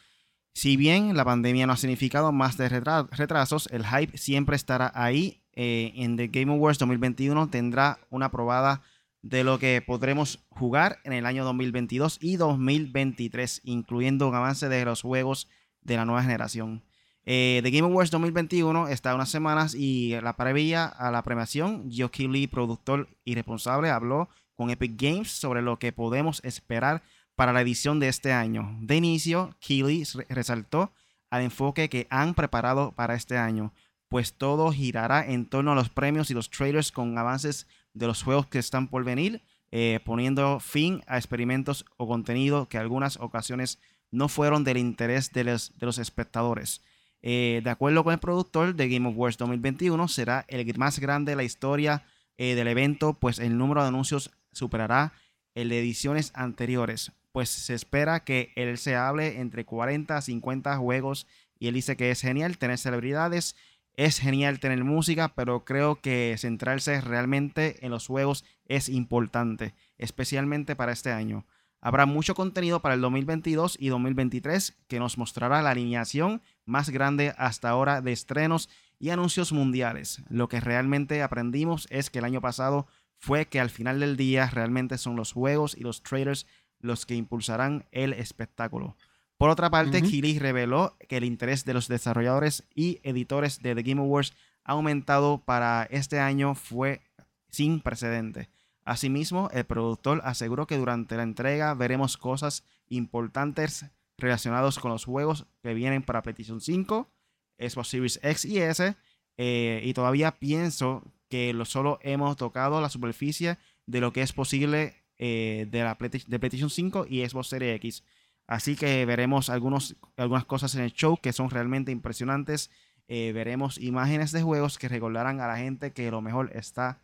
Si 0.55 0.77
bien 0.77 1.17
la 1.17 1.25
pandemia 1.25 1.67
no 1.67 1.75
ha 1.75 1.77
significado 1.77 2.33
más 2.33 2.57
de 2.57 2.69
retrasos, 2.69 3.69
el 3.73 3.85
hype 3.87 4.17
siempre 4.17 4.57
estará 4.57 4.91
ahí. 4.95 5.43
Eh, 5.53 5.93
en 5.97 6.17
The 6.17 6.29
Game 6.29 6.53
Awards 6.53 6.79
2021 6.79 7.49
tendrá 7.49 7.99
una 8.11 8.31
probada 8.31 8.83
de 9.29 9.43
lo 9.43 9.59
que 9.59 9.83
podremos 9.83 10.45
jugar 10.51 10.99
en 11.03 11.13
el 11.13 11.27
año 11.27 11.45
2022 11.45 12.19
y 12.21 12.37
2023, 12.37 13.63
incluyendo 13.65 14.29
un 14.29 14.35
avance 14.37 14.69
de 14.69 14.85
los 14.85 15.03
juegos 15.03 15.49
de 15.83 15.97
la 15.97 16.05
nueva 16.05 16.23
generación. 16.23 16.85
Eh, 17.25 17.59
The 17.65 17.73
Game 17.73 17.89
Awards 17.89 18.13
2021 18.13 18.87
está 18.87 19.17
unas 19.17 19.29
semanas 19.29 19.75
y 19.75 20.15
la 20.23 20.37
previa 20.37 20.87
a 20.87 21.11
la 21.11 21.23
premiación, 21.23 21.91
Joe 21.91 22.09
Keighley, 22.09 22.47
productor 22.47 23.09
y 23.25 23.35
responsable, 23.35 23.91
habló 23.91 24.29
con 24.55 24.71
Epic 24.71 24.93
Games 24.97 25.33
sobre 25.33 25.61
lo 25.61 25.81
que 25.81 25.93
podemos 25.93 26.41
esperar 26.45 27.03
para 27.35 27.53
la 27.53 27.63
edición 27.63 27.99
de 27.99 28.09
este 28.09 28.33
año. 28.33 28.77
De 28.81 28.95
inicio, 28.95 29.57
Keighley 29.59 30.05
resaltó 30.29 30.93
al 31.31 31.43
enfoque 31.43 31.89
que 31.89 32.07
han 32.11 32.35
preparado 32.35 32.93
para 32.93 33.17
este 33.17 33.37
año, 33.37 33.73
pues 34.09 34.35
todo 34.35 34.71
girará 34.71 35.27
en 35.27 35.47
torno 35.47 35.73
a 35.73 35.75
los 35.75 35.89
premios 35.89 36.31
y 36.31 36.35
los 36.35 36.49
trailers 36.49 36.93
con 36.93 37.19
avances 37.19 37.67
de 37.97 38.07
los 38.07 38.23
juegos 38.23 38.47
que 38.47 38.59
están 38.59 38.89
por 38.89 39.05
venir, 39.05 39.43
eh, 39.73 40.01
poniendo 40.05 40.61
fin 40.61 41.03
a 41.07 41.17
experimentos 41.17 41.85
o 41.97 42.07
contenido 42.07 42.69
que 42.69 42.79
algunas 42.79 43.19
ocasiones 43.19 43.81
no 44.11 44.29
fueron 44.29 44.65
del 44.65 44.77
interés 44.77 45.33
de 45.33 45.45
los, 45.45 45.99
espectadores. 45.99 46.83
Eh, 47.23 47.61
de 47.65 47.71
acuerdo 47.71 48.05
con 48.05 48.13
el 48.13 48.21
productor 48.21 48.75
de 48.75 48.89
Game 48.89 49.09
of 49.09 49.17
Wars 49.17 49.37
2021, 49.39 50.09
será 50.09 50.45
el 50.49 50.79
más 50.79 50.99
grande 51.01 51.33
de 51.33 51.37
la 51.37 51.43
historia 51.43 52.05
eh, 52.37 52.55
del 52.55 52.69
evento, 52.69 53.15
pues 53.15 53.39
el 53.39 53.57
número 53.57 53.83
de 53.83 53.89
anuncios 53.89 54.31
superará 54.53 55.13
el 55.55 55.71
de 55.71 55.81
ediciones 55.81 56.31
anteriores. 56.35 57.13
Pues 57.33 57.49
se 57.49 57.75
espera 57.75 58.25
que 58.25 58.53
él 58.57 58.79
se 58.79 58.95
hable 58.95 59.41
entre 59.41 59.65
40 59.65 60.17
a 60.17 60.21
50 60.21 60.77
juegos 60.77 61.27
y 61.59 61.69
él 61.69 61.75
dice 61.75 61.97
que 61.97 62.11
es 62.11 62.21
genial 62.21 62.59
tener 62.59 62.79
celebridades 62.79 63.57
es 63.97 64.19
genial 64.19 64.61
tener 64.61 64.85
música, 64.85 65.35
pero 65.35 65.65
creo 65.65 66.01
que 66.01 66.35
centrarse 66.39 67.01
realmente 67.01 67.85
en 67.85 67.91
los 67.91 68.07
juegos 68.07 68.45
es 68.67 68.89
importante, 68.89 69.75
especialmente 69.99 70.77
para 70.77 70.93
este 70.93 71.13
año. 71.13 71.47
Habrá 71.81 72.05
mucho 72.05 72.35
contenido 72.35 72.81
para 72.81 72.95
el 72.95 73.01
2022 73.01 73.77
y 73.81 73.89
2023 73.89 74.77
que 74.89 74.99
nos 74.99 75.19
mostrará 75.19 75.63
la 75.63 75.71
alineación 75.71 76.43
más 76.65 76.91
grande 76.91 77.35
hasta 77.39 77.69
ahora 77.69 78.01
de 78.01 78.13
estrenos 78.13 78.69
y 78.99 79.11
anuncios 79.11 79.53
mundiales. 79.53 80.23
Lo 80.29 80.49
que 80.49 80.61
realmente 80.61 81.23
aprendimos 81.23 81.87
es 81.91 82.11
que 82.11 82.19
el 82.19 82.25
año 82.25 82.41
pasado 82.41 82.87
fue 83.19 83.47
que 83.47 83.61
al 83.61 83.71
final 83.71 84.01
del 84.01 84.17
día 84.17 84.47
realmente 84.51 84.99
son 84.99 85.17
los 85.17 85.33
juegos 85.33 85.77
y 85.77 85.81
los 85.81 86.03
traders 86.03 86.47
los 86.81 87.07
que 87.07 87.15
impulsarán 87.15 87.87
el 87.93 88.13
espectáculo. 88.13 88.97
Por 89.39 89.51
otra 89.51 89.71
parte, 89.71 90.03
uh 90.03 90.41
reveló 90.41 90.97
que 91.09 91.19
el 91.19 91.25
interés 91.25 91.65
de 91.65 91.75
los 91.75 91.89
desarrolladores 91.89 92.65
y 92.75 93.01
editores 93.03 93.61
de 93.61 93.75
The 93.75 93.83
Game 93.83 94.01
Awards 94.01 94.35
ha 94.65 94.73
aumentado 94.73 95.43
para 95.45 95.87
este 95.91 96.19
año 96.19 96.55
fue 96.55 97.03
sin 97.51 97.81
precedente. 97.81 98.49
Asimismo, 98.85 99.51
el 99.53 99.65
productor 99.65 100.23
aseguró 100.25 100.67
que 100.67 100.79
durante 100.79 101.17
la 101.17 101.25
entrega 101.25 101.75
veremos 101.75 102.17
cosas 102.17 102.65
importantes 102.89 103.87
relacionadas 104.17 104.79
con 104.79 104.93
los 104.93 105.05
juegos 105.05 105.47
que 105.63 105.75
vienen 105.75 106.03
para 106.03 106.23
PlayStation 106.23 106.61
5, 106.61 107.11
Xbox 107.59 107.89
Series 107.89 108.21
X 108.23 108.45
y 108.45 108.59
S, 108.59 108.97
eh, 109.37 109.83
y 109.85 109.93
todavía 109.93 110.39
pienso 110.39 111.03
que 111.29 111.53
lo 111.53 111.65
solo 111.65 111.99
hemos 112.03 112.37
tocado 112.37 112.81
la 112.81 112.89
superficie 112.89 113.59
de 113.87 114.01
lo 114.01 114.13
que 114.13 114.23
es 114.23 114.33
posible 114.33 114.95
eh, 115.19 115.67
de, 115.71 115.83
la 115.83 115.97
de 115.99 116.39
PlayStation 116.39 116.71
5 116.71 117.07
y 117.09 117.29
Xbox 117.29 117.49
Series 117.49 117.77
X. 117.77 118.05
Así 118.47 118.77
que 118.77 119.05
veremos 119.07 119.51
algunos, 119.51 119.97
algunas 120.17 120.45
cosas 120.45 120.75
en 120.75 120.83
el 120.83 120.93
show 120.93 121.19
que 121.21 121.33
son 121.33 121.51
realmente 121.51 121.91
impresionantes. 121.91 122.71
Eh, 123.09 123.33
veremos 123.33 123.79
imágenes 123.79 124.33
de 124.33 124.43
juegos 124.43 124.79
que 124.79 124.89
recordarán 124.89 125.41
a 125.41 125.47
la 125.47 125.57
gente 125.57 125.93
que 125.93 126.11
lo 126.11 126.21
mejor 126.21 126.51
está, 126.55 127.01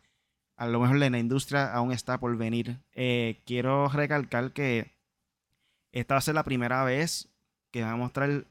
a 0.55 0.67
lo 0.67 0.79
mejor 0.79 1.01
en 1.01 1.11
la 1.11 1.19
industria 1.19 1.73
aún 1.73 1.91
está 1.91 2.19
por 2.19 2.35
venir. 2.37 2.79
Eh, 2.93 3.41
quiero 3.45 3.89
recalcar 3.89 4.51
que 4.51 4.91
esta 5.91 6.15
va 6.15 6.19
a 6.19 6.21
ser 6.21 6.35
la 6.35 6.43
primera 6.43 6.83
vez 6.83 7.29
que 7.71 7.81
van 7.81 7.91
a 7.91 7.97
mostrar 7.97 8.45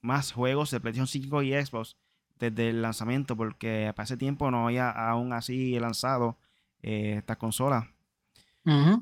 más 0.00 0.32
juegos 0.32 0.70
de 0.70 0.80
PlayStation 0.80 1.06
5 1.06 1.42
y 1.42 1.52
Xbox 1.52 1.96
desde 2.38 2.70
el 2.70 2.82
lanzamiento, 2.82 3.36
porque 3.36 3.92
para 3.94 4.04
ese 4.04 4.16
tiempo 4.16 4.50
no 4.50 4.66
había 4.66 4.90
aún 4.90 5.32
así 5.32 5.78
lanzado 5.78 6.36
eh, 6.82 7.16
esta 7.18 7.36
consola. 7.36 7.90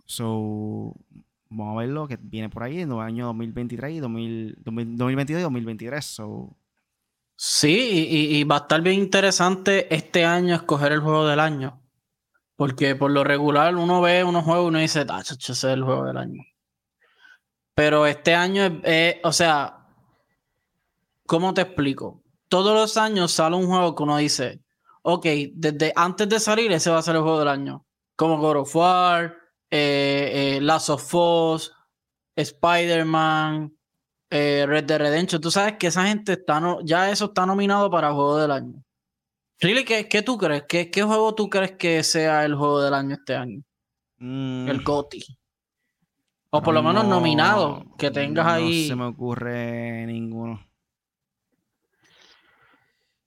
So, 0.06 0.94
vamos 1.52 1.76
a 1.76 1.80
ver 1.80 1.90
lo 1.90 2.08
que 2.08 2.18
viene 2.20 2.48
por 2.48 2.62
ahí 2.62 2.80
en 2.80 2.88
los 2.88 3.00
años 3.00 3.26
2023 3.28 3.92
y 3.92 4.00
2022 4.00 5.40
y 5.40 5.42
2023. 5.42 6.20
Sí, 7.36 8.06
y, 8.10 8.44
va 8.44 8.56
a 8.56 8.58
estar 8.60 8.80
bien 8.82 9.00
interesante 9.00 9.92
este 9.94 10.24
año 10.24 10.54
escoger 10.54 10.92
el 10.92 11.00
juego 11.00 11.26
del 11.26 11.40
año. 11.40 11.80
Porque 12.56 12.94
por 12.94 13.10
lo 13.10 13.24
regular 13.24 13.74
uno 13.74 14.00
ve 14.00 14.22
unos 14.22 14.44
juegos 14.44 14.66
y 14.66 14.68
uno 14.68 14.78
dice, 14.78 15.04
ah, 15.08 15.20
ese 15.20 15.52
es 15.52 15.64
el 15.64 15.82
juego 15.82 16.04
del 16.04 16.16
año. 16.16 16.42
Pero 17.74 18.06
este 18.06 18.34
año 18.34 18.80
es, 18.84 19.16
o 19.24 19.32
sea, 19.32 19.86
¿cómo 21.26 21.54
te 21.54 21.62
explico? 21.62 22.22
Todos 22.48 22.74
los 22.74 22.96
años 22.96 23.32
sale 23.32 23.56
un 23.56 23.66
juego 23.66 23.94
que 23.94 24.02
uno 24.02 24.18
dice, 24.18 24.60
ok, 25.02 25.26
desde 25.54 25.92
antes 25.96 26.28
de 26.28 26.38
salir 26.38 26.70
ese 26.72 26.90
va 26.90 26.98
a 26.98 27.02
ser 27.02 27.16
el 27.16 27.22
juego 27.22 27.40
del 27.40 27.48
año. 27.48 27.84
Como 28.14 28.38
God 28.38 28.58
of 28.58 28.76
War, 28.76 29.41
eh, 29.74 30.56
eh, 30.56 30.60
Last 30.60 30.90
of 30.90 31.14
Us, 31.14 31.72
Spider-Man, 32.36 33.74
eh, 34.28 34.66
Red 34.68 34.84
Dead 34.84 34.98
Redemption. 34.98 35.40
Tú 35.40 35.50
sabes 35.50 35.76
que 35.78 35.86
esa 35.86 36.06
gente 36.06 36.34
está 36.34 36.60
no, 36.60 36.80
ya 36.82 37.10
eso 37.10 37.24
está 37.26 37.46
nominado 37.46 37.90
para 37.90 38.12
juego 38.12 38.36
del 38.36 38.50
año. 38.50 38.84
Really, 39.60 39.84
¿qué, 39.84 40.08
qué 40.08 40.20
tú 40.20 40.36
crees? 40.36 40.64
¿Qué, 40.68 40.90
¿Qué, 40.90 41.02
juego 41.02 41.34
tú 41.34 41.48
crees 41.48 41.72
que 41.72 42.02
sea 42.02 42.44
el 42.44 42.54
juego 42.54 42.82
del 42.82 42.92
año 42.92 43.14
este 43.14 43.34
año? 43.34 43.62
Mm. 44.18 44.68
El 44.68 44.82
GOTY. 44.82 45.24
O 46.50 46.62
por 46.62 46.74
lo 46.74 46.82
menos 46.82 47.06
nominado, 47.06 47.82
que 47.96 48.10
tengas 48.10 48.46
ahí. 48.46 48.82
No 48.82 48.88
se 48.88 48.96
me 48.96 49.06
ocurre 49.06 50.04
ninguno. 50.04 50.62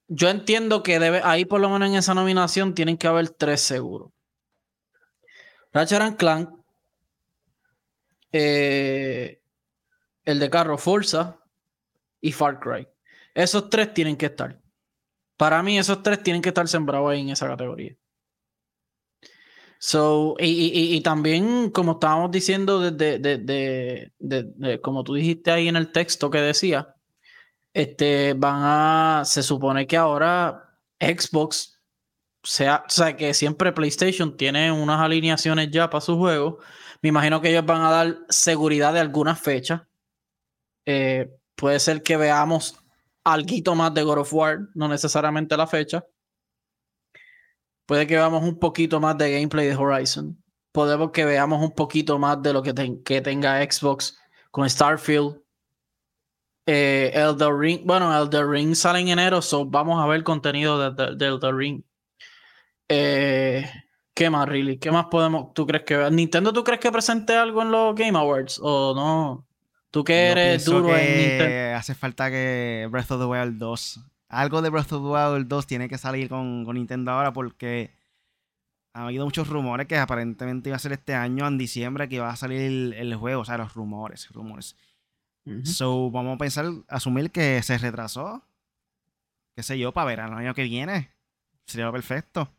Yo 0.08 0.30
entiendo 0.30 0.84
que 0.84 1.00
debe, 1.00 1.22
ahí 1.24 1.46
por 1.46 1.60
lo 1.60 1.72
menos 1.72 1.90
en 1.90 1.96
esa 1.96 2.14
nominación 2.14 2.76
tienen 2.76 2.98
que 2.98 3.08
haber 3.08 3.32
tres 3.32 3.62
seguros. 3.62 4.12
Ratchet 5.76 6.16
Clank, 6.16 6.50
eh, 8.32 9.42
el 10.24 10.40
de 10.40 10.50
carro 10.50 10.78
Forza 10.78 11.38
y 12.22 12.32
Far 12.32 12.62
Cry. 12.62 12.88
Esos 13.34 13.70
tres 13.70 13.94
tienen 13.94 14.16
que 14.16 14.28
estar. 14.28 14.58
Para 15.36 15.62
mí, 15.62 15.78
esos 15.78 16.02
tres 16.02 16.24
tienen 16.24 16.42
que 16.42 16.48
estar 16.50 16.66
sembrados 16.70 17.12
ahí 17.12 17.20
en 17.20 17.30
esa 17.30 17.48
categoría. 17.48 17.94
So, 19.78 20.38
y, 20.40 21.02
también, 21.02 21.70
como 21.72 21.92
estábamos 21.94 22.32
diciendo, 22.32 22.80
desde, 22.80 23.20
de, 24.18 24.80
como 24.82 25.04
tú 25.04 25.16
dijiste 25.16 25.52
ahí 25.52 25.68
en 25.68 25.76
el 25.76 25.92
texto 25.92 26.30
que 26.30 26.40
decía, 26.40 26.96
este, 27.74 28.34
van 28.34 28.62
a, 28.64 29.24
se 29.26 29.44
supone 29.44 29.86
que 29.86 29.98
ahora 29.98 30.80
Xbox 31.02 31.75
sea, 32.46 32.84
o 32.88 32.90
sea, 32.90 33.16
que 33.16 33.34
siempre 33.34 33.72
PlayStation 33.72 34.38
tiene 34.38 34.72
unas 34.72 35.00
alineaciones 35.02 35.72
ya 35.72 35.90
para 35.90 36.02
su 36.02 36.18
juego. 36.18 36.60
Me 37.02 37.10
imagino 37.10 37.42
que 37.42 37.50
ellos 37.50 37.66
van 37.66 37.82
a 37.82 37.92
dar 37.92 38.18
seguridad 38.30 38.94
de 38.94 39.00
algunas 39.00 39.40
fechas. 39.40 39.82
Eh, 40.86 41.30
puede 41.56 41.80
ser 41.80 42.04
que 42.04 42.18
veamos 42.18 42.80
algo 43.24 43.76
más 43.76 43.94
de 43.94 44.04
God 44.04 44.20
of 44.20 44.34
War, 44.34 44.60
no 44.76 44.88
necesariamente 44.88 45.58
la 45.58 45.68
fecha. 45.68 46.06
Puede 47.86 48.08
que 48.08 48.16
veamos 48.16 48.44
un 48.44 48.60
poquito 48.60 49.00
más 49.00 49.18
de 49.18 49.32
gameplay 49.32 49.68
de 49.68 49.76
Horizon. 49.76 50.42
Podemos 50.72 51.12
que 51.12 51.26
veamos 51.26 51.64
un 51.64 51.72
poquito 51.72 52.20
más 52.20 52.42
de 52.42 52.54
lo 52.54 52.62
que, 52.62 52.74
que 53.04 53.22
tenga 53.22 53.62
Xbox 53.64 54.18
con 54.52 54.70
Starfield. 54.70 55.42
Eh, 56.68 57.12
Elder 57.14 57.54
Ring, 57.54 57.82
bueno, 57.86 58.16
Elder 58.16 58.48
Ring 58.48 58.74
sale 58.76 59.00
en 59.00 59.10
enero, 59.10 59.42
so 59.42 59.66
vamos 59.66 60.04
a 60.04 60.08
ver 60.08 60.24
contenido 60.24 60.92
de, 60.92 61.16
de 61.16 61.26
Elder 61.26 61.56
Ring. 61.56 61.84
Eh, 62.88 63.70
¿Qué 64.14 64.30
más, 64.30 64.48
really? 64.48 64.78
¿Qué 64.78 64.92
más 64.92 65.08
podemos? 65.08 65.54
¿Tú 65.54 65.68
crees 65.68 65.84
que 65.84 66.10
Nintendo 66.10 66.54
tú 66.54 66.64
crees 66.64 66.80
que 66.80 66.92
presente 66.92 67.36
algo 67.36 67.62
en 67.62 67.72
los 67.72 67.94
Game 67.96 68.18
Awards 68.18 68.60
o 68.64 68.94
no? 68.96 69.46
Tú 69.92 70.04
que 70.04 70.28
eres 70.28 70.64
duro 70.66 70.96
en 70.96 71.18
Nintendo. 71.18 71.78
Hace 71.78 71.96
falta 71.96 72.30
que 72.30 72.88
Breath 72.90 73.12
of 73.12 73.20
the 73.20 73.26
Wild 73.26 73.58
2. 73.58 74.00
Algo 74.30 74.62
de 74.62 74.70
Breath 74.70 74.94
of 74.94 75.04
the 75.04 75.36
Wild 75.36 75.48
2 75.48 75.68
tiene 75.68 75.90
que 75.90 75.98
salir 75.98 76.30
con, 76.30 76.64
Nintendo 76.64 77.12
ahora 77.12 77.34
porque 77.34 77.92
ha 78.94 79.04
habido 79.04 79.26
muchos 79.26 79.50
rumores 79.50 79.88
que 79.88 79.98
aparentemente 79.98 80.70
iba 80.70 80.78
a 80.78 80.80
ser 80.80 80.94
este 80.94 81.14
año, 81.14 81.46
en 81.46 81.58
diciembre, 81.58 82.08
que 82.08 82.16
iba 82.16 82.30
a 82.30 82.36
salir 82.38 82.94
el, 82.94 83.16
juego. 83.16 83.42
O 83.42 83.46
sea, 83.46 83.58
los 83.58 83.74
rumores, 83.74 84.30
rumores. 84.32 84.78
So, 85.64 86.10
vamos 86.10 86.36
a 86.36 86.38
pensar, 86.38 86.66
asumir 86.88 87.32
que 87.32 87.62
se 87.62 87.78
retrasó. 87.78 88.44
Qué 89.56 89.62
sé 89.62 89.78
yo, 89.78 89.92
para 89.94 90.08
ver 90.08 90.20
el 90.20 90.34
año 90.34 90.54
que 90.54 90.64
viene. 90.64 91.12
Sería 91.66 91.92
perfecto. 91.92 92.50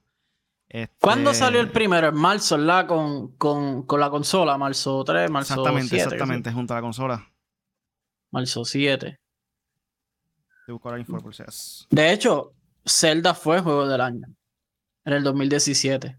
¿Cuándo 1.01 1.31
este 1.31 1.45
salió 1.45 1.61
el 1.61 1.71
primero? 1.71 2.09
En 2.09 2.17
marzo, 2.17 2.59
¿verdad? 2.59 2.87
Con, 2.87 3.37
con, 3.37 4.01
la 4.01 4.11
consola, 4.11 4.59
marzo 4.59 5.05
3, 5.05 5.31
marzo 5.31 5.55
Exactamente, 5.55 5.89
7, 5.89 6.03
exactamente, 6.03 6.53
junto 6.53 6.75
a 6.75 6.77
la 6.77 6.83
consola. 6.83 7.33
Marzo 8.31 8.65
7. 8.65 9.19
Mm. 10.67 11.95
De 11.95 12.13
hecho, 12.13 12.53
Zelda 12.85 13.35
fue 13.35 13.61
juego 13.61 13.87
del 13.87 14.01
año. 14.01 14.27
En 15.05 15.13
el 15.13 15.23
2017. 15.23 16.17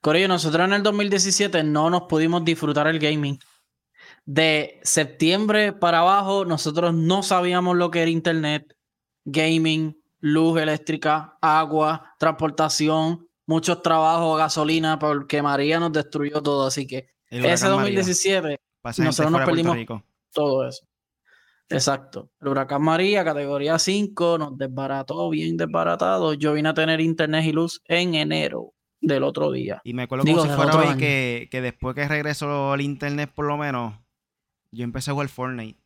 Corillo, 0.00 0.28
nosotros 0.28 0.64
en 0.64 0.72
el 0.74 0.82
2017 0.82 1.64
no 1.64 1.90
nos 1.90 2.02
pudimos 2.02 2.44
disfrutar 2.44 2.86
el 2.86 2.98
gaming. 2.98 3.38
De 4.24 4.80
septiembre 4.84 5.72
para 5.72 6.00
abajo, 6.00 6.44
nosotros 6.44 6.94
no 6.94 7.22
sabíamos 7.22 7.76
lo 7.76 7.90
que 7.90 8.02
era 8.02 8.10
internet, 8.10 8.76
gaming, 9.24 10.00
luz 10.20 10.60
eléctrica, 10.60 11.36
agua, 11.40 12.14
transportación, 12.18 13.28
muchos 13.46 13.82
trabajos, 13.82 14.38
gasolina, 14.38 14.98
porque 14.98 15.42
María 15.42 15.80
nos 15.80 15.92
destruyó 15.92 16.42
todo. 16.42 16.66
Así 16.66 16.86
que 16.86 17.08
ese 17.30 17.66
2017 17.68 18.60
nosotros 18.98 19.32
nos 19.32 19.44
perdimos 19.44 19.76
todo 20.32 20.66
eso. 20.66 20.86
Exacto. 21.68 22.30
El 22.40 22.48
huracán 22.48 22.82
María, 22.82 23.24
categoría 23.24 23.78
5, 23.78 24.38
nos 24.38 24.58
desbarató, 24.58 25.30
bien 25.30 25.56
desbaratado. 25.56 26.34
Yo 26.34 26.52
vine 26.52 26.68
a 26.68 26.74
tener 26.74 27.00
internet 27.00 27.44
y 27.46 27.52
luz 27.52 27.82
en 27.86 28.14
enero 28.14 28.74
del 29.00 29.22
otro 29.24 29.50
día. 29.50 29.80
Y 29.84 29.94
me 29.94 30.02
acuerdo 30.02 30.24
como 30.24 30.42
si 30.42 30.48
fuera 30.48 30.76
hoy 30.76 30.96
que, 30.96 31.48
que, 31.50 31.60
después 31.60 31.94
que 31.94 32.06
regresó 32.06 32.74
el 32.74 32.82
internet, 32.82 33.30
por 33.34 33.46
lo 33.46 33.56
menos, 33.56 33.94
yo 34.70 34.84
empecé 34.84 35.10
a 35.10 35.14
jugar 35.14 35.28
Fortnite. 35.28 35.78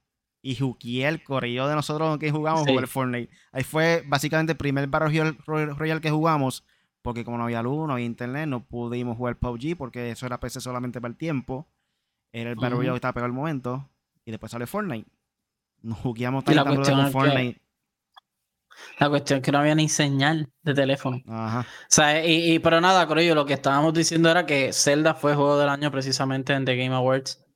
Y 0.42 0.54
jugué 0.54 1.08
el 1.08 1.22
de 1.26 1.74
nosotros 1.74 2.18
que 2.18 2.30
jugamos 2.30 2.64
sí. 2.64 2.70
jugar 2.70 2.86
Fortnite. 2.86 3.32
Ahí 3.50 3.64
fue 3.64 4.04
básicamente 4.06 4.52
el 4.52 4.58
primer 4.58 4.86
Battle 4.86 5.36
Royale 5.44 6.00
que 6.00 6.10
jugamos. 6.10 6.64
Porque 7.06 7.24
como 7.24 7.38
no 7.38 7.44
había 7.44 7.62
luz, 7.62 7.86
no 7.86 7.92
había 7.92 8.04
internet, 8.04 8.48
no 8.48 8.64
pudimos 8.66 9.16
jugar 9.16 9.38
PUBG 9.38 9.76
porque 9.78 10.10
eso 10.10 10.26
era 10.26 10.40
PC 10.40 10.60
solamente 10.60 11.00
para 11.00 11.12
el 11.12 11.16
tiempo. 11.16 11.68
Era 12.32 12.50
el 12.50 12.56
Battle 12.56 12.70
Royale 12.70 12.94
que 12.94 12.96
estaba 12.96 13.12
pegado 13.12 13.28
el 13.28 13.32
momento. 13.32 13.88
Y 14.24 14.32
después 14.32 14.50
sale 14.50 14.66
Fortnite. 14.66 15.08
Nos 15.82 15.98
jugueamos 15.98 16.42
la 16.52 16.64
cuestión 16.64 17.12
Fortnite. 17.12 17.62
la 18.98 19.08
cuestión 19.08 19.36
es 19.36 19.44
que 19.44 19.52
no 19.52 19.58
había 19.58 19.76
ni 19.76 19.88
señal 19.88 20.50
de 20.64 20.74
teléfono. 20.74 21.22
Ajá. 21.28 21.60
O 21.60 21.86
sea, 21.86 22.26
y, 22.26 22.58
pero 22.58 22.80
nada, 22.80 23.06
Corillo, 23.06 23.36
lo 23.36 23.46
que 23.46 23.54
estábamos 23.54 23.94
diciendo 23.94 24.28
era 24.28 24.44
que 24.44 24.72
Zelda 24.72 25.14
fue 25.14 25.36
juego 25.36 25.60
del 25.60 25.68
año 25.68 25.92
precisamente 25.92 26.54
en 26.54 26.64
The 26.64 26.76
Game 26.76 26.92
Awards 26.92 27.46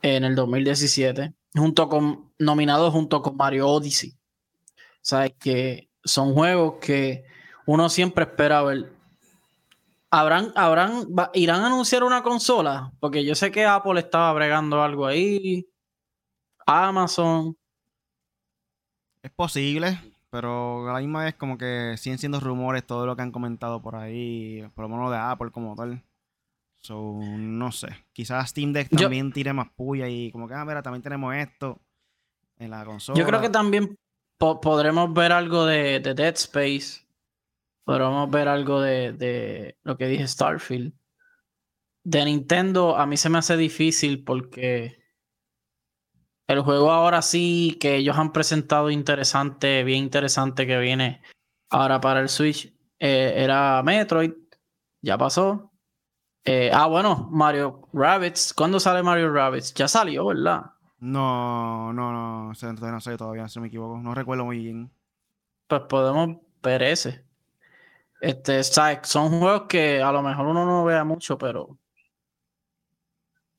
en 0.00 0.22
el 0.22 0.36
2017, 0.36 1.34
junto 1.56 1.88
con, 1.88 2.32
nominado 2.38 2.92
junto 2.92 3.20
con 3.20 3.36
Mario 3.36 3.66
Odyssey. 3.66 4.10
O 4.76 4.78
sea, 5.02 5.28
que 5.28 5.90
son 6.04 6.34
juegos 6.34 6.74
que 6.80 7.24
uno 7.66 7.88
siempre 7.88 8.24
espera 8.24 8.62
ver. 8.62 8.92
¿Habrán, 10.10 10.52
habrán, 10.54 11.06
¿Irán 11.34 11.62
a 11.62 11.66
anunciar 11.66 12.04
una 12.04 12.22
consola? 12.22 12.92
Porque 13.00 13.24
yo 13.24 13.34
sé 13.34 13.50
que 13.50 13.66
Apple 13.66 14.00
estaba 14.00 14.32
bregando 14.32 14.82
algo 14.82 15.06
ahí. 15.06 15.66
Amazon. 16.64 17.56
Es 19.22 19.30
posible, 19.32 20.00
pero 20.30 20.88
a 20.88 20.92
la 20.94 21.00
misma 21.00 21.24
vez 21.24 21.34
como 21.34 21.58
que 21.58 21.96
siguen 21.98 22.18
siendo 22.18 22.40
rumores 22.40 22.86
todo 22.86 23.06
lo 23.06 23.16
que 23.16 23.22
han 23.22 23.32
comentado 23.32 23.82
por 23.82 23.96
ahí, 23.96 24.64
por 24.74 24.84
lo 24.84 24.88
menos 24.88 25.10
de 25.10 25.18
Apple 25.18 25.50
como 25.50 25.74
tal. 25.74 26.02
So, 26.80 27.18
no 27.20 27.72
sé. 27.72 27.88
Quizás 28.12 28.50
Steam 28.50 28.72
Deck 28.72 28.88
también 28.90 29.32
tire 29.32 29.52
más 29.52 29.68
puya 29.70 30.08
y 30.08 30.30
como 30.30 30.46
que, 30.46 30.54
ah, 30.54 30.64
mira, 30.64 30.82
también 30.82 31.02
tenemos 31.02 31.34
esto 31.34 31.80
en 32.58 32.70
la 32.70 32.84
consola. 32.84 33.18
Yo 33.18 33.26
creo 33.26 33.40
que 33.40 33.50
también 33.50 33.98
podremos 34.38 35.12
ver 35.12 35.32
algo 35.32 35.66
de, 35.66 36.00
Dead 36.00 36.34
Space. 36.34 37.05
Podremos 37.86 38.28
ver 38.28 38.48
algo 38.48 38.80
de, 38.80 39.12
de 39.12 39.78
lo 39.84 39.96
que 39.96 40.08
dije 40.08 40.26
Starfield. 40.26 40.92
De 42.02 42.24
Nintendo 42.24 42.96
a 42.96 43.06
mí 43.06 43.16
se 43.16 43.30
me 43.30 43.38
hace 43.38 43.56
difícil 43.56 44.24
porque 44.24 44.98
el 46.48 46.62
juego 46.62 46.90
ahora 46.90 47.22
sí 47.22 47.78
que 47.80 47.94
ellos 47.94 48.18
han 48.18 48.32
presentado 48.32 48.90
interesante, 48.90 49.84
bien 49.84 50.02
interesante 50.02 50.66
que 50.66 50.78
viene 50.78 51.22
ahora 51.70 52.00
para 52.00 52.18
el 52.18 52.28
Switch, 52.28 52.74
eh, 52.98 53.34
era 53.36 53.80
Metroid. 53.84 54.32
Ya 55.00 55.16
pasó. 55.16 55.70
Eh, 56.44 56.72
ah, 56.74 56.86
bueno, 56.86 57.28
Mario 57.30 57.88
Rabbits. 57.92 58.52
¿Cuándo 58.52 58.80
sale 58.80 59.04
Mario 59.04 59.32
Rabbits? 59.32 59.72
Ya 59.74 59.86
salió, 59.86 60.26
¿verdad? 60.26 60.72
No, 60.98 61.92
no, 61.92 62.10
no. 62.10 62.48
No 62.48 63.00
sé 63.00 63.16
todavía, 63.16 63.48
si 63.48 63.60
me 63.60 63.68
equivoco. 63.68 63.98
No 63.98 64.12
recuerdo 64.12 64.44
muy 64.44 64.58
bien. 64.58 64.90
Pues 65.68 65.82
podemos 65.82 66.38
ver 66.62 66.82
ese. 66.82 67.25
Este, 68.26 68.64
son 68.64 69.38
juegos 69.38 69.62
que 69.68 70.02
a 70.02 70.10
lo 70.10 70.20
mejor 70.20 70.46
uno 70.46 70.66
no 70.66 70.84
vea 70.84 71.04
mucho, 71.04 71.38
pero 71.38 71.78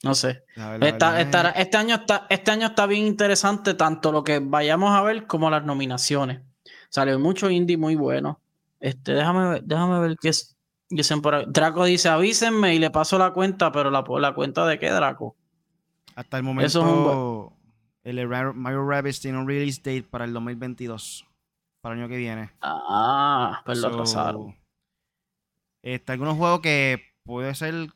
no 0.03 0.13
sé. 0.13 0.43
este, 0.81 1.05
año 1.05 1.95
está, 1.95 2.27
este 2.29 2.51
año 2.51 2.67
está 2.67 2.85
bien 2.85 3.07
interesante, 3.07 3.75
tanto 3.75 4.11
lo 4.11 4.25
que 4.25 4.39
vayamos 4.39 4.91
a 4.91 5.01
ver 5.03 5.25
como 5.25 5.49
las 5.49 5.63
nominaciones. 5.63 6.41
Salió 6.89 7.17
mucho 7.17 7.49
indie 7.49 7.77
muy 7.77 7.95
bueno. 7.95 8.41
Este, 8.81 9.13
déjame 9.13 9.49
ver, 9.51 9.63
déjame 9.63 9.99
ver 10.01 10.17
qué 10.19 10.29
es. 10.29 10.57
Draco 10.89 11.85
dice, 11.85 12.09
avísenme 12.09 12.75
y 12.75 12.79
le 12.79 12.91
paso 12.91 13.17
la 13.17 13.31
cuenta, 13.31 13.71
pero 13.71 13.89
la, 13.89 14.03
la 14.19 14.33
cuenta 14.33 14.65
de 14.65 14.79
qué, 14.79 14.89
Draco. 14.91 15.37
Hasta 16.15 16.37
el 16.37 16.43
momento, 16.43 17.53
el 18.03 18.27
Mario 18.27 18.85
Rabbids 18.85 19.21
tiene 19.21 19.37
un 19.37 19.47
release 19.47 19.79
date 19.81 20.03
para 20.03 20.25
el 20.25 20.33
2022, 20.33 21.25
para 21.87 21.95
el 21.95 22.01
año 22.01 22.09
que 22.09 22.17
viene. 22.17 22.49
Ah, 22.61 23.61
pues 23.65 23.79
lo 23.79 23.97
pasaron. 23.97 24.53
Este, 25.81 26.11
algunos 26.11 26.35
juegos 26.35 26.59
que 26.59 27.01
puede 27.23 27.55
ser 27.55 27.87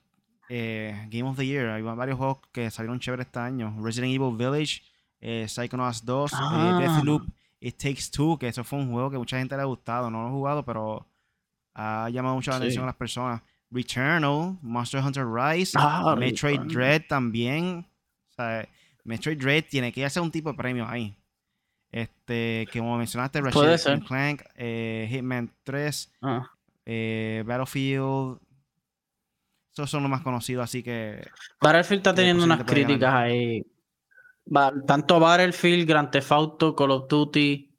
eh, 0.48 1.08
Game 1.10 1.30
of 1.30 1.36
the 1.36 1.46
Year. 1.46 1.72
Hay 1.72 1.82
varios 1.82 2.18
juegos 2.18 2.38
que 2.54 2.72
salieron 2.72 3.02
chéveres 3.02 3.26
este 3.26 3.40
año. 3.40 3.76
Resident 3.82 4.14
Evil 4.14 4.38
Village, 4.38 4.82
eh, 5.20 5.46
Psychonauts 5.46 6.06
2, 6.06 6.32
eh, 6.32 6.36
ah. 6.40 6.78
Deathloop, 6.80 7.28
It 7.60 7.78
Takes 7.78 8.10
Two, 8.14 8.38
que 8.40 8.48
eso 8.48 8.64
fue 8.64 8.80
un 8.80 8.94
juego 8.94 9.12
que 9.12 9.18
mucha 9.18 9.38
gente 9.38 9.58
le 9.58 9.64
ha 9.64 9.66
gustado. 9.66 10.10
No 10.10 10.22
lo 10.22 10.30
he 10.30 10.32
jugado, 10.32 10.64
pero 10.64 11.06
ha 11.74 12.10
llamado 12.10 12.36
mucha 12.36 12.56
atención 12.56 12.84
a 12.84 12.88
las 12.88 12.96
personas. 12.96 13.42
Returnal, 13.70 14.58
Monster 14.62 15.04
Hunter 15.04 15.26
Rise, 15.28 15.78
ah, 15.78 16.16
Metroid 16.18 16.62
Dread 16.62 17.08
también. 17.10 17.86
O 18.30 18.34
sea, 18.34 18.66
Metroid 19.04 19.38
Dread 19.38 19.66
tiene 19.70 19.92
que 19.92 20.06
hacer 20.06 20.24
un 20.24 20.32
tipo 20.32 20.50
de 20.50 20.58
premio 20.58 20.88
ahí. 20.88 21.18
Este, 21.92 22.68
que 22.72 22.80
como 22.80 22.98
mencionaste, 22.98 23.42
Ratchet 23.42 24.04
Clank, 24.06 24.44
Hitman 24.56 25.52
3, 25.64 26.14
ah. 26.22 26.50
Battlefield 27.46 28.40
esos 29.74 29.90
son 29.90 30.04
los 30.04 30.12
más 30.12 30.22
conocidos, 30.22 30.66
así 30.66 30.84
que. 30.84 31.26
Battlefield 31.62 32.00
está 32.00 32.14
teniendo 32.14 32.44
unas 32.44 32.66
críticas 32.66 33.14
ahí. 33.14 33.66
Tanto 34.86 35.20
Battlefield, 35.20 35.88
Grand 35.88 36.12
Theft 36.12 36.32
Auto, 36.32 36.76
Call 36.76 36.92
of 36.92 37.08
Duty, 37.08 37.74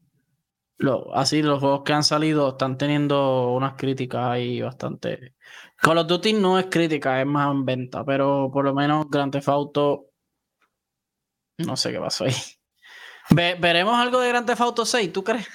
así 1.12 1.42
los 1.42 1.60
juegos 1.60 1.82
que 1.84 1.92
han 1.92 2.02
salido 2.02 2.50
están 2.50 2.78
teniendo 2.78 3.52
unas 3.52 3.74
críticas 3.74 4.24
ahí 4.24 4.62
bastante. 4.62 5.34
Call 5.76 5.98
of 5.98 6.06
Duty 6.06 6.32
no 6.32 6.58
es 6.58 6.66
crítica, 6.70 7.20
es 7.20 7.26
más 7.26 7.50
en 7.50 7.66
venta, 7.66 8.04
pero 8.04 8.50
por 8.50 8.64
lo 8.64 8.74
menos 8.74 9.10
Grand 9.10 9.30
Theft 9.30 9.48
Auto. 9.48 10.06
No 11.58 11.76
sé 11.76 11.92
qué 11.92 11.98
pasó 11.98 12.24
ahí. 12.24 12.32
¿Veremos 13.30 13.94
algo 13.98 14.20
de 14.20 14.28
Grand 14.28 14.46
Theft 14.46 14.60
Auto 14.60 14.84
6, 14.84 15.12
tú 15.12 15.24
crees? 15.24 15.48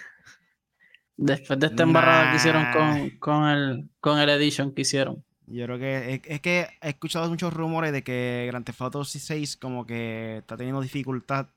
Después 1.15 1.59
de 1.59 1.67
esta 1.67 1.83
embarrada 1.83 2.31
que 2.31 2.37
hicieron 2.37 2.65
con, 2.71 3.09
con, 3.17 3.47
el, 3.47 3.89
con 3.99 4.19
el 4.19 4.29
Edition 4.29 4.71
que 4.71 4.81
hicieron. 4.81 5.23
Yo 5.47 5.65
creo 5.65 5.79
que 5.79 6.21
es, 6.25 6.41
que 6.41 6.67
he 6.81 6.89
escuchado 6.89 7.29
muchos 7.29 7.53
rumores 7.53 7.91
de 7.91 8.03
que 8.03 8.45
Grand 8.47 8.65
Theft 8.65 8.81
Auto 8.81 9.03
6 9.03 9.57
como 9.57 9.85
que 9.85 10.37
está 10.39 10.57
teniendo 10.57 10.81
dificultad. 10.81 11.47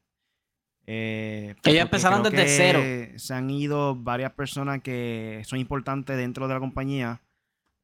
Eh, 0.86 1.54
Ellos 1.64 1.82
empezaron 1.82 2.22
desde 2.22 2.48
cero. 2.48 2.80
Se 3.16 3.34
han 3.34 3.50
ido 3.50 3.96
varias 3.96 4.32
personas 4.32 4.80
que 4.80 5.42
son 5.44 5.58
importantes 5.58 6.16
dentro 6.16 6.48
de 6.48 6.54
la 6.54 6.60
compañía 6.60 7.20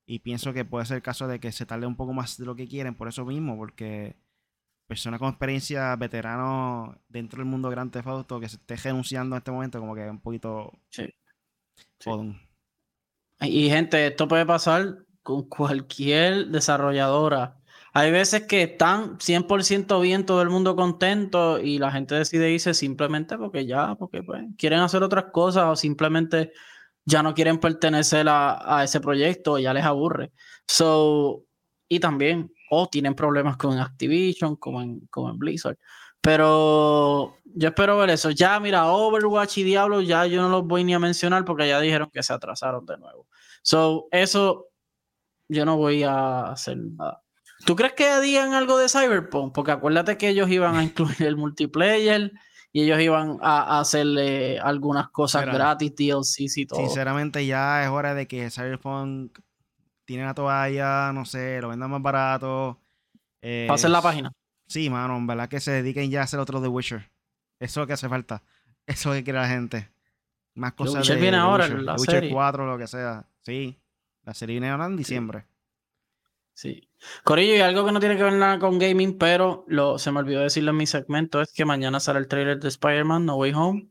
y 0.07 0.21
pienso 0.21 0.53
que 0.53 0.65
puede 0.65 0.87
ser 0.87 0.99
el 0.99 1.03
caso 1.03 1.27
de 1.27 1.41
que 1.41 1.51
se 1.53 1.67
tarde 1.67 1.87
un 1.87 1.97
poco 1.97 2.13
más 2.13 2.39
de 2.39 2.47
lo 2.47 2.55
que 2.55 2.69
quieren 2.69 2.95
por 2.95 3.09
eso 3.09 3.25
mismo, 3.25 3.57
porque 3.57 4.15
personas 4.87 5.21
con 5.21 5.29
experiencia, 5.29 5.95
veteranos 5.97 6.97
dentro 7.09 7.39
del 7.39 7.47
mundo 7.47 7.69
de 7.69 7.75
Grand 7.75 7.93
Theft 7.93 8.07
Auto 8.07 8.41
que 8.41 8.49
se 8.49 8.57
esté 8.57 8.77
renunciando 8.77 9.37
en 9.37 9.39
este 9.39 9.51
momento 9.51 9.81
como 9.81 9.95
que 9.95 10.05
es 10.05 10.11
un 10.11 10.21
poquito... 10.21 10.73
Sí. 10.91 11.13
Y 13.41 13.69
gente, 13.69 14.07
esto 14.07 14.29
puede 14.29 14.47
pasar 14.47 14.99
con 15.23 15.49
cualquier 15.49 16.47
desarrolladora. 16.47 17.59
Hay 17.93 18.11
veces 18.11 18.47
que 18.47 18.63
están 18.63 19.19
100% 19.19 20.01
bien, 20.03 20.27
todo 20.27 20.43
el 20.43 20.51
mundo 20.51 20.77
contento 20.77 21.59
y 21.59 21.79
la 21.79 21.91
gente 21.91 22.15
decide 22.15 22.51
irse 22.53 22.75
simplemente 22.75 23.39
porque 23.39 23.67
ya, 23.67 23.95
porque 23.95 24.23
pues, 24.23 24.45
quieren 24.59 24.81
hacer 24.81 25.03
otras 25.03 25.27
cosas 25.33 25.65
o 25.65 25.77
simplemente 25.77 26.53
ya 27.07 27.23
no 27.23 27.33
quieren 27.35 27.59
pertenecer 27.59 28.27
a, 28.29 28.83
ese 28.85 29.01
proyecto, 29.01 29.59
ya 29.59 29.73
les 29.73 29.85
aburre. 29.85 30.33
So, 30.67 31.45
y 31.89 32.01
también, 32.01 32.53
o 32.71 32.89
tienen 32.89 33.15
problemas 33.15 33.57
con 33.57 33.79
Activision, 33.79 34.57
como 34.57 34.83
en, 34.83 35.01
como 35.11 35.31
en 35.31 35.39
Blizzard. 35.39 35.79
Pero 36.21 37.39
yo 37.45 37.69
espero 37.69 37.97
ver 37.99 38.11
eso. 38.11 38.31
Ya, 38.31 38.59
mira, 38.59 38.87
Overwatch 38.87 39.59
y 39.59 39.63
Diablo, 39.63 40.01
ya 40.01 40.27
yo 40.27 40.43
no 40.43 40.49
los 40.49 40.67
voy 40.67 40.83
ni 40.83 40.93
a 40.95 40.99
mencionar 40.99 41.45
porque 41.45 41.69
ya 41.69 41.81
dijeron 41.81 42.11
que 42.13 42.23
se 42.23 42.33
atrasaron 42.33 42.85
de 42.85 42.99
nuevo. 42.99 43.29
So, 43.63 44.09
eso 44.11 44.67
yo 45.49 45.65
no 45.65 45.77
voy 45.77 46.03
a 46.03 46.51
hacer 46.51 46.79
nada. 46.79 47.23
¿Tú 47.65 47.77
crees 47.77 47.95
que 47.95 48.21
digan 48.21 48.55
algo 48.55 48.79
de 48.79 48.89
Cyberpunk? 48.89 49.55
Porque 49.55 49.71
acuérdate 49.71 50.19
que 50.19 50.29
ellos 50.29 50.51
iban 50.51 50.77
a 50.77 50.85
incluir 50.85 51.23
el 51.23 51.37
multiplayer 51.37 52.33
y 52.73 52.83
ellos 52.83 53.01
iban 53.01 53.39
a, 53.41 53.81
hacerle 53.81 54.59
algunas 54.59 55.09
cosas 55.09 55.47
gratis, 55.47 55.95
DLCs 55.97 56.59
y 56.59 56.67
todo. 56.67 56.81
Sinceramente, 56.81 57.47
ya 57.47 57.83
es 57.85 57.89
hora 57.89 58.15
de 58.15 58.29
que 58.29 58.51
Cyberpunk 58.51 59.39
tiene 60.07 60.25
la 60.25 60.35
toalla, 60.35 61.13
no 61.13 61.27
sé, 61.27 61.61
lo 61.61 61.69
vendan 61.69 61.91
más 61.91 62.01
barato. 62.01 62.81
Eh, 63.43 63.67
Pasen 63.69 63.93
la 63.93 64.01
página. 64.01 64.33
Sí, 64.67 64.89
mano, 64.89 65.17
en 65.17 65.27
verdad 65.27 65.49
que 65.49 65.61
se 65.61 65.73
dediquen 65.73 66.11
ya 66.11 66.21
a 66.21 66.25
hacer 66.25 66.41
otro 66.41 66.63
The 66.63 66.69
Witcher. 66.69 67.11
Eso 67.59 67.61
es 67.61 67.77
lo 67.77 67.87
que 67.87 67.93
hace 67.93 68.09
falta. 68.09 68.43
Eso 68.87 69.01
es 69.01 69.07
lo 69.07 69.13
que 69.13 69.25
quiere 69.25 69.41
la 69.41 69.49
gente. 69.49 69.91
Más 70.55 70.73
cosas 70.73 70.95
The 70.95 70.99
Witcher 71.01 71.19
viene 71.19 71.37
ahora, 71.37 71.69
la 71.69 71.97
Witcher 71.97 72.31
4, 72.31 72.67
lo 72.67 72.79
que 72.79 72.87
sea. 72.87 73.27
Sí, 73.43 73.79
la 74.23 74.33
serie 74.33 74.55
viene 74.55 74.71
ahora 74.71 74.87
en 74.87 74.97
diciembre. 74.97 75.45
Sí. 76.55 76.89
Corillo, 77.23 77.55
y 77.57 77.61
algo 77.61 77.85
que 77.85 77.93
no 77.93 78.01
tiene 78.01 78.17
que 78.17 78.23
ver 78.23 78.33
nada 78.33 78.59
con 78.59 78.79
gaming, 78.79 79.19
pero 79.19 79.67
lo, 79.69 79.99
se 79.99 80.11
me 80.11 80.21
olvidó 80.21 80.41
decirlo 80.41 80.71
en 80.71 80.79
mi 80.79 80.87
segmento, 80.87 81.43
es 81.43 81.53
que 81.53 81.67
mañana 81.67 82.01
sale 82.01 82.21
el 82.21 82.29
trailer 82.29 82.59
de 82.59 82.69
Spider-Man 82.69 83.27
No 83.27 83.37
Way 83.37 83.53
Home. 83.55 83.91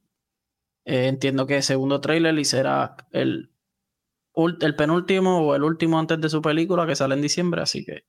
Eh, 0.86 1.08
entiendo 1.08 1.46
que 1.46 1.58
el 1.58 1.64
segundo 1.64 2.02
trailer 2.02 2.38
y 2.40 2.46
será 2.46 2.96
el, 3.12 3.52
el 4.36 4.76
penúltimo 4.76 5.40
o 5.40 5.56
el 5.56 5.64
último 5.64 6.00
antes 6.00 6.20
de 6.22 6.30
su 6.30 6.42
película 6.42 6.86
que 6.86 6.96
sale 6.96 7.16
en 7.16 7.22
diciembre, 7.22 7.62
así 7.62 7.86
que... 7.86 8.06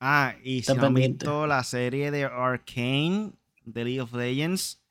Ah, 0.00 0.34
y 0.42 0.62
si 0.62 0.74
no 0.74 0.86
han 0.86 0.94
visto 0.94 1.46
la 1.46 1.64
serie 1.64 2.10
de 2.10 2.24
Arcane, 2.24 3.32
The 3.70 3.84
League 3.84 4.00
of 4.00 4.12
Legends, 4.12 4.82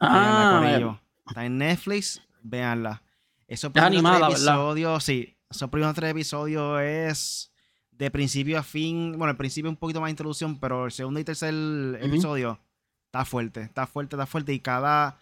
ah, 0.00 0.98
está 1.26 1.44
en 1.44 1.58
Netflix, 1.58 2.22
véanla. 2.42 3.02
Esos 3.46 3.72
primeros 3.72 4.02
tres 4.02 4.30
episodios, 4.30 5.04
sí, 5.04 5.36
esos 5.50 5.68
primeros 5.68 5.94
tres 5.94 6.10
episodios 6.10 6.80
es 6.80 7.52
de 7.90 8.10
principio 8.10 8.58
a 8.58 8.62
fin. 8.62 9.16
Bueno, 9.18 9.30
el 9.30 9.36
principio 9.36 9.70
un 9.70 9.76
poquito 9.76 10.00
más 10.00 10.10
introducción, 10.10 10.58
pero 10.58 10.86
el 10.86 10.92
segundo 10.92 11.20
y 11.20 11.24
tercer 11.24 11.54
episodio 12.00 12.58
está 13.06 13.24
fuerte, 13.24 13.60
está 13.60 13.86
fuerte, 13.86 14.16
está 14.16 14.26
fuerte. 14.26 14.52
Y 14.52 14.60
cada. 14.60 15.18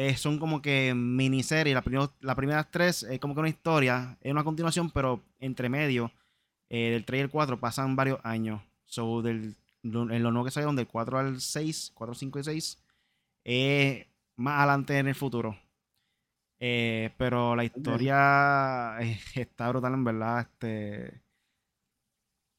Eh, 0.00 0.16
son 0.16 0.38
como 0.38 0.62
que 0.62 0.94
miniseries. 0.94 1.74
La 1.74 2.10
las 2.20 2.36
primeras 2.36 2.70
tres 2.70 3.02
es 3.02 3.18
como 3.18 3.34
que 3.34 3.40
una 3.40 3.48
historia, 3.48 4.16
es 4.20 4.30
una 4.30 4.44
continuación, 4.44 4.92
pero 4.92 5.24
entre 5.40 5.68
medio 5.68 6.12
eh, 6.68 6.90
del 6.92 7.04
3 7.04 7.18
y 7.18 7.22
el 7.22 7.30
4 7.30 7.58
pasan 7.58 7.96
varios 7.96 8.20
años. 8.22 8.62
So, 8.84 9.22
del, 9.22 9.56
en 9.82 10.22
lo 10.22 10.30
nuevo 10.30 10.44
que 10.44 10.52
salieron, 10.52 10.76
del 10.76 10.86
4 10.86 11.18
al 11.18 11.40
6, 11.40 11.90
4, 11.94 12.14
5 12.14 12.38
y 12.38 12.44
6, 12.44 12.84
es 13.42 14.06
más 14.36 14.58
adelante 14.58 14.98
en 14.98 15.08
el 15.08 15.16
futuro. 15.16 15.58
Eh, 16.60 17.10
pero 17.18 17.56
la 17.56 17.64
historia 17.64 18.98
está 19.34 19.68
brutal, 19.68 19.94
en 19.94 20.04
verdad. 20.04 20.40
Este 20.42 21.22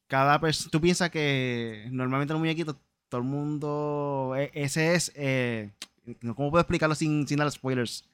cada 0.08 0.38
persona, 0.40 0.70
tú 0.70 0.80
piensas 0.80 1.08
que 1.08 1.88
normalmente 1.90 2.34
los 2.34 2.40
muñequitos, 2.40 2.76
todo 3.08 3.22
el 3.22 3.26
mundo, 3.26 4.34
e, 4.36 4.50
ese 4.52 4.94
es, 4.94 5.10
eh, 5.14 5.70
¿cómo 6.20 6.50
puedo 6.50 6.60
explicarlo 6.60 6.94
sin, 6.94 7.26
sin 7.26 7.38
dar 7.38 7.50
spoilers? 7.50 8.04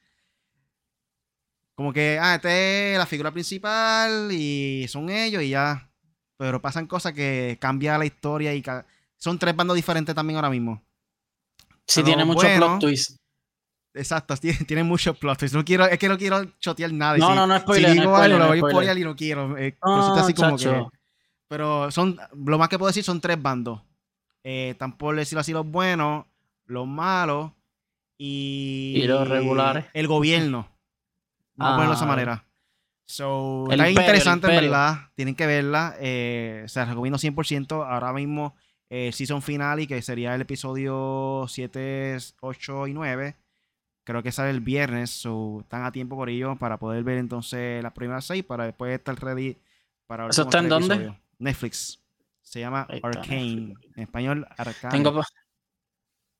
Como 1.76 1.92
que, 1.92 2.18
ah, 2.20 2.36
este 2.36 2.92
es 2.92 2.98
la 2.98 3.04
figura 3.04 3.30
principal 3.30 4.30
y 4.32 4.86
son 4.88 5.10
ellos 5.10 5.42
y 5.42 5.50
ya. 5.50 5.90
Pero 6.38 6.60
pasan 6.60 6.86
cosas 6.86 7.12
que 7.12 7.58
cambian 7.60 7.98
la 7.98 8.06
historia 8.06 8.54
y 8.54 8.62
son 9.16 9.38
tres 9.38 9.54
bandos 9.54 9.76
diferentes 9.76 10.14
también 10.14 10.36
ahora 10.36 10.50
mismo. 10.50 10.82
Sí, 11.86 12.02
tiene 12.02 12.24
mucho 12.24 12.46
plot 12.56 12.80
twist. 12.80 13.18
Exacto, 13.92 14.34
tiene, 14.36 14.84
muchos 14.84 15.16
plot 15.18 15.38
twists. 15.38 15.54
No 15.54 15.64
quiero, 15.64 15.86
es 15.86 15.98
que 15.98 16.08
no 16.08 16.16
quiero 16.16 16.44
chotear 16.58 16.92
nada. 16.92 17.18
No, 17.18 17.34
no, 17.34 17.46
no, 17.46 17.58
spoiler. 17.58 17.90
Si 17.90 17.98
digo 17.98 18.10
no 18.10 18.16
algo, 18.16 18.38
lo 18.38 18.48
voy 18.48 18.58
a 18.58 18.70
spoiler 18.70 18.98
y 18.98 19.04
no 19.04 19.14
quiero. 19.14 19.56
Eh, 19.58 19.76
así 19.82 20.32
como 20.32 20.56
que, 20.56 20.82
pero 21.48 21.90
son, 21.90 22.18
lo 22.34 22.58
más 22.58 22.68
que 22.70 22.78
puedo 22.78 22.88
decir 22.88 23.04
son 23.04 23.20
tres 23.20 23.40
bandos. 23.40 23.82
Eh, 24.42 24.70
están 24.70 24.96
por 24.96 25.14
decirlo 25.14 25.40
así 25.40 25.52
los 25.52 25.66
buenos, 25.66 26.24
los 26.66 26.86
malos 26.86 27.52
y, 28.18 29.02
los 29.06 29.28
regulares. 29.28 29.86
El 29.92 30.06
gobierno. 30.06 30.68
Vamos 31.54 31.72
a 31.72 31.76
ponerlo 31.76 31.90
de 31.90 31.96
esa 31.96 32.04
ah, 32.04 32.08
manera. 32.08 32.44
So, 33.06 33.66
está 33.70 33.88
interesante, 33.90 34.48
en 34.48 34.62
verdad. 34.62 35.10
Tienen 35.14 35.34
que 35.34 35.46
verla. 35.46 35.96
Eh, 36.00 36.64
se 36.66 36.84
recomiendo 36.84 37.18
100%. 37.18 37.86
Ahora 37.86 38.12
mismo, 38.12 38.54
eh, 38.90 39.10
season 39.12 39.42
final 39.42 39.80
y 39.80 39.86
que 39.86 40.02
sería 40.02 40.34
el 40.34 40.42
episodio 40.42 41.46
7, 41.48 42.18
8 42.40 42.86
y 42.88 42.94
9. 42.94 43.36
Creo 44.04 44.22
que 44.22 44.32
sale 44.32 44.50
el 44.50 44.60
viernes. 44.60 45.10
So, 45.10 45.60
están 45.60 45.84
a 45.84 45.92
tiempo 45.92 46.16
por 46.16 46.28
ello 46.28 46.56
para 46.56 46.78
poder 46.78 47.04
ver 47.04 47.18
entonces 47.18 47.82
las 47.82 47.92
primeras 47.92 48.24
seis 48.24 48.44
para 48.44 48.64
después 48.64 48.92
estar 48.94 49.18
ready 49.20 49.56
para 50.06 50.28
¿Eso 50.28 50.42
está 50.42 50.58
en 50.58 50.68
dónde? 50.68 51.14
Netflix. 51.38 52.00
Se 52.42 52.60
llama 52.60 52.86
Arcane. 53.02 53.74
En 53.96 54.02
español, 54.02 54.46
Arcane. 54.56 54.92
Tengo, 54.92 55.22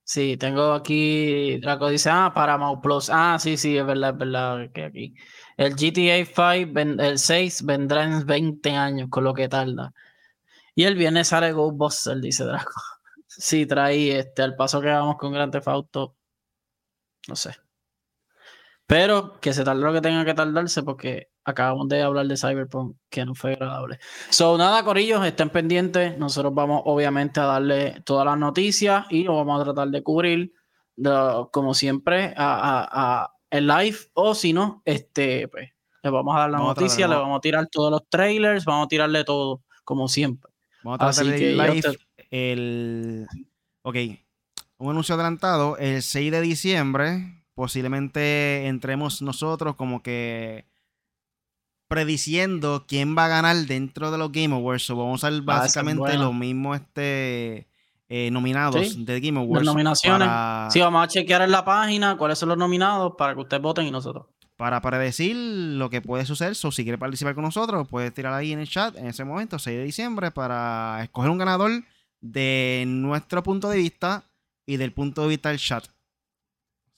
sí, 0.07 0.37
tengo 0.39 0.73
aquí. 0.73 1.59
Draco 1.59 1.89
dice, 1.91 2.11
ah, 2.11 2.33
Paramount 2.35 2.83
Plus. 2.83 3.11
Ah, 3.13 3.39
sí, 3.41 3.57
sí, 3.57 3.77
es 3.77 3.85
verdad, 3.85 4.11
es 4.13 4.19
verdad 4.19 4.71
que 4.73 4.85
aquí. 4.85 5.15
El 5.57 5.75
GTA 5.75 6.25
5, 6.25 6.81
el 7.03 7.19
6 7.19 7.65
vendrá 7.65 8.05
en 8.05 8.25
20 8.27 8.71
años, 8.71 9.09
con 9.11 9.25
lo 9.25 9.35
que 9.35 9.49
tarda. 9.49 9.93
Y 10.75 10.85
el 10.85 10.97
viernes 10.97 11.29
sale 11.29 11.53
Ghostbusters, 11.53 12.21
dice 12.23 12.45
Draco. 12.45 12.73
Sí, 13.29 13.67
trae 13.67 14.19
este, 14.21 14.43
al 14.43 14.57
paso 14.57 14.81
que 14.81 14.89
vamos 14.89 15.17
con 15.19 15.33
Grand 15.33 15.53
Theft 15.53 15.69
Auto. 15.69 16.17
No 17.29 17.37
sé. 17.37 17.66
Pero 18.87 19.41
que 19.41 19.53
se 19.53 19.65
tarde 19.65 19.83
lo 19.83 19.93
que 19.93 20.01
tenga 20.01 20.25
que 20.25 20.35
tardarse 20.35 20.83
porque 20.83 21.29
acabamos 21.45 21.89
de 21.89 22.03
hablar 22.03 22.27
de 22.27 22.37
Cyberpunk, 22.37 22.97
que 23.11 23.25
no 23.25 23.35
fue 23.35 23.55
agradable. 23.55 23.99
So, 24.31 24.57
nada, 24.57 24.85
Corillos, 24.85 25.25
estén 25.27 25.51
pendientes. 25.51 26.17
Nosotros 26.19 26.55
vamos, 26.55 26.83
obviamente, 26.85 27.41
a 27.41 27.47
darle 27.47 28.01
todas 28.05 28.25
las 28.25 28.39
noticias 28.39 29.07
y 29.11 29.25
lo 29.25 29.37
vamos 29.37 29.61
a 29.61 29.65
tratar 29.65 29.89
de 29.89 30.03
cubrir, 30.03 30.53
como 31.51 31.75
siempre, 31.75 32.33
a, 32.37 33.33
el 33.51 33.67
live. 33.67 33.97
O 34.15 34.35
si 34.35 34.53
no, 34.53 34.83
este, 34.85 35.49
pues, 35.49 35.71
le 36.03 36.11
vamos 36.11 36.37
a 36.37 36.41
dar 36.41 36.51
la 36.51 36.59
noticia, 36.59 37.09
le 37.09 37.17
vamos 37.17 37.39
a 37.39 37.41
tirar 37.41 37.67
todos 37.67 37.91
los 37.91 38.09
trailers, 38.09 38.65
vamos 38.65 38.87
a 38.87 38.89
tirarle 38.89 39.25
todo, 39.25 39.63
como 39.85 40.07
siempre. 40.07 40.53
Vamos 40.85 41.01
a 41.01 41.11
tratar 41.11 41.27
de 41.27 41.53
live 41.53 41.99
el. 42.31 43.27
Ok, 43.83 43.97
un 44.79 44.91
anuncio 44.91 45.15
adelantado, 45.15 45.77
el 45.79 46.03
6 46.03 46.33
de 46.33 46.41
diciembre. 46.41 47.36
Posiblemente 47.57 48.67
entremos 48.67 49.23
nosotros 49.23 49.77
como 49.77 50.03
que 50.03 50.67
prediciendo 51.89 52.85
quién 52.87 53.17
va 53.17 53.25
a 53.25 53.29
ganar 53.29 53.57
dentro 53.57 54.11
de 54.11 54.19
los 54.19 54.31
Game 54.31 54.55
Awards. 54.55 54.91
vamos 54.91 55.25
a 55.25 55.31
ver 55.31 55.41
básicamente 55.41 56.19
los 56.19 56.35
mismos 56.35 56.77
este, 56.77 57.67
eh, 58.11 58.31
nominados 58.31 59.07
de 59.07 59.21
Game 59.21 59.41
Awards. 59.41 59.65
Las 59.65 59.75
nominaciones. 59.75 60.29
Sí, 60.71 60.81
vamos 60.81 61.03
a 61.03 61.09
chequear 61.09 61.41
en 61.41 61.51
la 61.51 61.65
página 61.65 62.19
cuáles 62.19 62.39
son 62.39 62.51
los 62.51 62.59
nominados 62.59 63.15
para 63.17 63.33
que 63.33 63.41
ustedes 63.41 63.63
voten 63.63 63.87
y 63.87 63.91
nosotros. 63.91 64.27
Para 64.59 64.83
predecir 64.83 65.35
lo 65.35 65.89
que 65.89 66.03
puede 66.03 66.27
suceder, 66.27 66.53
o 66.63 66.71
si 66.71 66.83
quiere 66.83 66.99
participar 66.99 67.35
con 67.35 67.45
nosotros, 67.45 67.89
puede 67.89 68.11
tirar 68.11 68.35
ahí 68.35 68.53
en 68.53 68.59
el 68.59 68.69
chat 68.69 68.95
en 68.99 69.07
ese 69.07 69.25
momento, 69.25 69.59
6 69.59 69.79
de 69.79 69.85
diciembre, 69.85 70.31
para 70.31 71.01
escoger 71.03 71.31
un 71.31 71.39
ganador 71.39 71.71
de 72.21 72.85
nuestro 72.87 73.43
punto 73.43 73.71
de 73.71 73.79
vista 73.79 74.25
y 74.67 74.77
del 74.77 74.93
punto 74.93 75.23
de 75.23 75.29
vista 75.29 75.49
del 75.49 75.59
chat. 75.59 75.87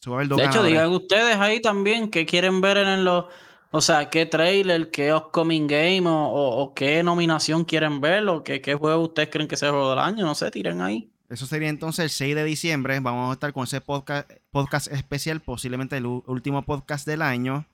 De 0.01 0.45
hecho, 0.45 0.63
digan 0.63 0.91
ustedes 0.91 1.37
ahí 1.37 1.61
también 1.61 2.11
qué 2.11 2.25
quieren 2.25 2.61
ver 2.61 2.79
en 2.79 3.05
los 3.05 3.27
o 3.71 3.83
sea, 3.83 4.09
¿qué 4.09 4.25
trailer, 4.25 4.91
qué 4.91 5.13
upcoming 5.13 5.67
game 5.67 6.05
o, 6.07 6.73
qué 6.75 7.03
nominación 7.03 7.65
quieren 7.65 8.01
ver 8.01 8.27
o 8.29 8.43
qué, 8.43 8.63
qué, 8.63 8.75
juego 8.75 9.03
ustedes 9.03 9.29
creen 9.31 9.47
que 9.47 9.57
sea 9.57 9.69
el 9.69 9.75
juego 9.75 9.91
del 9.91 9.99
año? 9.99 10.25
No 10.25 10.35
sé, 10.35 10.51
tiren 10.51 10.81
ahí. 10.81 11.11
Eso 11.29 11.45
sería 11.45 11.69
entonces 11.69 12.05
el 12.05 12.11
6 12.11 12.35
de 12.35 12.45
diciembre. 12.45 12.99
Vamos 13.01 13.29
a 13.29 13.33
estar 13.35 13.53
con 13.53 13.65
ese 13.65 13.83
podcast, 13.83 14.31
podcast 14.51 14.91
especial, 14.91 15.41
posiblemente 15.41 15.99
el 15.99 16.07
último 16.07 16.63
podcast 16.63 17.07
del 17.07 17.21
año, 17.21 17.67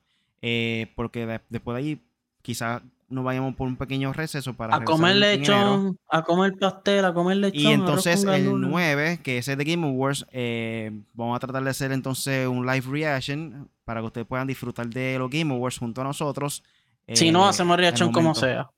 eh, 0.43 0.93
porque 0.97 1.41
después 1.49 1.77
de 1.77 1.79
ahí 1.79 2.03
quizás 2.43 2.83
nos 3.15 3.25
vayamos 3.25 3.55
por 3.55 3.69
un 3.69 3.77
pequeño 3.77 4.13
receso 4.13 4.55
para... 4.55 4.77
A 4.77 4.85
comer 4.85 5.17
lechón, 5.17 5.99
a 6.11 6.23
comer 6.23 6.55
pastel, 6.59 7.05
a 7.05 7.15
comer 7.15 7.39
lechón. 7.39 7.61
Y 7.61 7.73
entonces 7.73 8.25
el 8.25 8.61
9, 8.61 9.21
que 9.23 9.39
es 9.39 9.49
el 9.49 9.57
de 9.59 9.65
Game 9.65 9.87
Awards, 9.87 10.27
eh, 10.33 10.91
vamos 11.13 11.37
a 11.37 11.41
tratar 11.41 11.63
de 11.65 11.71
hacer 11.71 11.93
entonces 11.93 12.47
un 12.47 12.67
live 12.67 12.87
reaction 12.91 13.71
para 13.85 14.01
que 14.01 14.07
ustedes 14.07 14.27
puedan 14.27 14.47
disfrutar 14.47 14.87
de 14.89 15.19
los 15.19 15.31
Game 15.31 15.55
Awards 15.55 15.79
junto 15.79 16.01
a 16.01 16.05
nosotros. 16.05 16.63
si 17.09 17.31
no, 17.31 17.47
eh, 17.47 17.49
hacemos 17.51 17.77
reaction 17.77 18.13
como 18.13 18.35
sea. 18.35 18.71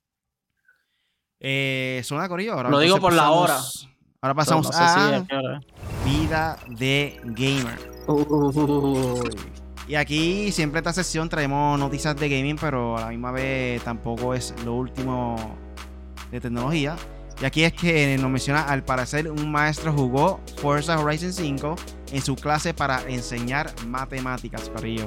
Eh, 1.41 2.01
suena 2.05 2.29
corillo. 2.29 2.55
Ahora 2.55 2.71
Lo 2.71 2.79
digo 2.79 3.01
por 3.01 3.13
la 3.13 3.31
hora. 3.31 3.59
Ahora 4.21 4.35
pasamos 4.35 4.71
a 4.73 5.25
Vida 6.05 6.59
de 6.69 7.21
Gamer. 7.25 7.79
Y 9.89 9.95
aquí 9.95 10.51
siempre 10.51 10.81
esta 10.81 10.93
sesión 10.93 11.29
traemos 11.29 11.79
noticias 11.79 12.17
de 12.17 12.29
gaming, 12.29 12.57
pero 12.57 12.97
a 12.99 13.03
la 13.03 13.09
misma 13.09 13.31
vez 13.31 13.83
tampoco 13.83 14.35
es 14.35 14.53
lo 14.65 14.75
último 14.75 15.37
de 16.31 16.41
tecnología. 16.41 16.97
Y 17.41 17.45
aquí 17.45 17.65
es 17.65 17.73
que 17.73 18.17
nos 18.19 18.31
menciona, 18.31 18.63
al 18.63 18.83
parecer 18.83 19.31
un 19.31 19.53
maestro 19.53 19.93
jugó 19.93 20.41
Forza 20.57 20.99
Horizon 20.99 21.33
5 21.33 21.77
en 22.13 22.23
su 22.23 22.35
clase 22.35 22.75
para 22.75 23.03
enseñar 23.09 23.73
matemáticas 23.87 24.69
para 24.71 24.87
ello. 24.87 25.07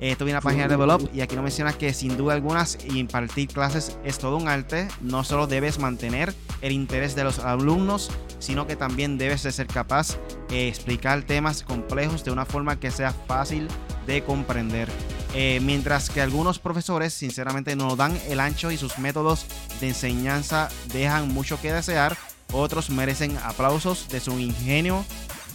Esto 0.00 0.24
viene 0.24 0.36
a 0.36 0.40
la 0.40 0.42
página 0.42 0.62
de 0.64 0.68
Develop 0.70 1.14
y 1.14 1.20
aquí 1.20 1.34
nos 1.34 1.42
menciona 1.42 1.72
que 1.72 1.92
sin 1.92 2.16
duda 2.16 2.34
algunas 2.34 2.78
impartir 2.86 3.48
clases 3.48 3.98
es 4.04 4.18
todo 4.18 4.36
un 4.36 4.48
arte. 4.48 4.88
No 5.00 5.24
solo 5.24 5.46
debes 5.46 5.78
mantener 5.78 6.32
el 6.60 6.72
interés 6.72 7.16
de 7.16 7.24
los 7.24 7.40
alumnos, 7.40 8.10
sino 8.38 8.66
que 8.66 8.76
también 8.76 9.18
debes 9.18 9.42
de 9.42 9.52
ser 9.52 9.66
capaz 9.66 10.16
de 10.48 10.68
explicar 10.68 11.22
temas 11.22 11.64
complejos 11.64 12.24
de 12.24 12.30
una 12.30 12.44
forma 12.44 12.78
que 12.78 12.92
sea 12.92 13.12
fácil 13.12 13.68
de 14.08 14.24
comprender. 14.24 14.88
Eh, 15.34 15.60
mientras 15.62 16.08
que 16.08 16.22
algunos 16.22 16.58
profesores 16.58 17.12
sinceramente 17.12 17.76
no 17.76 17.94
dan 17.94 18.18
el 18.28 18.40
ancho 18.40 18.70
y 18.70 18.78
sus 18.78 18.98
métodos 18.98 19.44
de 19.80 19.88
enseñanza 19.88 20.70
dejan 20.92 21.28
mucho 21.28 21.60
que 21.60 21.72
desear, 21.72 22.16
otros 22.52 22.88
merecen 22.88 23.36
aplausos 23.44 24.08
de 24.08 24.20
su 24.20 24.38
ingenio 24.40 25.04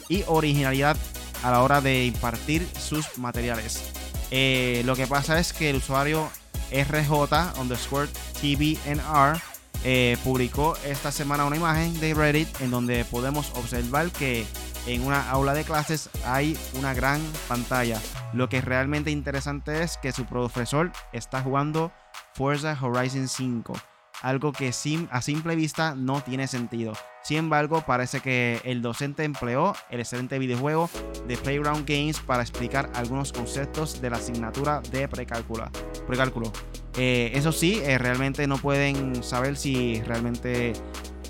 y 0.08 0.24
originalidad 0.28 0.96
a 1.44 1.50
la 1.50 1.64
hora 1.64 1.82
de 1.82 2.06
impartir 2.06 2.68
sus 2.80 3.18
materiales. 3.18 3.82
Eh, 4.30 4.84
lo 4.86 4.96
que 4.96 5.08
pasa 5.08 5.40
es 5.40 5.52
que 5.52 5.72
el 5.72 5.78
usuario 5.78 6.30
RJ 6.72 7.60
underscore 7.60 8.10
TVNR 8.40 9.42
eh, 9.84 10.18
publicó 10.24 10.78
esta 10.86 11.12
semana 11.12 11.46
una 11.46 11.58
imagen 11.58 12.00
de 12.00 12.14
Reddit 12.14 12.62
en 12.62 12.70
donde 12.70 13.04
podemos 13.06 13.52
observar 13.56 14.12
que 14.12 14.46
en 14.86 15.06
una 15.06 15.30
aula 15.30 15.54
de 15.54 15.64
clases 15.64 16.10
hay 16.26 16.58
una 16.74 16.94
gran 16.94 17.22
pantalla. 17.48 18.00
Lo 18.34 18.50
que 18.50 18.58
es 18.58 18.66
realmente 18.66 19.12
interesante 19.12 19.84
es 19.84 19.98
que 19.98 20.12
su 20.12 20.26
profesor 20.26 20.92
está 21.12 21.42
jugando 21.42 21.92
Forza 22.34 22.78
Horizon 22.82 23.28
5, 23.28 23.74
algo 24.22 24.52
que 24.52 24.70
a 24.70 25.22
simple 25.22 25.56
vista 25.56 25.96
no 25.96 26.22
tiene 26.22 26.48
sentido. 26.48 26.94
Sin 27.24 27.38
embargo, 27.38 27.84
parece 27.86 28.20
que 28.20 28.60
el 28.66 28.82
docente 28.82 29.24
empleó 29.24 29.74
el 29.90 30.02
excelente 30.02 30.40
videojuego 30.40 30.90
de 31.26 31.38
Playground 31.38 31.88
Games 31.88 32.20
para 32.20 32.42
explicar 32.42 32.90
algunos 32.96 33.32
conceptos 33.32 34.02
de 34.02 34.10
la 34.10 34.18
asignatura 34.18 34.82
de 34.92 35.08
precálculo. 35.08 36.52
Eh, 36.98 37.32
eso 37.34 37.52
sí, 37.52 37.80
eh, 37.84 37.98
realmente 37.98 38.46
no 38.46 38.58
pueden 38.58 39.24
saber 39.24 39.56
si 39.56 40.02
realmente 40.02 40.74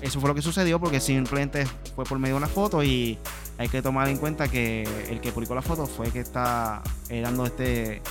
eso 0.04 0.20
fue 0.20 0.28
lo 0.28 0.34
que 0.34 0.42
sucedió 0.42 0.78
porque 0.78 1.00
simplemente 1.00 1.66
fue 1.96 2.04
por 2.04 2.18
medio 2.18 2.34
de 2.34 2.38
una 2.38 2.48
foto 2.48 2.84
y 2.84 3.18
hay 3.56 3.68
que 3.68 3.80
tomar 3.80 4.08
en 4.08 4.18
cuenta 4.18 4.48
que 4.48 4.82
el 5.08 5.20
que 5.22 5.32
publicó 5.32 5.54
la 5.54 5.62
foto 5.62 5.86
fue 5.86 6.06
el 6.06 6.12
que 6.12 6.20
está 6.20 6.82
eh, 7.08 7.22
dando 7.22 7.46
este... 7.46 8.02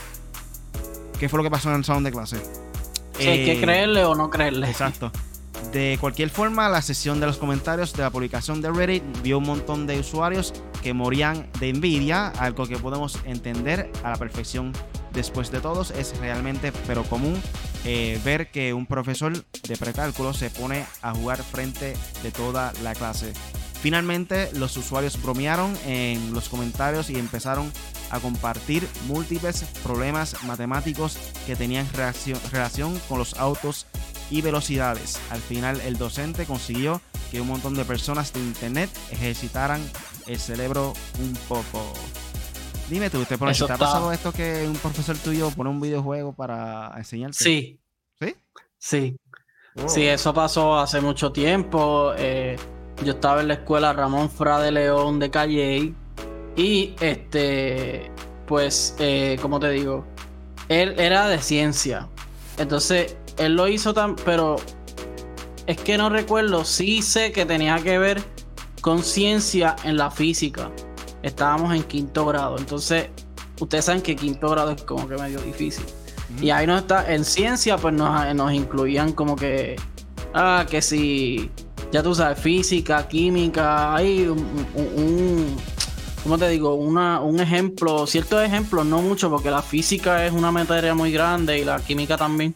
¿Qué 1.19 1.29
fue 1.29 1.37
lo 1.37 1.43
que 1.43 1.51
pasó 1.51 1.69
en 1.69 1.75
el 1.75 1.85
salón 1.85 2.03
de 2.03 2.11
clase? 2.11 2.37
Si 3.19 3.27
hay 3.27 3.45
que 3.45 3.61
creerle 3.61 4.03
o 4.05 4.15
no 4.15 4.31
creerle. 4.31 4.67
Exacto. 4.69 5.11
De 5.71 5.97
cualquier 6.01 6.31
forma, 6.31 6.67
la 6.67 6.81
sesión 6.81 7.19
de 7.19 7.27
los 7.27 7.37
comentarios 7.37 7.93
de 7.93 8.01
la 8.01 8.09
publicación 8.09 8.59
de 8.59 8.71
Reddit 8.71 9.03
vio 9.21 9.37
un 9.37 9.45
montón 9.45 9.85
de 9.85 9.99
usuarios 9.99 10.51
que 10.81 10.93
morían 10.93 11.47
de 11.59 11.69
envidia, 11.69 12.29
algo 12.29 12.65
que 12.65 12.77
podemos 12.77 13.19
entender 13.25 13.91
a 14.03 14.09
la 14.09 14.17
perfección. 14.17 14.73
Después 15.13 15.51
de 15.51 15.61
todos, 15.61 15.91
es 15.91 16.17
realmente 16.17 16.71
pero 16.87 17.03
común 17.03 17.41
eh, 17.85 18.19
ver 18.25 18.49
que 18.49 18.73
un 18.73 18.85
profesor 18.85 19.33
de 19.33 19.77
precálculo 19.77 20.33
se 20.33 20.49
pone 20.49 20.85
a 21.01 21.13
jugar 21.13 21.43
frente 21.43 21.95
de 22.23 22.31
toda 22.31 22.73
la 22.81 22.95
clase. 22.95 23.33
Finalmente, 23.81 24.49
los 24.53 24.77
usuarios 24.77 25.21
bromearon 25.21 25.77
en 25.85 26.33
los 26.33 26.49
comentarios 26.49 27.09
y 27.09 27.19
empezaron 27.19 27.71
a 28.09 28.19
compartir 28.19 28.87
múltiples 29.07 29.65
problemas 29.83 30.41
matemáticos 30.43 31.17
que 31.45 31.55
tenían 31.55 31.87
relación 32.51 32.97
con 33.09 33.19
los 33.19 33.33
autos 33.35 33.85
y 34.29 34.41
velocidades. 34.41 35.19
Al 35.29 35.41
final 35.41 35.81
el 35.81 35.97
docente 35.97 36.45
consiguió 36.45 37.01
que 37.29 37.41
un 37.41 37.47
montón 37.47 37.75
de 37.75 37.83
personas 37.85 38.31
de 38.31 38.39
internet 38.39 38.89
ejercitaran 39.11 39.81
el 40.27 40.39
cerebro 40.39 40.93
un 41.19 41.33
poco. 41.47 41.93
Dime 42.89 43.09
tú, 43.09 43.23
¿te, 43.25 43.37
¿te 43.37 43.45
ha 43.45 43.77
pasado 43.77 44.11
esto 44.11 44.31
que 44.31 44.67
un 44.67 44.75
profesor 44.75 45.17
tuyo 45.17 45.49
pone 45.51 45.69
un 45.69 45.79
videojuego 45.79 46.33
para 46.33 46.93
enseñarte? 46.97 47.37
Sí. 47.43 47.79
¿Sí? 48.19 48.35
Sí. 48.77 49.17
Sí, 49.87 50.05
eso 50.05 50.33
pasó 50.33 50.77
hace 50.77 51.01
mucho 51.01 51.31
tiempo. 51.31 52.13
Eh, 52.17 52.57
yo 53.03 53.13
estaba 53.13 53.41
en 53.41 53.47
la 53.47 53.55
escuela 53.55 53.93
Ramón 53.93 54.29
Fra 54.29 54.59
de 54.59 54.71
León 54.71 55.19
de 55.19 55.31
Calle 55.31 55.93
y 56.55 56.95
este, 56.99 58.11
pues, 58.45 58.95
eh, 58.99 59.37
como 59.41 59.59
te 59.59 59.69
digo, 59.71 60.05
él 60.69 60.99
era 60.99 61.27
de 61.27 61.41
ciencia. 61.41 62.07
Entonces, 62.57 63.17
él 63.37 63.55
lo 63.55 63.67
hizo 63.67 63.93
tan, 63.93 64.15
pero 64.17 64.57
es 65.65 65.77
que 65.77 65.97
no 65.97 66.09
recuerdo, 66.09 66.65
sí 66.65 67.01
sé 67.01 67.31
que 67.31 67.45
tenía 67.45 67.79
que 67.79 67.97
ver 67.97 68.21
con 68.81 69.01
ciencia 69.01 69.75
en 69.83 69.97
la 69.97 70.11
física. 70.11 70.69
Estábamos 71.23 71.73
en 71.73 71.83
quinto 71.83 72.25
grado, 72.25 72.57
entonces 72.59 73.07
ustedes 73.59 73.85
saben 73.85 74.01
que 74.01 74.15
quinto 74.15 74.49
grado 74.49 74.71
es 74.71 74.83
como 74.83 75.07
que 75.07 75.15
medio 75.15 75.39
difícil. 75.41 75.85
Y 76.41 76.49
ahí 76.49 76.67
no 76.67 76.77
está, 76.77 77.11
en 77.11 77.25
ciencia 77.25 77.77
pues 77.77 77.93
nos, 77.93 78.35
nos 78.35 78.53
incluían 78.53 79.13
como 79.13 79.35
que, 79.35 79.75
ah, 80.33 80.65
que 80.69 80.81
si, 80.81 81.49
ya 81.91 82.01
tú 82.01 82.13
sabes, 82.15 82.39
física, 82.39 83.07
química, 83.07 83.95
hay 83.95 84.27
un, 84.27 84.39
un, 84.75 85.57
¿cómo 86.23 86.37
te 86.37 86.49
digo? 86.49 86.73
Una, 86.73 87.19
un 87.19 87.39
ejemplo, 87.39 88.07
ciertos 88.07 88.43
ejemplos, 88.43 88.85
no 88.85 89.01
mucho, 89.01 89.29
porque 89.29 89.51
la 89.51 89.61
física 89.61 90.25
es 90.25 90.33
una 90.33 90.51
materia 90.51 90.95
muy 90.95 91.11
grande 91.11 91.59
y 91.59 91.65
la 91.65 91.79
química 91.79 92.17
también. 92.17 92.55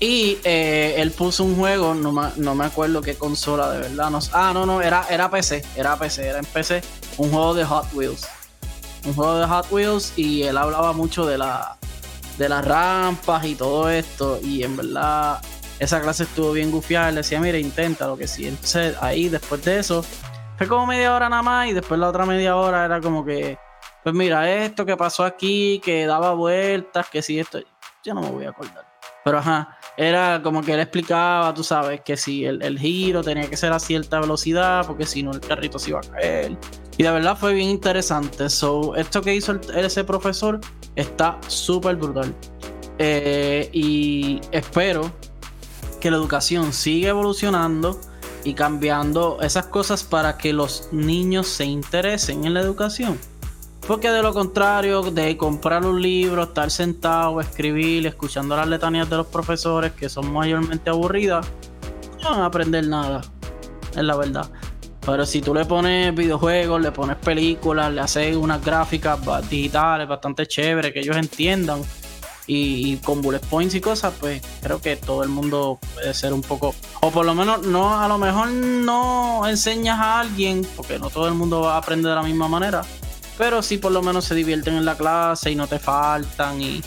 Y 0.00 0.38
eh, 0.44 0.94
él 0.98 1.10
puso 1.10 1.42
un 1.42 1.56
juego, 1.56 1.92
no 1.92 2.12
me, 2.12 2.28
no 2.36 2.54
me 2.54 2.64
acuerdo 2.64 3.02
qué 3.02 3.16
consola 3.16 3.72
de 3.72 3.80
verdad. 3.80 4.10
No, 4.10 4.20
ah, 4.32 4.52
no, 4.54 4.64
no, 4.64 4.80
era, 4.80 5.04
era 5.10 5.28
PC, 5.28 5.64
era 5.74 5.98
PC, 5.98 6.28
era 6.28 6.38
en 6.38 6.44
PC, 6.44 6.82
un 7.18 7.30
juego 7.30 7.54
de 7.54 7.64
Hot 7.64 7.92
Wheels. 7.92 8.26
Un 9.04 9.14
juego 9.14 9.36
de 9.36 9.46
Hot 9.46 9.70
Wheels 9.70 10.12
y 10.16 10.44
él 10.44 10.56
hablaba 10.56 10.92
mucho 10.92 11.26
de, 11.26 11.38
la, 11.38 11.76
de 12.38 12.48
las 12.48 12.64
rampas 12.64 13.44
y 13.44 13.54
todo 13.54 13.90
esto. 13.90 14.38
Y 14.42 14.62
en 14.62 14.76
verdad, 14.76 15.40
esa 15.78 16.00
clase 16.00 16.24
estuvo 16.24 16.52
bien 16.52 16.70
gufiada. 16.70 17.10
Él 17.10 17.16
decía, 17.16 17.40
mira, 17.40 17.58
intenta 17.58 18.06
lo 18.06 18.16
que 18.16 18.26
sí. 18.26 18.48
Entonces 18.48 18.96
ahí, 19.00 19.28
después 19.28 19.64
de 19.64 19.78
eso, 19.78 20.04
fue 20.56 20.66
como 20.66 20.86
media 20.86 21.14
hora 21.14 21.28
nada 21.28 21.42
más 21.42 21.68
y 21.68 21.72
después 21.72 22.00
la 22.00 22.08
otra 22.08 22.26
media 22.26 22.56
hora 22.56 22.84
era 22.84 23.00
como 23.00 23.24
que, 23.24 23.58
pues 24.02 24.14
mira, 24.14 24.50
esto 24.50 24.86
que 24.86 24.96
pasó 24.96 25.24
aquí, 25.24 25.80
que 25.84 26.06
daba 26.06 26.34
vueltas, 26.34 27.08
que 27.08 27.22
sí, 27.22 27.38
esto, 27.38 27.60
yo 28.04 28.14
no 28.14 28.22
me 28.22 28.30
voy 28.30 28.44
a 28.44 28.50
acordar. 28.50 28.84
Pero 29.24 29.38
ajá, 29.38 29.77
era 29.98 30.40
como 30.44 30.62
que 30.62 30.74
él 30.74 30.80
explicaba, 30.80 31.52
tú 31.52 31.64
sabes, 31.64 32.02
que 32.02 32.16
si 32.16 32.44
el, 32.44 32.78
giro 32.78 33.20
tenía 33.24 33.50
que 33.50 33.56
ser 33.56 33.72
a 33.72 33.80
cierta 33.80 34.20
velocidad, 34.20 34.86
porque 34.86 35.04
si 35.04 35.24
no 35.24 35.32
el 35.32 35.40
carrito 35.40 35.76
se 35.80 35.90
iba 35.90 35.98
a 35.98 36.02
caer. 36.02 36.56
Y 36.96 37.02
de 37.02 37.10
verdad 37.10 37.36
fue 37.36 37.52
bien 37.52 37.68
interesante. 37.68 38.48
So, 38.48 38.94
esto 38.94 39.20
que 39.22 39.34
hizo 39.34 39.60
ese 39.74 40.04
profesor 40.04 40.60
está 40.94 41.40
súper 41.48 41.96
brutal. 41.96 42.32
Eh, 42.98 43.68
y 43.72 44.40
espero 44.52 45.10
que 46.00 46.12
la 46.12 46.16
educación 46.16 46.72
siga 46.72 47.08
evolucionando 47.08 48.00
y 48.44 48.54
cambiando 48.54 49.38
esas 49.42 49.66
cosas 49.66 50.04
para 50.04 50.38
que 50.38 50.52
los 50.52 50.88
niños 50.92 51.48
se 51.48 51.64
interesen 51.64 52.44
en 52.44 52.54
la 52.54 52.60
educación. 52.60 53.18
Porque 53.88 54.10
de 54.10 54.20
lo 54.20 54.34
contrario, 54.34 55.00
de 55.00 55.34
comprar 55.38 55.86
un 55.86 56.02
libro, 56.02 56.42
estar 56.42 56.70
sentado, 56.70 57.40
escribir, 57.40 58.06
escuchando 58.06 58.54
las 58.54 58.68
letanías 58.68 59.08
de 59.08 59.16
los 59.16 59.26
profesores 59.28 59.92
que 59.92 60.10
son 60.10 60.30
mayormente 60.30 60.90
aburridas, 60.90 61.46
no 62.22 62.32
van 62.32 62.40
a 62.40 62.44
aprender 62.44 62.86
nada. 62.86 63.22
Es 63.96 64.02
la 64.02 64.14
verdad. 64.14 64.50
Pero 65.00 65.24
si 65.24 65.40
tú 65.40 65.54
le 65.54 65.64
pones 65.64 66.14
videojuegos, 66.14 66.82
le 66.82 66.92
pones 66.92 67.16
películas, 67.16 67.90
le 67.90 68.02
haces 68.02 68.36
unas 68.36 68.62
gráficas 68.62 69.18
digitales 69.48 70.06
bastante 70.06 70.46
chéveres 70.46 70.92
que 70.92 71.00
ellos 71.00 71.16
entiendan 71.16 71.80
y, 72.46 72.98
con 72.98 73.22
bullet 73.22 73.40
points 73.40 73.74
y 73.74 73.80
cosas, 73.80 74.12
pues 74.20 74.42
creo 74.60 74.82
que 74.82 74.96
todo 74.96 75.22
el 75.22 75.30
mundo 75.30 75.78
puede 75.94 76.12
ser 76.12 76.34
un 76.34 76.42
poco, 76.42 76.74
o 77.00 77.10
por 77.10 77.24
lo 77.24 77.34
menos 77.34 77.66
no, 77.66 77.98
a 77.98 78.06
lo 78.06 78.18
mejor 78.18 78.48
no 78.48 79.46
enseñas 79.46 79.98
a 79.98 80.20
alguien, 80.20 80.66
porque 80.76 80.98
no 80.98 81.08
todo 81.08 81.26
el 81.26 81.34
mundo 81.34 81.62
va 81.62 81.76
a 81.76 81.78
aprender 81.78 82.10
de 82.10 82.16
la 82.16 82.22
misma 82.22 82.48
manera, 82.48 82.82
pero 83.38 83.62
sí 83.62 83.78
por 83.78 83.92
lo 83.92 84.02
menos 84.02 84.24
se 84.24 84.34
divierten 84.34 84.74
en 84.74 84.84
la 84.84 84.96
clase 84.96 85.52
y 85.52 85.54
no 85.54 85.66
te 85.68 85.78
faltan 85.78 86.60
y, 86.60 86.82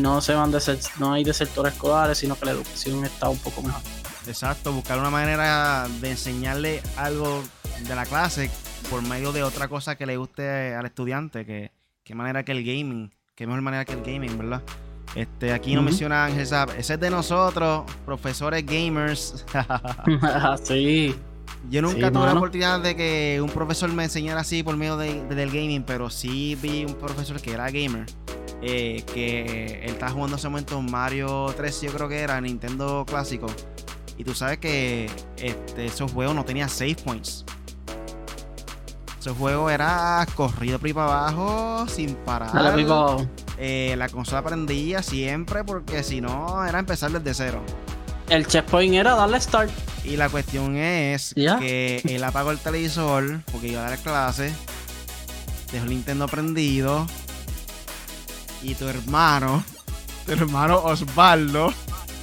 no 0.00 0.20
se 0.20 0.34
van 0.34 0.52
de 0.52 0.60
ser, 0.60 0.78
no 0.98 1.12
hay 1.12 1.24
desertores 1.24 1.74
escolares, 1.74 2.18
sino 2.18 2.38
que 2.38 2.46
la 2.46 2.52
educación 2.52 3.04
está 3.04 3.28
un 3.28 3.38
poco 3.38 3.60
mejor. 3.60 3.82
Exacto, 4.26 4.72
buscar 4.72 4.98
una 5.00 5.10
manera 5.10 5.88
de 6.00 6.12
enseñarle 6.12 6.80
algo 6.96 7.42
de 7.86 7.94
la 7.96 8.06
clase 8.06 8.50
por 8.88 9.02
medio 9.02 9.32
de 9.32 9.42
otra 9.42 9.66
cosa 9.66 9.96
que 9.96 10.06
le 10.06 10.16
guste 10.16 10.74
al 10.74 10.86
estudiante, 10.86 11.44
que 11.44 11.72
qué 12.04 12.14
manera 12.14 12.44
que 12.44 12.52
el 12.52 12.64
gaming, 12.64 13.12
qué 13.34 13.46
mejor 13.46 13.62
manera 13.62 13.84
que 13.84 13.94
el 13.94 14.02
gaming, 14.02 14.38
¿verdad? 14.38 14.62
Este, 15.16 15.52
aquí 15.52 15.74
nos 15.74 15.82
menciona 15.82 16.26
Ángel 16.26 16.42
ese 16.42 16.94
es 16.94 17.00
de 17.00 17.10
nosotros, 17.10 17.84
profesores 18.06 18.64
gamers. 18.64 19.44
sí. 20.62 21.16
Yo 21.70 21.82
nunca 21.82 22.10
tuve 22.10 22.26
la 22.26 22.32
oportunidad 22.32 22.80
de 22.80 22.96
que 22.96 23.40
un 23.42 23.50
profesor 23.50 23.92
me 23.92 24.04
enseñara 24.04 24.40
así 24.40 24.62
por 24.62 24.76
medio 24.76 24.96
del 24.96 25.50
gaming, 25.50 25.82
pero 25.82 26.10
sí 26.10 26.56
vi 26.60 26.84
un 26.84 26.94
profesor 26.94 27.40
que 27.40 27.52
era 27.52 27.70
gamer. 27.70 28.06
Eh, 28.62 29.04
que 29.14 29.80
él 29.84 29.92
estaba 29.92 30.12
jugando 30.12 30.34
en 30.34 30.38
ese 30.38 30.48
momento 30.48 30.82
Mario 30.82 31.46
3, 31.56 31.80
yo 31.82 31.92
creo 31.92 32.08
que 32.08 32.20
era 32.20 32.40
Nintendo 32.40 33.04
clásico. 33.06 33.46
Y 34.18 34.24
tú 34.24 34.34
sabes 34.34 34.58
que 34.58 35.08
este, 35.38 35.86
esos 35.86 36.12
juegos 36.12 36.34
no 36.34 36.44
tenían 36.44 36.68
save 36.68 36.96
points. 36.96 37.44
Ese 39.18 39.30
juego 39.30 39.70
era 39.70 40.26
corrido 40.34 40.78
por 40.78 40.86
ahí 40.86 40.92
para 40.92 41.28
abajo 41.28 41.86
sin 41.88 42.14
parar. 42.16 42.50
Eh, 43.58 43.94
la 43.98 44.08
consola 44.08 44.42
prendía 44.42 45.02
siempre 45.02 45.62
porque 45.64 46.02
si 46.02 46.20
no 46.20 46.64
era 46.64 46.78
empezar 46.78 47.10
desde 47.12 47.34
cero. 47.34 47.62
El 48.30 48.46
checkpoint 48.46 48.94
era 48.94 49.16
darle 49.16 49.40
start. 49.40 49.70
Y 50.04 50.16
la 50.16 50.28
cuestión 50.28 50.76
es 50.76 51.34
que 51.34 52.00
él 52.04 52.22
apagó 52.22 52.52
el 52.52 52.58
televisor 52.58 53.40
porque 53.50 53.68
iba 53.68 53.84
a 53.84 53.90
dar 53.90 53.98
clase. 53.98 54.52
Dejó 55.72 55.84
el 55.84 55.90
Nintendo 55.90 56.28
prendido. 56.28 57.06
Y 58.62 58.74
tu 58.76 58.86
hermano, 58.86 59.64
tu 60.26 60.32
hermano 60.32 60.78
Osvaldo, 60.78 61.74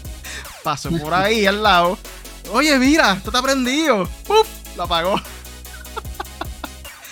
pasó 0.63 0.89
por 0.91 1.13
ahí 1.13 1.45
al 1.45 1.61
lado. 1.61 1.97
Oye, 2.53 2.79
mira, 2.79 3.13
esto 3.13 3.29
está 3.29 3.41
prendido. 3.41 4.03
¡Uf! 4.29 4.47
Lo 4.77 4.83
apagó. 4.83 5.19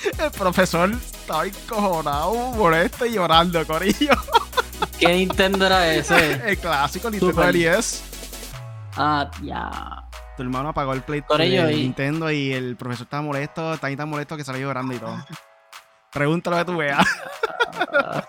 el 0.24 0.32
profesor 0.32 0.92
estaba 0.94 1.46
encojonado, 1.46 2.34
molesto 2.54 3.06
y 3.06 3.12
llorando, 3.14 3.66
corillo. 3.68 4.14
¿Qué 4.98 5.14
Nintendo 5.14 5.66
era 5.66 5.94
ese? 5.94 6.42
el 6.46 6.58
clásico 6.58 7.10
Nintendo 7.10 7.52
10. 7.52 8.04
Ah, 8.98 9.30
ya. 9.44 10.06
Tu 10.38 10.44
hermano 10.44 10.70
apagó 10.70 10.94
el 10.94 11.02
Play 11.02 11.24
de 11.38 11.74
Nintendo 11.76 12.30
y 12.32 12.52
el 12.52 12.76
profesor 12.76 13.06
estaba 13.06 13.24
molesto, 13.24 13.78
tan 13.78 13.92
y 13.92 13.96
tan 13.96 14.10
molesto 14.10 14.36
que 14.36 14.44
salió 14.44 14.68
llorando 14.68 14.94
y 14.94 14.98
todo. 14.98 15.18
Pregúntalo 16.12 16.58
que 16.58 16.66
tú 16.66 16.78
veas. 16.78 17.06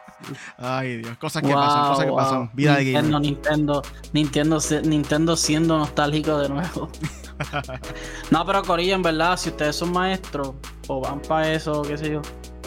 Ay, 0.59 0.99
Dios, 0.99 1.17
cosas 1.19 1.43
que 1.43 1.53
pasan, 1.53 1.89
cosas 1.89 2.05
que 2.05 2.13
pasan. 2.13 2.51
Vida 2.53 2.77
de 2.77 2.93
gamer. 2.93 3.21
Nintendo, 3.21 3.83
Nintendo, 4.13 4.59
Nintendo 4.85 5.37
siendo 5.37 5.79
nostálgico 5.79 6.39
de 6.39 6.49
nuevo. 6.49 6.89
no, 8.31 8.47
pero 8.47 8.63
Corillo, 8.63 8.95
en 8.95 9.03
verdad, 9.03 9.37
si 9.37 9.51
ustedes 9.51 9.77
son 9.77 9.93
maestros 9.93 10.55
o 10.89 11.01
van 11.01 11.21
para 11.21 11.53
eso, 11.53 11.83
qué 11.83 11.99
sé 11.99 12.11
yo, 12.11 12.23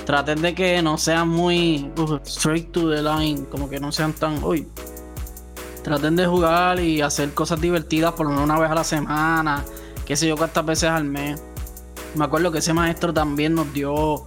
traten 0.05 0.41
de 0.41 0.53
que 0.55 0.81
no 0.81 0.97
sean 0.97 1.27
muy 1.27 1.91
straight 2.23 2.71
to 2.71 2.89
the 2.89 3.01
line, 3.01 3.45
como 3.49 3.69
que 3.69 3.79
no 3.79 3.91
sean 3.91 4.13
tan, 4.13 4.43
uy, 4.43 4.67
traten 5.83 6.15
de 6.15 6.25
jugar 6.25 6.79
y 6.79 7.01
hacer 7.01 7.33
cosas 7.33 7.59
divertidas 7.61 8.13
por 8.13 8.25
lo 8.25 8.31
menos 8.31 8.45
una 8.45 8.59
vez 8.59 8.69
a 8.69 8.75
la 8.75 8.83
semana, 8.83 9.63
qué 10.05 10.15
sé 10.15 10.27
yo, 10.27 10.37
cuántas 10.37 10.65
veces 10.65 10.89
al 10.89 11.05
mes. 11.05 11.41
Me 12.15 12.25
acuerdo 12.25 12.51
que 12.51 12.59
ese 12.59 12.73
maestro 12.73 13.13
también 13.13 13.53
nos 13.55 13.71
dio 13.73 14.25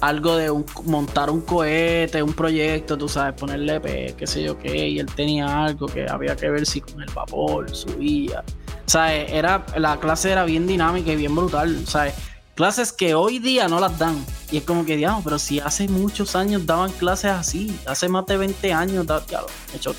algo 0.00 0.36
de 0.36 0.50
montar 0.84 1.30
un 1.30 1.42
cohete, 1.42 2.22
un 2.22 2.32
proyecto, 2.32 2.96
tú 2.96 3.08
sabes, 3.08 3.34
ponerle, 3.38 4.14
qué 4.16 4.26
sé 4.26 4.42
yo 4.42 4.58
qué, 4.58 4.88
y 4.88 4.98
él 4.98 5.06
tenía 5.06 5.64
algo 5.64 5.86
que 5.86 6.08
había 6.08 6.36
que 6.36 6.48
ver 6.48 6.64
si 6.66 6.80
con 6.80 7.02
el 7.02 7.10
vapor 7.14 7.74
subía. 7.74 8.40
O 8.40 8.90
sea, 8.90 9.14
era, 9.14 9.64
la 9.76 10.00
clase 10.00 10.32
era 10.32 10.44
bien 10.44 10.66
dinámica 10.66 11.12
y 11.12 11.16
bien 11.16 11.34
brutal, 11.34 11.86
¿sabes? 11.86 12.14
Clases 12.60 12.92
que 12.92 13.14
hoy 13.14 13.38
día 13.38 13.68
no 13.68 13.80
las 13.80 13.98
dan. 13.98 14.22
Y 14.52 14.58
es 14.58 14.64
como 14.64 14.84
que, 14.84 14.94
digamos, 14.94 15.24
pero 15.24 15.38
si 15.38 15.60
hace 15.60 15.88
muchos 15.88 16.36
años 16.36 16.66
daban 16.66 16.92
clases 16.92 17.30
así, 17.30 17.74
hace 17.86 18.06
más 18.06 18.26
de 18.26 18.36
20 18.36 18.70
años, 18.74 19.06
ya 19.06 19.40
lo 19.40 19.46
he 19.72 19.76
hecho 19.78 19.94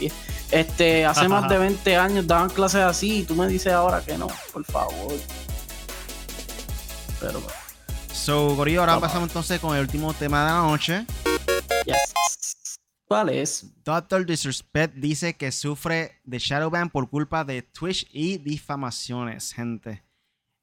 Este, 0.52 1.04
hace 1.04 1.28
más 1.28 1.50
de 1.50 1.58
20 1.58 1.96
años 1.96 2.28
daban 2.28 2.52
clases 2.52 2.82
así 2.82 3.22
y 3.22 3.24
tú 3.24 3.34
me 3.34 3.48
dices 3.48 3.74
ahora 3.74 4.06
que 4.06 4.16
no, 4.16 4.28
por 4.54 4.64
favor. 4.64 5.12
Pero 7.20 7.42
So, 8.14 8.56
Gorillo, 8.56 8.82
ahora 8.82 9.00
pasamos 9.00 9.30
entonces 9.30 9.60
con 9.60 9.76
el 9.76 9.82
último 9.82 10.14
tema 10.14 10.46
de 10.46 10.52
la 10.52 10.58
noche. 10.60 11.08
¿Cuál 13.06 13.30
es? 13.30 13.74
Doctor 13.84 14.24
Disrespect 14.24 14.94
dice 14.98 15.36
que 15.36 15.52
sufre 15.52 16.22
de 16.26 16.38
Shadowban 16.38 16.92
por 16.92 17.10
culpa 17.10 17.44
de 17.44 17.64
Twitch 17.64 18.08
y 18.14 18.38
difamaciones, 18.38 19.52
gente. 19.52 20.11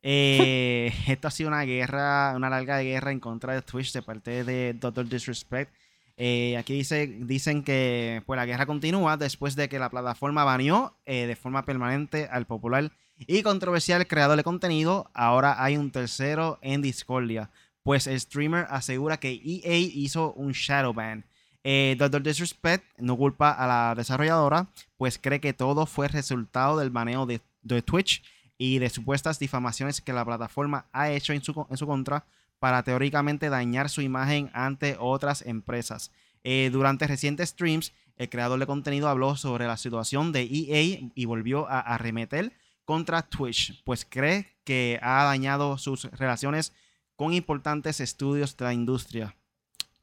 Eh, 0.02 0.92
esto 1.08 1.28
ha 1.28 1.30
sido 1.30 1.48
una 1.48 1.62
guerra, 1.62 2.32
una 2.36 2.50
larga 2.50 2.80
guerra 2.80 3.12
en 3.12 3.20
contra 3.20 3.54
de 3.54 3.62
Twitch 3.62 3.92
de 3.92 4.02
parte 4.02 4.44
de 4.44 4.74
Doctor 4.74 5.08
Disrespect. 5.08 5.72
Eh, 6.16 6.56
aquí 6.56 6.74
dice, 6.74 7.06
dicen 7.06 7.62
que 7.62 8.22
pues, 8.26 8.36
la 8.36 8.46
guerra 8.46 8.66
continúa 8.66 9.16
después 9.16 9.54
de 9.54 9.68
que 9.68 9.78
la 9.78 9.88
plataforma 9.88 10.42
baneó 10.42 10.96
eh, 11.06 11.26
de 11.26 11.36
forma 11.36 11.64
permanente 11.64 12.28
al 12.30 12.44
popular 12.44 12.90
y 13.26 13.42
controversial 13.42 14.06
creador 14.06 14.36
de 14.36 14.44
contenido, 14.44 15.10
ahora 15.12 15.62
hay 15.62 15.76
un 15.76 15.90
tercero 15.90 16.58
en 16.62 16.82
Discordia, 16.82 17.50
pues 17.82 18.06
el 18.06 18.18
streamer 18.20 18.66
asegura 18.70 19.18
que 19.18 19.32
EA 19.32 19.76
hizo 19.76 20.32
un 20.34 20.52
shadow 20.52 20.92
ban. 20.92 21.24
Eh, 21.64 21.96
Doctor 21.98 22.22
Disrespect 22.22 22.84
no 22.98 23.16
culpa 23.16 23.50
a 23.50 23.66
la 23.66 23.94
desarrolladora, 23.96 24.68
pues 24.96 25.18
cree 25.18 25.40
que 25.40 25.52
todo 25.52 25.86
fue 25.86 26.08
resultado 26.08 26.78
del 26.78 26.90
baneo 26.90 27.26
de, 27.26 27.40
Twitch 27.82 28.22
y 28.58 28.80
de 28.80 28.90
supuestas 28.90 29.38
difamaciones 29.38 30.00
que 30.00 30.12
la 30.12 30.24
plataforma 30.24 30.86
ha 30.92 31.10
hecho 31.10 31.32
en 31.32 31.42
su, 31.42 31.66
en 31.70 31.76
su 31.76 31.86
contra 31.86 32.26
para 32.58 32.82
teóricamente 32.82 33.48
dañar 33.48 33.88
su 33.88 34.02
imagen 34.02 34.50
ante 34.52 34.96
otras 34.98 35.42
empresas. 35.42 36.10
Eh, 36.42 36.70
durante 36.72 37.06
recientes 37.06 37.50
streams, 37.50 37.92
el 38.16 38.28
creador 38.28 38.58
de 38.58 38.66
contenido 38.66 39.08
habló 39.08 39.36
sobre 39.36 39.66
la 39.66 39.76
situación 39.76 40.32
de 40.32 40.42
EA 40.42 41.08
y 41.14 41.24
volvió 41.24 41.68
a 41.68 41.78
arremeter 41.78 42.52
contra 42.84 43.22
Twitch, 43.22 43.82
pues 43.84 44.04
cree 44.08 44.56
que 44.64 44.98
ha 45.02 45.22
dañado 45.24 45.78
sus 45.78 46.04
relaciones 46.04 46.72
con 47.16 47.32
importantes 47.32 48.00
estudios 48.00 48.56
de 48.56 48.64
la 48.64 48.72
industria. 48.72 49.36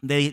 De, 0.01 0.31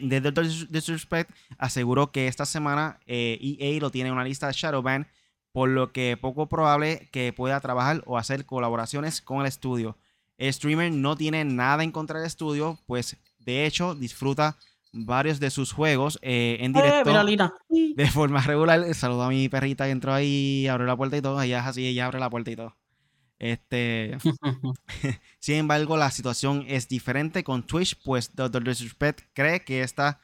Disrespect 0.68 1.31
aseguró 1.57 2.12
que 2.12 2.29
esta 2.29 2.45
semana 2.45 3.01
EA 3.07 3.37
eh, 3.41 3.77
e 3.77 3.81
lo 3.81 3.91
tiene 3.91 4.09
en 4.09 4.14
una 4.14 4.25
lista 4.25 4.47
de 4.47 4.53
Shadowban, 4.53 5.09
por 5.53 5.68
lo 5.68 5.92
que 5.92 6.16
poco 6.16 6.48
probable 6.48 7.09
que 7.12 7.32
pueda 7.32 7.61
trabajar 7.61 8.03
o 8.07 8.18
hacer 8.18 8.46
colaboraciones 8.46 9.20
con 9.20 9.40
el 9.40 9.46
estudio. 9.46 9.96
El 10.38 10.53
streamer 10.53 10.92
no 10.92 11.16
tiene 11.16 11.44
nada 11.44 11.84
en 11.84 11.92
contra 11.92 12.18
del 12.18 12.26
estudio, 12.26 12.78
pues 12.86 13.16
de 13.38 13.66
hecho 13.66 13.94
disfruta 13.94 14.57
varios 14.92 15.40
de 15.40 15.50
sus 15.50 15.72
juegos 15.72 16.18
eh, 16.22 16.59
en 16.61 16.76
eh, 16.76 16.82
directo 16.82 17.12
de 17.68 18.11
forma 18.11 18.40
regular. 18.42 18.94
Saludo 18.94 19.22
a 19.24 19.28
mi 19.28 19.48
perrita 19.48 19.84
que 19.84 19.90
entró 19.90 20.12
ahí, 20.12 20.66
abrió 20.66 20.86
la 20.86 20.96
puerta 20.96 21.16
y 21.16 21.22
todo. 21.22 21.40
Ella 21.40 21.61
es 21.61 21.66
así, 21.66 21.86
ella 21.86 22.07
abre 22.07 22.18
la 22.18 22.30
puerta 22.30 22.50
y 22.50 22.57
todo. 22.57 22.76
Este, 23.38 24.16
sin 25.38 25.57
embargo, 25.57 25.96
la 25.96 26.11
situación 26.11 26.64
es 26.68 26.88
diferente 26.88 27.44
con 27.44 27.66
Twitch, 27.66 28.00
pues 28.05 28.34
Dr. 28.34 28.64
Disrespect 28.64 29.20
cree 29.32 29.64
que 29.64 29.82
está 29.82 30.20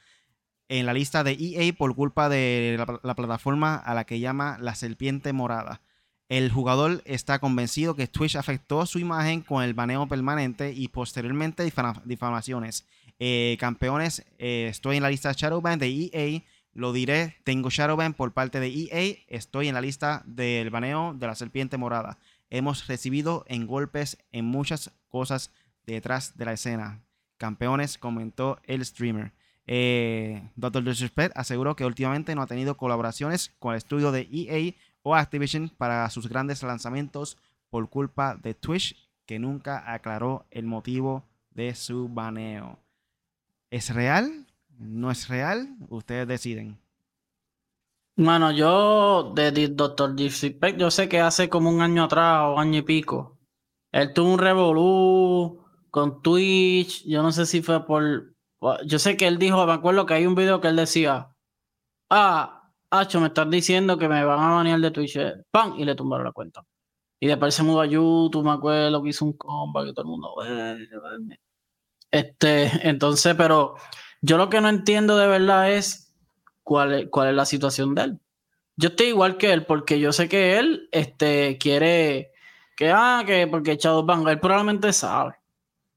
en 0.68 0.86
la 0.86 0.92
lista 0.92 1.24
de 1.24 1.32
EA 1.32 1.72
por 1.72 1.94
culpa 1.94 2.28
de 2.28 2.76
la, 3.02 3.14
plataforma 3.14 3.76
a 3.76 3.94
la 3.94 4.04
que 4.04 4.20
llama 4.20 4.58
la 4.60 4.74
serpiente 4.74 5.32
morada. 5.32 5.80
El 6.28 6.50
jugador 6.50 7.02
está 7.06 7.38
convencido 7.38 7.94
que 7.94 8.06
Twitch 8.06 8.36
afectó 8.36 8.84
su 8.84 8.98
imagen 8.98 9.40
con 9.40 9.62
el 9.64 9.72
baneo 9.72 10.06
permanente 10.06 10.72
y 10.72 10.88
posteriormente 10.88 11.70
difamaciones. 12.04 12.86
Eh, 13.18 13.56
campeones, 13.58 14.26
eh, 14.38 14.66
estoy 14.68 14.98
en 14.98 15.02
la 15.02 15.10
lista 15.10 15.32
Shadowban 15.32 15.78
de 15.78 16.10
EA. 16.12 16.42
Lo 16.74 16.92
diré, 16.92 17.36
tengo 17.44 17.70
Shadowban 17.70 18.12
por 18.12 18.34
parte 18.34 18.60
de 18.60 18.68
EA. 18.68 19.16
Estoy 19.26 19.68
en 19.68 19.74
la 19.74 19.80
lista 19.80 20.22
del 20.26 20.68
baneo 20.68 21.14
de 21.14 21.26
la 21.26 21.34
serpiente 21.34 21.78
morada. 21.78 22.18
Hemos 22.50 22.86
recibido 22.86 23.44
en 23.48 23.66
golpes 23.66 24.18
en 24.30 24.44
muchas 24.44 24.92
cosas 25.08 25.50
detrás 25.86 26.36
de 26.36 26.44
la 26.44 26.52
escena. 26.52 27.02
Campeones, 27.38 27.96
comentó 27.96 28.60
el 28.64 28.84
streamer. 28.84 29.32
Eh, 29.70 30.42
Dr. 30.56 30.82
Disrespect 30.82 31.36
aseguró 31.36 31.76
que 31.76 31.84
últimamente 31.84 32.34
no 32.34 32.40
ha 32.40 32.46
tenido 32.46 32.78
colaboraciones 32.78 33.52
con 33.58 33.72
el 33.72 33.78
estudio 33.78 34.10
de 34.10 34.26
EA 34.32 34.74
o 35.02 35.14
Activision 35.14 35.68
para 35.68 36.08
sus 36.08 36.26
grandes 36.26 36.62
lanzamientos 36.62 37.36
por 37.68 37.90
culpa 37.90 38.34
de 38.34 38.54
Twitch, 38.54 38.96
que 39.26 39.38
nunca 39.38 39.92
aclaró 39.92 40.46
el 40.50 40.64
motivo 40.64 41.22
de 41.50 41.74
su 41.74 42.08
baneo. 42.08 42.78
¿Es 43.70 43.94
real? 43.94 44.46
¿No 44.78 45.10
es 45.10 45.28
real? 45.28 45.76
Ustedes 45.90 46.26
deciden. 46.26 46.78
Bueno, 48.16 48.50
yo 48.50 49.32
de 49.34 49.68
Doctor 49.68 50.14
Disrespect, 50.16 50.78
yo 50.78 50.90
sé 50.90 51.10
que 51.10 51.20
hace 51.20 51.50
como 51.50 51.70
un 51.70 51.82
año 51.82 52.04
atrás 52.04 52.40
o 52.46 52.58
año 52.58 52.78
y 52.78 52.82
pico, 52.82 53.38
él 53.92 54.14
tuvo 54.14 54.32
un 54.32 54.38
revolú 54.38 55.62
con 55.90 56.22
Twitch, 56.22 57.04
yo 57.04 57.22
no 57.22 57.32
sé 57.32 57.44
si 57.44 57.60
fue 57.60 57.84
por... 57.86 58.34
Yo 58.86 58.98
sé 58.98 59.16
que 59.16 59.26
él 59.26 59.38
dijo, 59.38 59.64
me 59.66 59.72
acuerdo 59.72 60.06
que 60.06 60.14
hay 60.14 60.26
un 60.26 60.34
video 60.34 60.60
que 60.60 60.68
él 60.68 60.76
decía, 60.76 61.34
ah, 62.10 62.58
Hacho, 62.90 63.20
me 63.20 63.26
estás 63.28 63.50
diciendo 63.50 63.98
que 63.98 64.08
me 64.08 64.24
van 64.24 64.40
a 64.40 64.54
banear 64.54 64.80
de 64.80 64.90
Twitch, 64.90 65.16
eh, 65.16 65.34
¡pam! 65.50 65.74
Y 65.78 65.84
le 65.84 65.94
tumbaron 65.94 66.24
la 66.24 66.32
cuenta. 66.32 66.64
Y 67.20 67.26
después 67.26 67.54
se 67.54 67.62
mudó 67.62 67.82
a 67.82 67.86
YouTube, 67.86 68.44
me 68.44 68.52
acuerdo 68.52 69.02
que 69.02 69.10
hizo 69.10 69.24
un 69.24 69.34
compa 69.34 69.84
que 69.84 69.92
todo 69.92 70.02
el 70.04 70.08
mundo... 70.08 70.34
Este, 72.10 72.88
entonces, 72.88 73.34
pero 73.34 73.74
yo 74.22 74.38
lo 74.38 74.48
que 74.48 74.62
no 74.62 74.70
entiendo 74.70 75.18
de 75.18 75.26
verdad 75.26 75.70
es 75.72 76.16
cuál 76.62 76.94
es, 76.94 77.08
cuál 77.10 77.28
es 77.28 77.34
la 77.34 77.44
situación 77.44 77.94
de 77.94 78.02
él. 78.02 78.20
Yo 78.76 78.88
estoy 78.88 79.08
igual 79.08 79.36
que 79.36 79.52
él, 79.52 79.66
porque 79.66 80.00
yo 80.00 80.12
sé 80.12 80.28
que 80.28 80.58
él 80.58 80.88
este, 80.92 81.58
quiere, 81.58 82.32
que, 82.76 82.90
ah, 82.90 83.24
que 83.26 83.46
porque 83.46 83.76
Shadowban, 83.76 84.26
él 84.28 84.40
probablemente 84.40 84.92
sabe. 84.94 85.34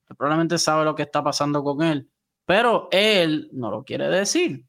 Él 0.09 0.15
probablemente 0.17 0.57
sabe 0.57 0.83
lo 0.83 0.95
que 0.95 1.03
está 1.03 1.23
pasando 1.23 1.63
con 1.63 1.81
él. 1.81 2.10
Pero 2.51 2.89
él 2.91 3.47
no 3.53 3.71
lo 3.71 3.85
quiere 3.85 4.09
decir. 4.09 4.65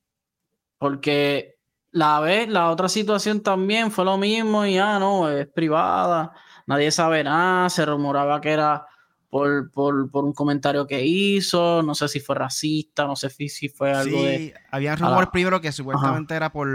Porque 0.79 1.57
la 1.91 2.21
vez, 2.21 2.49
la 2.49 2.71
otra 2.71 2.89
situación 2.89 3.43
también 3.43 3.91
fue 3.91 4.05
lo 4.05 4.17
mismo 4.17 4.65
y 4.65 4.75
ya 4.75 4.95
ah, 4.95 4.99
no, 5.01 5.29
es 5.29 5.49
privada, 5.49 6.31
nadie 6.69 6.93
sabe 6.93 7.25
nada, 7.25 7.69
se 7.71 7.85
rumoraba 7.85 8.41
que 8.41 8.51
era 8.51 8.87
por, 9.29 9.73
por, 9.73 10.09
por, 10.13 10.25
un 10.25 10.33
comentario 10.33 10.87
que 10.87 11.05
hizo, 11.05 11.83
no 11.83 11.97
sé 11.97 12.07
si 12.07 12.21
fue 12.21 12.37
racista, 12.37 13.05
no 13.05 13.17
sé 13.17 13.31
si 13.31 13.69
fue 13.69 13.93
algo 13.93 14.17
sí, 14.17 14.27
de... 14.27 14.55
había 14.71 14.95
rumores 14.95 15.31
primero 15.33 15.61
que 15.61 15.73
supuestamente 15.73 16.37
era 16.37 16.53
por, 16.53 16.69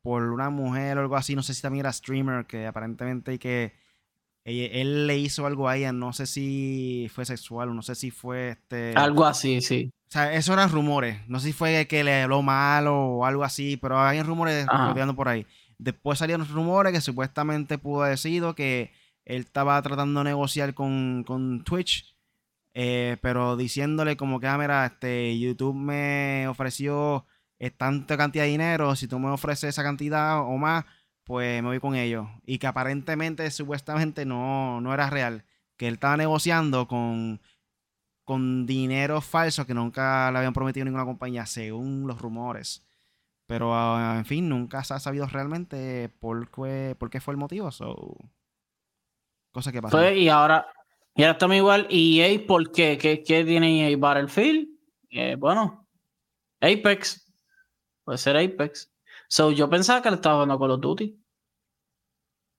por 0.00 0.22
una 0.22 0.48
mujer 0.48 0.96
o 0.96 1.02
algo 1.02 1.16
así, 1.16 1.36
no 1.36 1.42
sé 1.42 1.52
si 1.52 1.60
también 1.60 1.80
era 1.80 1.92
streamer, 1.92 2.46
que 2.46 2.66
aparentemente 2.66 3.34
y 3.34 3.38
que 3.38 3.74
él, 4.46 5.06
le 5.06 5.18
hizo 5.18 5.44
algo 5.44 5.68
a 5.68 5.76
ella, 5.76 5.92
no 5.92 6.14
sé 6.14 6.24
si 6.26 7.10
fue 7.12 7.26
sexual 7.26 7.68
o 7.68 7.74
no 7.74 7.82
sé 7.82 7.94
si 7.94 8.10
fue 8.10 8.50
este... 8.50 8.94
Algo 8.96 9.26
así, 9.26 9.60
sí. 9.60 9.92
O 10.08 10.12
sea, 10.12 10.32
eso 10.34 10.52
eran 10.52 10.70
rumores, 10.70 11.18
no 11.28 11.40
sé 11.40 11.48
si 11.48 11.52
fue 11.52 11.86
que 11.88 12.04
le 12.04 12.22
habló 12.22 12.40
mal 12.40 12.86
o 12.86 13.26
algo 13.26 13.42
así, 13.42 13.76
pero 13.76 14.00
hay 14.00 14.22
rumores 14.22 14.66
rodeando 14.66 15.16
por 15.16 15.28
ahí. 15.28 15.46
Después 15.78 16.20
salieron 16.20 16.46
rumores 16.48 16.92
que 16.92 17.00
supuestamente 17.00 17.76
pudo 17.76 18.04
haber 18.04 18.18
sido 18.18 18.54
que 18.54 18.92
él 19.24 19.42
estaba 19.42 19.82
tratando 19.82 20.20
de 20.20 20.30
negociar 20.30 20.74
con, 20.74 21.62
Twitch, 21.64 22.14
eh, 22.72 23.16
pero 23.20 23.56
diciéndole 23.56 24.16
como 24.16 24.38
que, 24.38 24.46
ah, 24.46 24.56
mira, 24.56 24.86
este, 24.86 25.38
YouTube 25.38 25.74
me 25.74 26.46
ofreció 26.48 27.26
tanta 27.76 28.16
cantidad 28.16 28.44
de 28.44 28.50
dinero, 28.50 28.94
si 28.94 29.08
tú 29.08 29.18
me 29.18 29.30
ofreces 29.30 29.70
esa 29.70 29.82
cantidad 29.82 30.40
o 30.40 30.56
más, 30.56 30.84
pues 31.24 31.62
me 31.62 31.68
voy 31.68 31.80
con 31.80 31.96
ellos. 31.96 32.28
Y 32.46 32.58
que 32.58 32.68
aparentemente, 32.68 33.50
supuestamente, 33.50 34.24
no, 34.24 34.80
no 34.80 34.94
era 34.94 35.10
real. 35.10 35.44
Que 35.76 35.88
él 35.88 35.94
estaba 35.94 36.16
negociando 36.16 36.86
con, 36.86 37.40
con 38.26 38.66
dinero 38.66 39.20
falso 39.20 39.64
que 39.66 39.72
nunca 39.72 40.30
le 40.32 40.38
habían 40.38 40.52
prometido 40.52 40.84
ninguna 40.84 41.04
compañía, 41.04 41.46
según 41.46 42.08
los 42.08 42.20
rumores. 42.20 42.84
Pero, 43.46 43.72
ah, 43.72 44.16
en 44.18 44.24
fin, 44.26 44.48
nunca 44.48 44.82
se 44.82 44.94
ha 44.94 44.98
sabido 44.98 45.26
realmente 45.28 46.08
por 46.18 46.50
qué, 46.50 46.96
por 46.98 47.08
qué 47.08 47.20
fue 47.20 47.32
el 47.32 47.38
motivo. 47.38 47.70
So, 47.70 48.16
Cosa 49.52 49.70
que 49.70 49.80
pasa. 49.80 50.12
y 50.12 50.28
ahora, 50.28 50.66
y 51.14 51.22
ahora 51.22 51.32
estamos 51.32 51.56
igual. 51.56 51.86
¿Y 51.88 52.20
EA 52.20 52.44
por 52.46 52.72
qué? 52.72 52.98
¿Qué, 52.98 53.22
qué 53.22 53.44
tiene 53.44 53.88
EA? 53.88 53.96
Battlefield. 53.96 54.68
Eh, 55.10 55.36
bueno, 55.36 55.86
Apex. 56.60 57.32
Puede 58.04 58.18
ser 58.18 58.36
Apex. 58.36 58.92
So, 59.28 59.52
yo 59.52 59.70
pensaba 59.70 60.02
que 60.02 60.10
le 60.10 60.16
estaba 60.16 60.34
jugando 60.34 60.58
Call 60.58 60.72
of 60.72 60.80
Duty. 60.80 61.16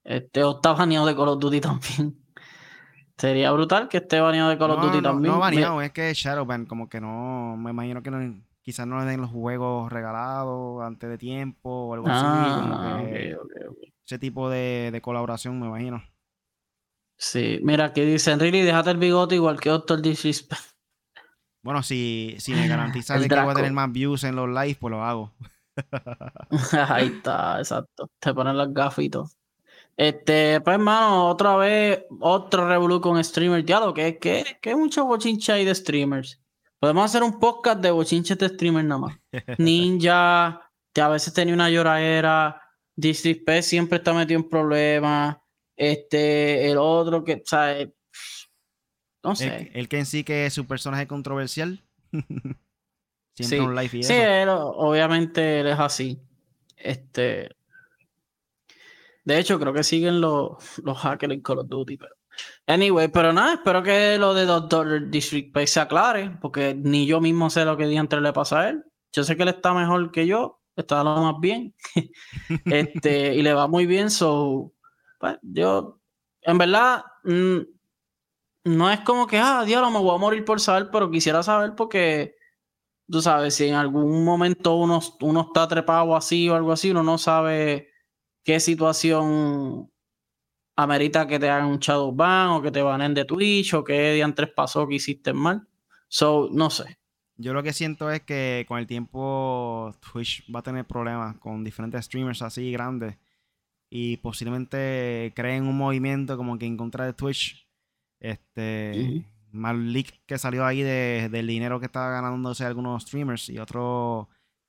Este, 0.05 0.43
o 0.45 0.61
baneado 0.61 1.05
de 1.05 1.15
Call 1.15 1.27
of 1.27 1.39
Duty 1.39 1.59
también. 1.61 2.26
Sería 3.17 3.51
brutal 3.51 3.89
que 3.89 3.97
esté 3.97 4.19
baneado 4.19 4.49
de 4.49 4.57
Call 4.57 4.71
of 4.71 4.81
Duty 4.81 5.01
también. 5.01 5.33
No, 5.33 5.39
baneado, 5.39 5.81
es 5.81 5.91
que 5.91 6.13
Shadowban, 6.13 6.65
como 6.65 6.87
que 6.87 7.01
no. 7.01 7.57
Me 7.57 7.71
imagino 7.71 8.03
que 8.03 8.11
no, 8.11 8.41
quizás 8.61 8.85
no 8.85 8.99
le 8.99 9.05
den 9.05 9.21
los 9.21 9.31
juegos 9.31 9.91
regalados 9.91 10.83
antes 10.83 11.09
de 11.09 11.17
tiempo 11.17 11.69
o 11.69 11.93
algo 11.95 12.07
así. 12.07 12.25
Ah, 12.25 13.01
ese 14.05 14.19
tipo 14.19 14.49
de, 14.49 14.89
de 14.91 15.01
colaboración, 15.01 15.59
me 15.59 15.67
imagino. 15.67 16.03
Sí, 17.17 17.59
mira, 17.63 17.93
que 17.93 18.05
dicen, 18.05 18.39
Really, 18.39 18.61
déjate 18.61 18.91
el 18.91 18.97
bigote 18.97 19.35
igual 19.35 19.59
que 19.59 19.69
Doctor 19.69 20.01
Disrespect. 20.01 20.61
Bueno, 21.63 21.81
si, 21.81 22.35
si 22.39 22.53
me 22.53 22.67
garantizas 22.67 23.25
que 23.25 23.35
voy 23.35 23.51
a 23.51 23.55
tener 23.55 23.73
más 23.73 23.91
views 23.91 24.23
en 24.23 24.35
los 24.35 24.47
lives, 24.47 24.77
pues 24.77 24.91
lo 24.91 25.03
hago. 25.03 25.33
Ahí 26.89 27.07
está, 27.07 27.57
exacto. 27.57 28.09
Te 28.19 28.33
ponen 28.33 28.57
las 28.57 28.71
gafitos. 28.73 29.36
Este, 29.97 30.61
pues 30.61 30.75
hermano, 30.75 31.27
otra 31.27 31.55
vez, 31.55 32.05
otro 32.19 32.69
revolú 32.69 33.01
con 33.01 33.21
streamers. 33.23 33.65
Diablo, 33.65 33.95
que, 33.95 34.19
que, 34.19 34.57
que 34.61 34.75
mucho 34.75 35.05
bochinche 35.05 35.51
hay 35.51 35.65
de 35.65 35.73
streamers. 35.73 36.39
Podemos 36.79 37.05
hacer 37.05 37.23
un 37.23 37.39
podcast 37.39 37.79
de 37.79 37.89
bochinches 37.89 38.37
de 38.37 38.49
streamers 38.49 38.85
nada 38.87 39.01
más. 39.01 39.19
Ninja, 39.57 40.71
que 40.93 41.01
a 41.01 41.09
veces 41.09 41.33
tenía 41.33 41.55
una 41.55 41.71
lloradera. 41.71 42.61
Disrespect 42.95 43.63
siempre 43.63 43.97
está 43.97 44.13
metido 44.13 44.39
en 44.39 44.47
problemas. 44.47 45.37
Este, 45.75 46.69
el 46.69 46.77
otro 46.77 47.23
que, 47.23 47.33
o 47.33 47.41
sea, 47.43 47.79
eh, 47.79 47.91
no 49.23 49.35
sé. 49.35 49.71
El, 49.73 49.89
que 49.89 49.97
en 49.97 50.05
sí 50.05 50.23
que 50.23 50.45
es 50.45 50.53
su 50.53 50.65
personaje 50.65 51.07
controversial. 51.07 51.83
Siempre 53.35 53.59
sí. 53.59 53.63
un 53.63 53.75
live 53.75 53.97
y 53.99 54.03
Sí, 54.03 54.13
obviamente 54.15 55.59
él 55.59 55.67
es 55.67 55.79
así. 55.79 56.19
Este. 56.75 57.56
De 59.27 59.37
hecho, 59.37 59.59
creo 59.59 59.73
que 59.73 59.83
siguen 59.83 60.21
los, 60.21 60.79
los 60.85 60.97
hackers 60.99 61.33
en 61.33 61.41
Call 61.41 61.59
of 61.59 61.67
Duty, 61.67 61.97
pero. 61.97 62.15
Anyway, 62.65 63.09
pero 63.09 63.33
nada, 63.33 63.55
espero 63.55 63.83
que 63.83 64.17
lo 64.17 64.33
de 64.33 64.45
Doctor 64.45 65.09
District 65.09 65.53
Pay 65.53 65.67
se 65.67 65.81
aclare, 65.81 66.37
porque 66.39 66.73
ni 66.73 67.05
yo 67.05 67.19
mismo 67.19 67.49
sé 67.49 67.65
lo 67.65 67.75
que 67.75 67.93
entre 67.93 68.21
le 68.21 68.31
pasa 68.31 68.61
a 68.61 68.69
él. 68.69 68.85
Yo 69.11 69.25
sé 69.25 69.35
que 69.35 69.43
él 69.43 69.49
está 69.49 69.73
mejor 69.73 70.11
que 70.11 70.25
yo, 70.25 70.61
está 70.77 71.03
lo 71.03 71.21
más 71.21 71.41
bien. 71.41 71.75
este, 72.67 73.35
y 73.35 73.41
le 73.41 73.53
va 73.53 73.67
muy 73.67 73.85
bien, 73.85 74.09
so 74.09 74.71
pues, 75.19 75.37
yo, 75.41 75.99
en 76.43 76.57
verdad, 76.57 77.03
mm, 77.25 77.57
no 78.63 78.89
es 78.89 79.01
como 79.01 79.27
que, 79.27 79.39
ah, 79.39 79.65
diablo, 79.65 79.91
me 79.91 79.99
voy 79.99 80.15
a 80.15 80.19
morir 80.19 80.45
por 80.45 80.61
saber, 80.61 80.87
pero 80.89 81.11
quisiera 81.11 81.43
saber 81.43 81.75
porque, 81.75 82.35
tú 83.11 83.21
sabes, 83.21 83.55
si 83.55 83.65
en 83.65 83.75
algún 83.75 84.23
momento 84.23 84.75
uno, 84.75 85.01
uno 85.19 85.41
está 85.41 85.67
trepado 85.67 86.15
así 86.15 86.47
o 86.47 86.55
algo 86.55 86.71
así, 86.71 86.91
uno 86.91 87.03
no 87.03 87.17
sabe 87.17 87.89
qué 88.47 88.61
situación 88.61 89.91
amerita 90.77 91.27
que 91.27 91.37
te 91.37 91.49
hagan 91.49 91.67
un 91.67 91.79
shadow 91.79 92.15
ban 92.15 92.51
o 92.51 92.61
que 92.61 92.71
te 92.71 92.81
banen 92.81 93.13
de 93.13 93.25
Twitch 93.25 93.73
o 93.73 93.83
qué 93.83 94.13
diantres 94.13 94.51
pasó 94.55 94.87
que 94.87 94.95
hiciste 94.95 95.33
mal. 95.33 95.67
So, 96.07 96.47
no 96.53 96.69
sé. 96.69 96.97
Yo 97.35 97.53
lo 97.53 97.61
que 97.61 97.73
siento 97.73 98.09
es 98.09 98.21
que 98.21 98.63
con 98.65 98.79
el 98.79 98.87
tiempo 98.87 99.93
Twitch 99.99 100.49
va 100.49 100.61
a 100.61 100.63
tener 100.63 100.85
problemas 100.85 101.35
con 101.39 101.61
diferentes 101.65 102.05
streamers 102.05 102.41
así 102.41 102.71
grandes 102.71 103.17
y 103.89 104.15
posiblemente 104.17 105.33
creen 105.35 105.67
un 105.67 105.77
movimiento 105.77 106.37
como 106.37 106.57
que 106.57 106.67
en 106.67 106.77
contra 106.77 107.05
de 107.05 107.11
Twitch. 107.11 107.67
Este, 108.21 109.25
mal 109.51 109.91
leak 109.91 110.21
que 110.25 110.37
salió 110.37 110.65
ahí 110.65 110.83
de, 110.83 111.27
del 111.29 111.47
dinero 111.47 111.81
que 111.81 111.87
estaba 111.87 112.11
ganándose 112.11 112.63
algunos 112.63 113.03
streamers 113.03 113.49
y 113.49 113.59
otros 113.59 114.27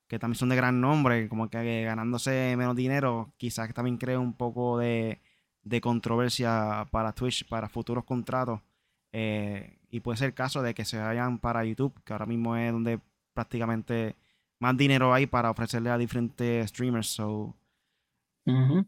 que 0.09 0.17
también 0.17 0.35
son 0.35 0.49
de 0.49 0.55
gran 0.55 0.81
nombre, 0.81 1.29
como 1.29 1.49
que 1.49 1.83
ganándose 1.83 2.55
menos 2.57 2.75
dinero, 2.75 3.31
quizás 3.37 3.71
también 3.75 3.97
cree 3.97 4.17
un 4.17 4.33
poco 4.33 4.79
de, 4.79 5.21
de 5.63 5.81
controversia 5.81 6.87
para 6.91 7.13
Twitch, 7.13 7.47
para 7.47 7.69
futuros 7.69 8.03
contratos. 8.05 8.59
Eh, 9.13 9.77
y 9.91 9.99
puede 9.99 10.17
ser 10.17 10.29
el 10.29 10.33
caso 10.33 10.63
de 10.63 10.73
que 10.73 10.83
se 10.83 10.97
vayan 10.97 11.37
para 11.37 11.63
YouTube, 11.63 11.93
que 12.03 12.13
ahora 12.13 12.25
mismo 12.25 12.55
es 12.55 12.71
donde 12.71 12.99
prácticamente 13.33 14.15
más 14.59 14.75
dinero 14.75 15.13
hay 15.13 15.27
para 15.27 15.51
ofrecerle 15.51 15.91
a 15.91 15.97
diferentes 15.99 16.67
streamers. 16.69 17.07
So, 17.07 17.55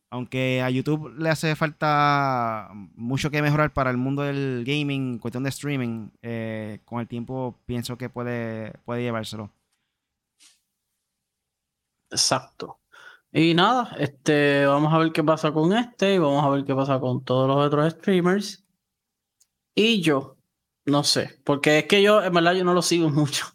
aunque 0.10 0.64
a 0.64 0.72
YouTube 0.72 1.14
le 1.20 1.30
hace 1.30 1.56
falta 1.56 2.72
mucho 2.96 3.30
que 3.30 3.44
mejorar 3.44 3.74
para 3.74 3.92
el 3.92 3.98
mundo 3.98 4.24
del 4.24 4.64
gaming, 4.66 5.20
cuestión 5.20 5.44
de 5.44 5.50
streaming, 5.50 6.10
eh, 6.24 6.80
con 6.86 7.00
el 7.00 7.08
tiempo 7.08 7.60
pienso 7.68 7.96
que 7.98 8.10
puede, 8.10 8.74
puede 8.86 9.04
llevárselo. 9.04 9.52
Exacto. 12.12 12.80
Y 13.32 13.54
nada, 13.54 13.96
este, 13.98 14.66
vamos 14.66 14.94
a 14.94 14.98
ver 14.98 15.12
qué 15.12 15.24
pasa 15.24 15.52
con 15.52 15.74
este 15.74 16.16
y 16.16 16.18
vamos 16.18 16.44
a 16.44 16.50
ver 16.50 16.66
qué 16.66 16.76
pasa 16.76 17.00
con 17.00 17.24
todos 17.24 17.48
los 17.48 17.58
otros 17.58 17.94
streamers. 17.94 18.66
Y 19.74 20.02
yo, 20.02 20.38
no 20.86 21.04
sé, 21.04 21.40
porque 21.46 21.80
es 21.80 21.86
que 21.86 22.02
yo, 22.02 22.22
en 22.24 22.34
verdad, 22.34 22.54
yo 22.54 22.64
no 22.64 22.74
lo 22.74 22.82
sigo 22.82 23.10
mucho. 23.10 23.46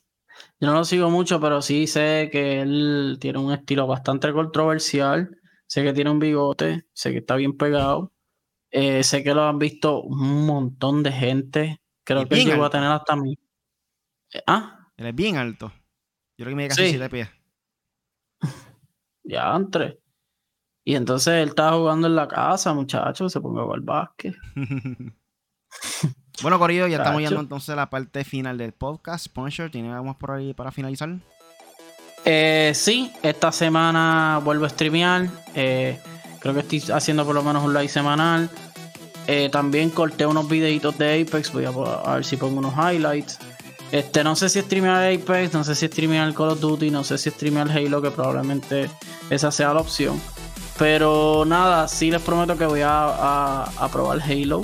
Yo 0.59 0.69
no 0.69 0.75
lo 0.75 0.85
sigo 0.85 1.11
mucho, 1.11 1.41
pero 1.41 1.61
sí 1.61 1.87
sé 1.87 2.31
que 2.33 2.63
él 2.63 3.19
tiene 3.21 3.39
un 3.39 3.53
estilo 3.53 3.87
bastante 3.87 4.33
controversial 4.33 5.39
sé 5.67 5.83
que 5.83 5.93
tiene 5.93 6.11
un 6.11 6.19
bigote, 6.19 6.87
sé 6.93 7.13
que 7.13 7.19
está 7.19 7.37
bien 7.37 7.57
pegado, 7.57 8.13
eh, 8.71 9.03
sé 9.03 9.23
que 9.23 9.35
lo 9.35 9.43
han 9.45 9.59
visto 9.59 10.03
un 10.03 10.47
montón 10.47 11.03
de 11.03 11.13
gente, 11.13 11.81
creo 12.05 12.29
que 12.29 12.45
llegó 12.45 12.65
a 12.65 12.71
tener 12.71 12.89
hasta 12.89 13.17
mí. 13.17 13.39
¿Ah? 14.47 14.91
Él 14.97 15.07
es 15.07 15.15
bien 15.15 15.37
alto. 15.37 15.73
Yo 16.39 16.45
creo 16.45 16.51
que 16.51 16.57
me 16.57 16.69
casi 16.69 16.91
sí. 16.91 16.97
de 16.97 17.09
pies. 17.09 17.29
Ya, 19.25 19.55
entre. 19.55 20.01
Y 20.85 20.95
entonces 20.95 21.35
él 21.35 21.49
estaba 21.49 21.77
jugando 21.77 22.07
en 22.07 22.15
la 22.15 22.29
casa, 22.29 22.73
muchachos, 22.73 23.33
se 23.33 23.41
ponga 23.41 23.63
al 23.63 23.81
básquet. 23.81 24.35
bueno, 26.43 26.59
Corillo, 26.59 26.87
ya 26.87 26.99
estamos 26.99 27.21
yendo 27.21 27.41
entonces 27.41 27.71
a 27.71 27.77
la 27.77 27.91
parte 27.91 28.23
final 28.25 28.57
del 28.57 28.73
podcast. 28.73 29.27
Punisher, 29.29 29.71
¿tiene 29.71 29.93
algo 29.93 30.05
más 30.05 30.17
por 30.17 30.31
ahí 30.31 30.55
para 30.55 30.71
finalizar? 30.71 31.11
Eh, 32.25 32.73
sí, 32.75 33.13
esta 33.23 33.53
semana 33.53 34.41
vuelvo 34.45 34.65
a 34.65 34.69
streamear. 34.69 35.29
Eh, 35.55 35.99
creo 36.41 36.55
que 36.55 36.61
estoy 36.61 36.83
haciendo 36.93 37.25
por 37.25 37.35
lo 37.35 37.43
menos 37.43 37.65
un 37.65 37.73
live 37.73 37.89
semanal. 37.89 38.51
Eh, 39.29 39.49
también 39.51 39.91
corté 39.91 40.27
unos 40.27 40.49
videitos 40.49 40.97
de 40.99 41.23
Apex. 41.23 41.53
Voy 41.53 41.65
a, 41.65 42.15
ver 42.15 42.25
si 42.25 42.37
pongo 42.37 42.59
unos 42.59 42.75
highlights. 42.75 43.39
Este, 43.93 44.25
no 44.25 44.35
sé 44.35 44.49
si 44.49 44.61
streamear 44.61 45.13
Apex, 45.13 45.53
no 45.55 45.63
sé 45.63 45.75
si 45.75 45.87
streamear 45.87 46.33
Call 46.35 46.51
of 46.51 46.61
Duty, 46.61 46.91
no 46.91 47.05
sé 47.05 47.19
si 47.19 47.31
streamear 47.31 47.71
Halo, 47.71 48.03
que 48.03 48.11
probablemente 48.11 48.91
esa 49.31 49.51
sea 49.51 49.73
la 49.73 49.81
opción. 49.81 50.21
Pero 50.79 51.45
nada, 51.47 51.89
sí 51.89 52.11
les 52.11 52.21
prometo 52.21 52.59
que 52.59 52.67
voy 52.67 52.83
a, 52.85 53.65
probar 53.93 54.21
Halo. 54.21 54.63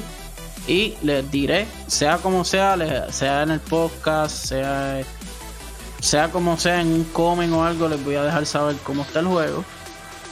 Y 0.67 0.95
les 1.03 1.29
diré, 1.31 1.67
sea 1.89 2.19
como 2.19 2.45
sea, 2.45 2.77
sea 3.11 3.43
en 3.43 3.51
el 3.51 3.61
podcast, 3.61 4.47
sea, 4.47 5.03
sea 6.01 6.31
como 6.31 6.57
sea 6.57 6.81
en 6.81 6.89
un 6.89 7.05
comen 7.05 7.53
o 7.53 7.65
algo, 7.65 7.89
les 7.89 8.05
voy 8.05 8.15
a 8.15 8.23
dejar 8.23 8.47
saber 8.47 8.77
cómo 8.85 9.03
está 9.03 9.21
el 9.21 9.27
juego. 9.27 9.65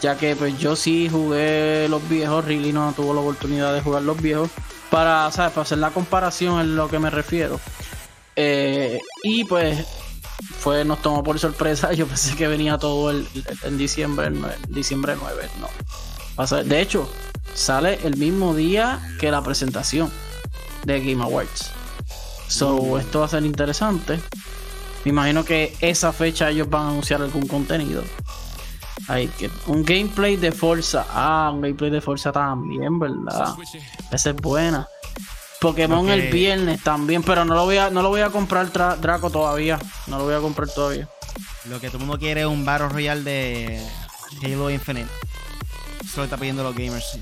Ya 0.03 0.17
que 0.17 0.37
pues 0.37 0.59
yo 0.59 0.77
sí 0.77 1.09
jugué 1.11 1.89
los 1.89 2.07
viejos, 2.09 2.45
Riley 2.45 2.73
no 2.73 2.93
tuvo 2.93 3.13
la 3.13 3.21
oportunidad 3.21 3.75
de 3.75 3.83
jugar 3.83 4.03
los 4.03 4.21
viejos. 4.21 4.51
Para, 4.91 5.31
¿sabes? 5.31 5.53
para 5.53 5.63
hacer 5.63 5.79
la 5.79 5.91
comparación 5.91 6.61
en 6.61 6.77
lo 6.77 6.89
que 6.89 6.99
me 6.99 7.11
refiero. 7.11 7.61
Eh, 8.37 9.01
y 9.23 9.45
pues 9.45 9.87
fue, 10.59 10.85
nos 10.85 11.03
tomó 11.03 11.23
por 11.23 11.39
sorpresa. 11.39 11.93
Yo 11.95 12.07
pensé 12.07 12.37
que 12.37 12.49
venía 12.49 12.79
todo 12.79 13.11
el, 13.11 13.27
en 13.65 13.79
diciembre, 13.79 14.31
diciembre 14.69 15.17
9. 15.21 15.49
No. 15.61 15.69
De 16.65 16.81
hecho, 16.81 17.11
sale 17.55 17.99
el 18.05 18.17
mismo 18.17 18.55
día 18.55 19.01
que 19.19 19.31
la 19.31 19.43
presentación 19.43 20.11
de 20.85 21.01
Game 21.01 21.23
Awards. 21.23 21.71
So, 22.49 22.83
mm. 22.83 23.01
esto 23.01 23.21
va 23.21 23.27
a 23.27 23.29
ser 23.29 23.45
interesante. 23.45 24.19
Me 25.05 25.11
imagino 25.11 25.45
que 25.45 25.77
esa 25.81 26.13
fecha 26.13 26.51
ellos 26.51 26.69
van 26.69 26.83
a 26.83 26.89
anunciar 26.91 27.23
algún 27.23 27.47
contenido. 27.47 28.03
Hay 29.09 29.29
que, 29.29 29.51
un 29.67 29.85
gameplay 29.85 30.37
de 30.37 30.53
Forza. 30.53 31.07
Ah, 31.11 31.51
un 31.53 31.63
gameplay 31.63 31.91
de 31.91 32.01
Forza 32.01 32.33
también, 32.33 32.99
¿verdad? 32.99 33.55
Esa 34.13 34.31
es 34.31 34.37
buena. 34.37 34.87
Pokémon 35.61 36.09
el 36.09 36.31
viernes 36.33 36.83
también, 36.83 37.23
pero 37.23 37.45
no 37.45 37.55
lo 37.55 37.65
voy 37.65 37.77
a, 37.77 37.91
no 37.91 38.01
lo 38.03 38.09
voy 38.09 38.23
a 38.23 38.31
comprar 38.31 38.73
Draco 38.73 39.31
todavía. 39.31 39.79
No 40.07 40.19
lo 40.19 40.25
voy 40.25 40.35
a 40.35 40.41
comprar 40.41 40.69
todavía. 40.69 41.09
Lo 41.69 41.79
que 41.79 41.89
todo 41.89 41.99
el 41.99 42.07
mundo 42.07 42.19
quiere 42.19 42.41
es 42.41 42.47
un 42.47 42.65
Battle 42.65 42.89
Royale 42.89 43.23
de 43.23 43.87
Halo 44.43 44.71
Infinite. 44.71 45.09
Eso 46.03 46.19
lo 46.19 46.25
está 46.25 46.39
pidiendo 46.39 46.63
los 46.63 46.75
gamers. 46.75 47.19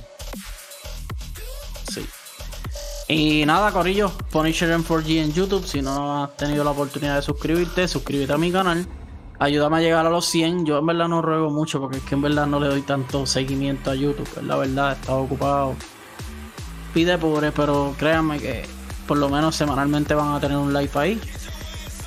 Sí. 1.92 2.06
Y 3.08 3.44
nada, 3.44 3.72
Corillo, 3.72 4.12
Punisher 4.30 4.70
en 4.70 4.84
4G 4.84 5.22
en 5.22 5.32
YouTube. 5.32 5.66
Si 5.66 5.82
no 5.82 6.22
has 6.22 6.36
tenido 6.36 6.62
la 6.62 6.70
oportunidad 6.70 7.16
de 7.16 7.22
suscribirte, 7.22 7.88
suscríbete 7.88 8.32
a 8.32 8.38
mi 8.38 8.52
canal. 8.52 8.86
Ayúdame 9.40 9.78
a 9.78 9.80
llegar 9.80 10.06
a 10.06 10.10
los 10.10 10.26
100. 10.26 10.64
Yo 10.64 10.78
en 10.78 10.86
verdad 10.86 11.08
no 11.08 11.22
ruego 11.22 11.50
mucho 11.50 11.80
porque 11.80 11.96
es 11.96 12.04
que 12.04 12.14
en 12.14 12.22
verdad 12.22 12.46
no 12.46 12.60
le 12.60 12.68
doy 12.68 12.82
tanto 12.82 13.26
seguimiento 13.26 13.90
a 13.90 13.96
YouTube. 13.96 14.28
Es 14.36 14.44
la 14.44 14.56
verdad, 14.56 14.92
he 14.92 14.94
estado 15.00 15.18
ocupado 15.18 15.74
pide 16.98 17.16
pobre, 17.16 17.52
pero 17.52 17.94
créanme 17.96 18.40
que 18.40 18.64
por 19.06 19.18
lo 19.18 19.28
menos 19.28 19.54
semanalmente 19.54 20.14
van 20.14 20.34
a 20.34 20.40
tener 20.40 20.56
un 20.56 20.74
live 20.74 20.90
ahí. 20.94 21.20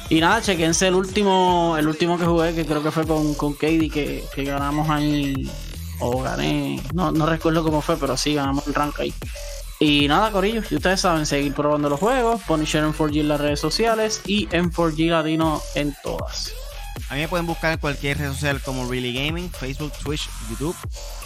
Y 0.09 0.19
nada, 0.19 0.41
chequense 0.41 0.89
el 0.89 0.95
último, 0.95 1.77
el 1.79 1.87
último 1.87 2.17
que 2.17 2.25
jugué, 2.25 2.53
que 2.53 2.65
creo 2.65 2.83
que 2.83 2.91
fue 2.91 3.07
con, 3.07 3.33
con 3.35 3.53
Katie, 3.53 3.89
que, 3.89 4.43
ganamos 4.43 4.89
ahí. 4.89 5.49
O 6.01 6.21
gané. 6.21 6.83
No, 6.93 7.09
no 7.13 7.25
recuerdo 7.25 7.63
cómo 7.63 7.81
fue, 7.81 7.95
pero 7.95 8.17
sí 8.17 8.33
ganamos 8.33 8.67
el 8.67 8.73
rank 8.73 8.99
ahí. 8.99 9.13
Y 9.79 10.09
nada, 10.09 10.29
Corillo, 10.29 10.61
y 10.69 10.75
ustedes 10.75 10.99
saben, 10.99 11.25
seguir 11.25 11.53
probando 11.53 11.87
los 11.87 11.97
juegos, 11.97 12.41
Punisher 12.41 12.83
en 12.83 12.93
4G 12.93 13.21
en 13.21 13.27
las 13.29 13.39
redes 13.39 13.61
sociales 13.61 14.21
y 14.25 14.49
en 14.51 14.73
4G 14.73 15.09
Latino 15.09 15.61
en 15.75 15.95
todas. 16.03 16.51
A 17.12 17.16
mí 17.16 17.20
me 17.20 17.28
pueden 17.28 17.45
buscar 17.45 17.74
en 17.74 17.78
cualquier 17.78 18.18
red 18.20 18.32
social 18.32 18.62
como 18.62 18.89
Really 18.89 19.14
Gaming, 19.14 19.51
Facebook, 19.51 19.91
Twitch, 20.01 20.30
YouTube, 20.49 20.78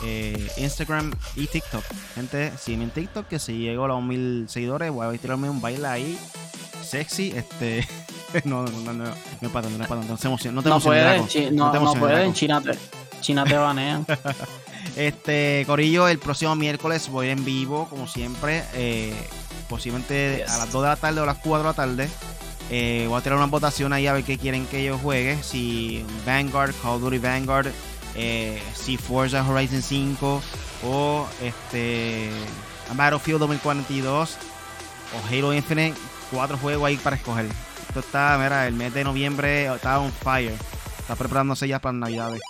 eh, 0.03 0.51
Instagram 0.57 1.13
y 1.35 1.45
TikTok. 1.45 1.83
Gente, 2.15 2.51
sígueme 2.57 2.85
en 2.85 2.89
TikTok 2.89 3.27
que 3.27 3.37
si 3.37 3.59
llego 3.59 3.85
a 3.85 3.89
los 3.89 4.01
mil 4.01 4.47
seguidores 4.49 4.91
voy 4.91 5.15
a 5.15 5.19
tirarme 5.19 5.47
un 5.47 5.61
baile 5.61 5.85
ahí 5.85 6.19
sexy. 6.83 7.33
Este, 7.35 7.87
no, 8.45 8.63
no, 8.63 8.71
no, 8.71 8.93
no, 8.93 9.05
no, 9.05 9.13
no 9.41 9.49
para 9.51 9.69
no, 9.69 9.85
para 9.85 10.01
no, 10.01 10.17
se 10.17 10.25
emociona, 10.25 10.55
no 10.55 10.63
te 10.63 10.69
no 10.69 10.79
puedes, 10.79 11.51
no, 11.51 11.71
no, 11.71 11.93
puedes, 11.93 12.25
en 12.25 12.33
China 12.33 12.61
te, 12.61 12.71
China 13.21 13.43
te 13.43 13.55
banean. 13.55 14.07
este, 14.95 15.65
Corillo, 15.67 16.07
el 16.07 16.17
próximo 16.17 16.55
miércoles 16.55 17.09
voy 17.09 17.29
en 17.29 17.45
vivo, 17.45 17.87
como 17.91 18.07
siempre, 18.07 18.63
eh, 18.73 19.13
posiblemente 19.69 20.45
a 20.45 20.57
las 20.57 20.71
2 20.71 20.81
de 20.81 20.89
la 20.89 20.95
tarde 20.95 21.19
o 21.19 21.23
a 21.23 21.27
las 21.27 21.37
4 21.37 21.59
de 21.59 21.63
la 21.63 21.73
tarde. 21.73 22.09
Eh, 22.69 23.05
voy 23.07 23.19
a 23.19 23.21
tirar 23.21 23.37
una 23.37 23.47
votación 23.47 23.93
ahí 23.93 24.07
a 24.07 24.13
ver 24.13 24.23
qué 24.23 24.37
quieren 24.37 24.65
que 24.65 24.83
yo 24.83 24.97
juegue. 24.97 25.41
Si 25.43 26.03
Vanguard, 26.25 26.73
Call 26.81 26.95
of 26.95 27.01
Duty 27.01 27.19
Vanguard, 27.19 27.71
eh, 28.15 28.61
si 28.73 28.97
Forza 28.97 29.47
Horizon 29.47 29.81
5 29.81 30.41
o 30.83 31.27
este 31.41 32.29
Battlefield 32.93 33.39
2042 33.39 34.37
o 35.13 35.27
Halo 35.27 35.53
Infinite. 35.53 35.95
Cuatro 36.31 36.57
juegos 36.57 36.87
ahí 36.87 36.97
para 36.97 37.15
escoger. 37.15 37.45
Esto 37.87 37.99
está, 37.99 38.37
mira, 38.41 38.67
el 38.67 38.73
mes 38.73 38.93
de 38.93 39.03
noviembre 39.03 39.73
está 39.73 39.99
on 39.99 40.11
fire. 40.11 40.55
Está 40.99 41.15
preparándose 41.15 41.67
ya 41.67 41.79
para 41.79 41.93
navidades. 41.93 42.41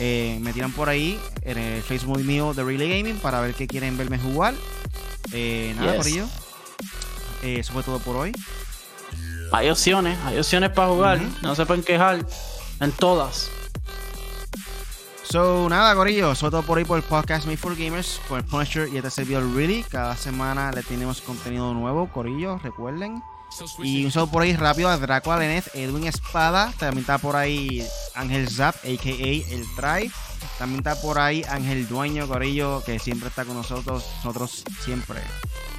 Eh, 0.00 0.38
me 0.40 0.52
tiran 0.52 0.72
por 0.72 0.88
ahí 0.88 1.18
en 1.42 1.56
el 1.56 1.82
Facebook 1.82 2.18
mío 2.18 2.52
de 2.54 2.64
Relay 2.64 2.88
Gaming 2.88 3.18
para 3.18 3.40
ver 3.40 3.54
qué 3.54 3.68
quieren 3.68 3.96
verme 3.96 4.18
jugar. 4.18 4.54
nada, 5.76 5.96
por 5.96 6.06
ello. 6.08 6.26
eso 7.42 7.72
fue 7.72 7.84
todo 7.84 8.00
por 8.00 8.16
hoy. 8.16 8.32
Hay 9.54 9.70
opciones, 9.70 10.18
hay 10.24 10.36
opciones 10.36 10.70
para 10.70 10.88
jugar. 10.88 11.20
No 11.40 11.54
se 11.54 11.64
pueden 11.64 11.84
quejar 11.84 12.26
en 12.80 12.90
todas. 12.90 13.48
So, 15.22 15.68
nada, 15.68 15.94
Corillo, 15.94 16.34
sobre 16.34 16.50
todo 16.50 16.62
por 16.64 16.78
ahí 16.78 16.84
por 16.84 16.96
el 16.96 17.04
podcast 17.04 17.46
Made 17.46 17.56
for 17.56 17.76
Gamers, 17.76 18.20
con 18.28 18.38
el 18.38 18.44
Punisher 18.44 18.88
y 18.92 18.96
este 18.96 19.10
servidor 19.10 19.44
Really. 19.54 19.84
Cada 19.84 20.16
semana 20.16 20.72
le 20.72 20.82
tenemos 20.82 21.20
contenido 21.20 21.72
nuevo, 21.72 22.10
Corillo, 22.10 22.58
recuerden. 22.64 23.22
Y 23.78 24.04
un 24.04 24.10
saludo 24.10 24.32
por 24.32 24.42
ahí 24.42 24.56
rápido 24.56 24.88
a 24.88 24.96
Draco 24.96 25.30
Alenez, 25.30 25.70
Edwin 25.72 26.08
Espada. 26.08 26.72
También 26.76 27.02
está 27.02 27.18
por 27.18 27.36
ahí 27.36 27.86
Ángel 28.16 28.48
Zap, 28.48 28.74
a.k.a. 28.74 29.54
El 29.54 29.64
Try. 29.76 30.10
También 30.58 30.80
está 30.80 31.00
por 31.00 31.20
ahí 31.20 31.44
Ángel 31.48 31.86
Dueño, 31.86 32.26
Corillo, 32.26 32.82
que 32.84 32.98
siempre 32.98 33.28
está 33.28 33.44
con 33.44 33.54
nosotros, 33.54 34.04
nosotros 34.16 34.64
siempre. 34.80 35.20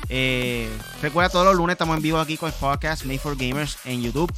Eh, 0.10 0.70
recuerda, 1.02 1.30
todos 1.30 1.46
los 1.46 1.56
lunes 1.56 1.74
estamos 1.74 1.98
en 1.98 2.04
vivo 2.04 2.20
aquí 2.20 2.38
con 2.38 2.50
el 2.50 2.56
podcast 2.56 3.06
Made 3.06 3.20
for 3.20 3.36
Gamers 3.36 3.78
en 3.86 4.02
YouTube. 4.02 4.32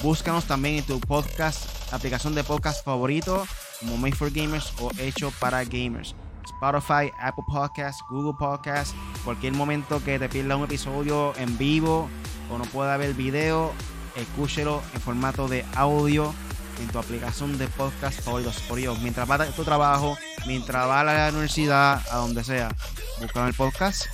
Búscanos 0.00 0.44
también 0.44 0.76
en 0.76 0.84
tu 0.84 1.00
podcast, 1.00 1.66
aplicación 1.92 2.34
de 2.34 2.44
podcast 2.44 2.84
favorito, 2.84 3.46
como 3.80 3.96
Made 3.96 4.14
for 4.14 4.30
Gamers 4.30 4.72
o 4.80 4.90
Hecho 4.98 5.32
para 5.40 5.64
Gamers. 5.64 6.14
Spotify, 6.44 7.10
Apple 7.18 7.44
Podcasts, 7.46 8.02
Google 8.10 8.34
Podcasts, 8.38 8.94
cualquier 9.24 9.54
momento 9.54 10.02
que 10.04 10.18
te 10.18 10.28
pierda 10.28 10.56
un 10.56 10.64
episodio 10.64 11.34
en 11.36 11.56
vivo 11.56 12.08
o 12.50 12.58
no 12.58 12.64
pueda 12.64 12.96
ver 12.96 13.14
video, 13.14 13.72
escúchelo 14.14 14.82
en 14.94 15.00
formato 15.00 15.48
de 15.48 15.64
audio 15.74 16.34
en 16.80 16.88
tu 16.88 16.98
aplicación 16.98 17.56
de 17.56 17.66
podcast 17.68 18.20
favoritos. 18.20 18.60
Por 18.68 18.78
ello, 18.78 18.94
mientras 18.96 19.30
va 19.30 19.36
a 19.36 19.46
tu 19.46 19.64
trabajo, 19.64 20.18
mientras 20.46 20.86
va 20.86 21.00
a 21.00 21.04
la 21.04 21.28
universidad, 21.30 22.02
a 22.10 22.16
donde 22.16 22.44
sea, 22.44 22.74
busca 23.20 23.46
el 23.46 23.54
podcast 23.54 24.06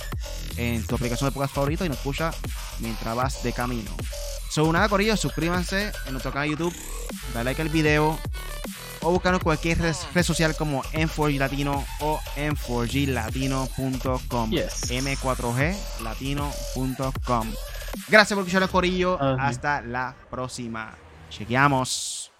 en 0.57 0.85
tu 0.85 0.95
aplicación 0.95 1.29
de 1.29 1.33
podcast 1.33 1.55
favorito 1.55 1.85
y 1.85 1.89
nos 1.89 1.97
escucha 1.97 2.31
mientras 2.79 3.15
vas 3.15 3.43
de 3.43 3.53
camino. 3.53 3.91
So, 4.49 4.71
nada, 4.71 4.89
Corillo, 4.89 5.15
suscríbanse 5.15 5.91
en 6.05 6.11
nuestro 6.11 6.31
canal 6.31 6.49
de 6.49 6.55
YouTube, 6.55 6.75
dale 7.33 7.45
like 7.45 7.61
al 7.61 7.69
video 7.69 8.19
o 9.01 9.11
búscanos 9.11 9.41
cualquier 9.41 9.79
red, 9.79 10.23
social 10.23 10.55
como 10.55 10.83
M4G 10.83 11.37
Latino 11.37 11.85
o 11.99 12.19
m4glatino.com. 12.35 14.51
M4G 14.51 15.75
Latino.com. 16.03 17.51
Gracias 18.07 18.35
por 18.35 18.43
escuchar 18.43 18.63
el 18.63 18.69
Corillo. 18.69 19.21
Hasta 19.21 19.81
la 19.81 20.15
próxima. 20.29 20.95
Chequeamos. 21.29 22.31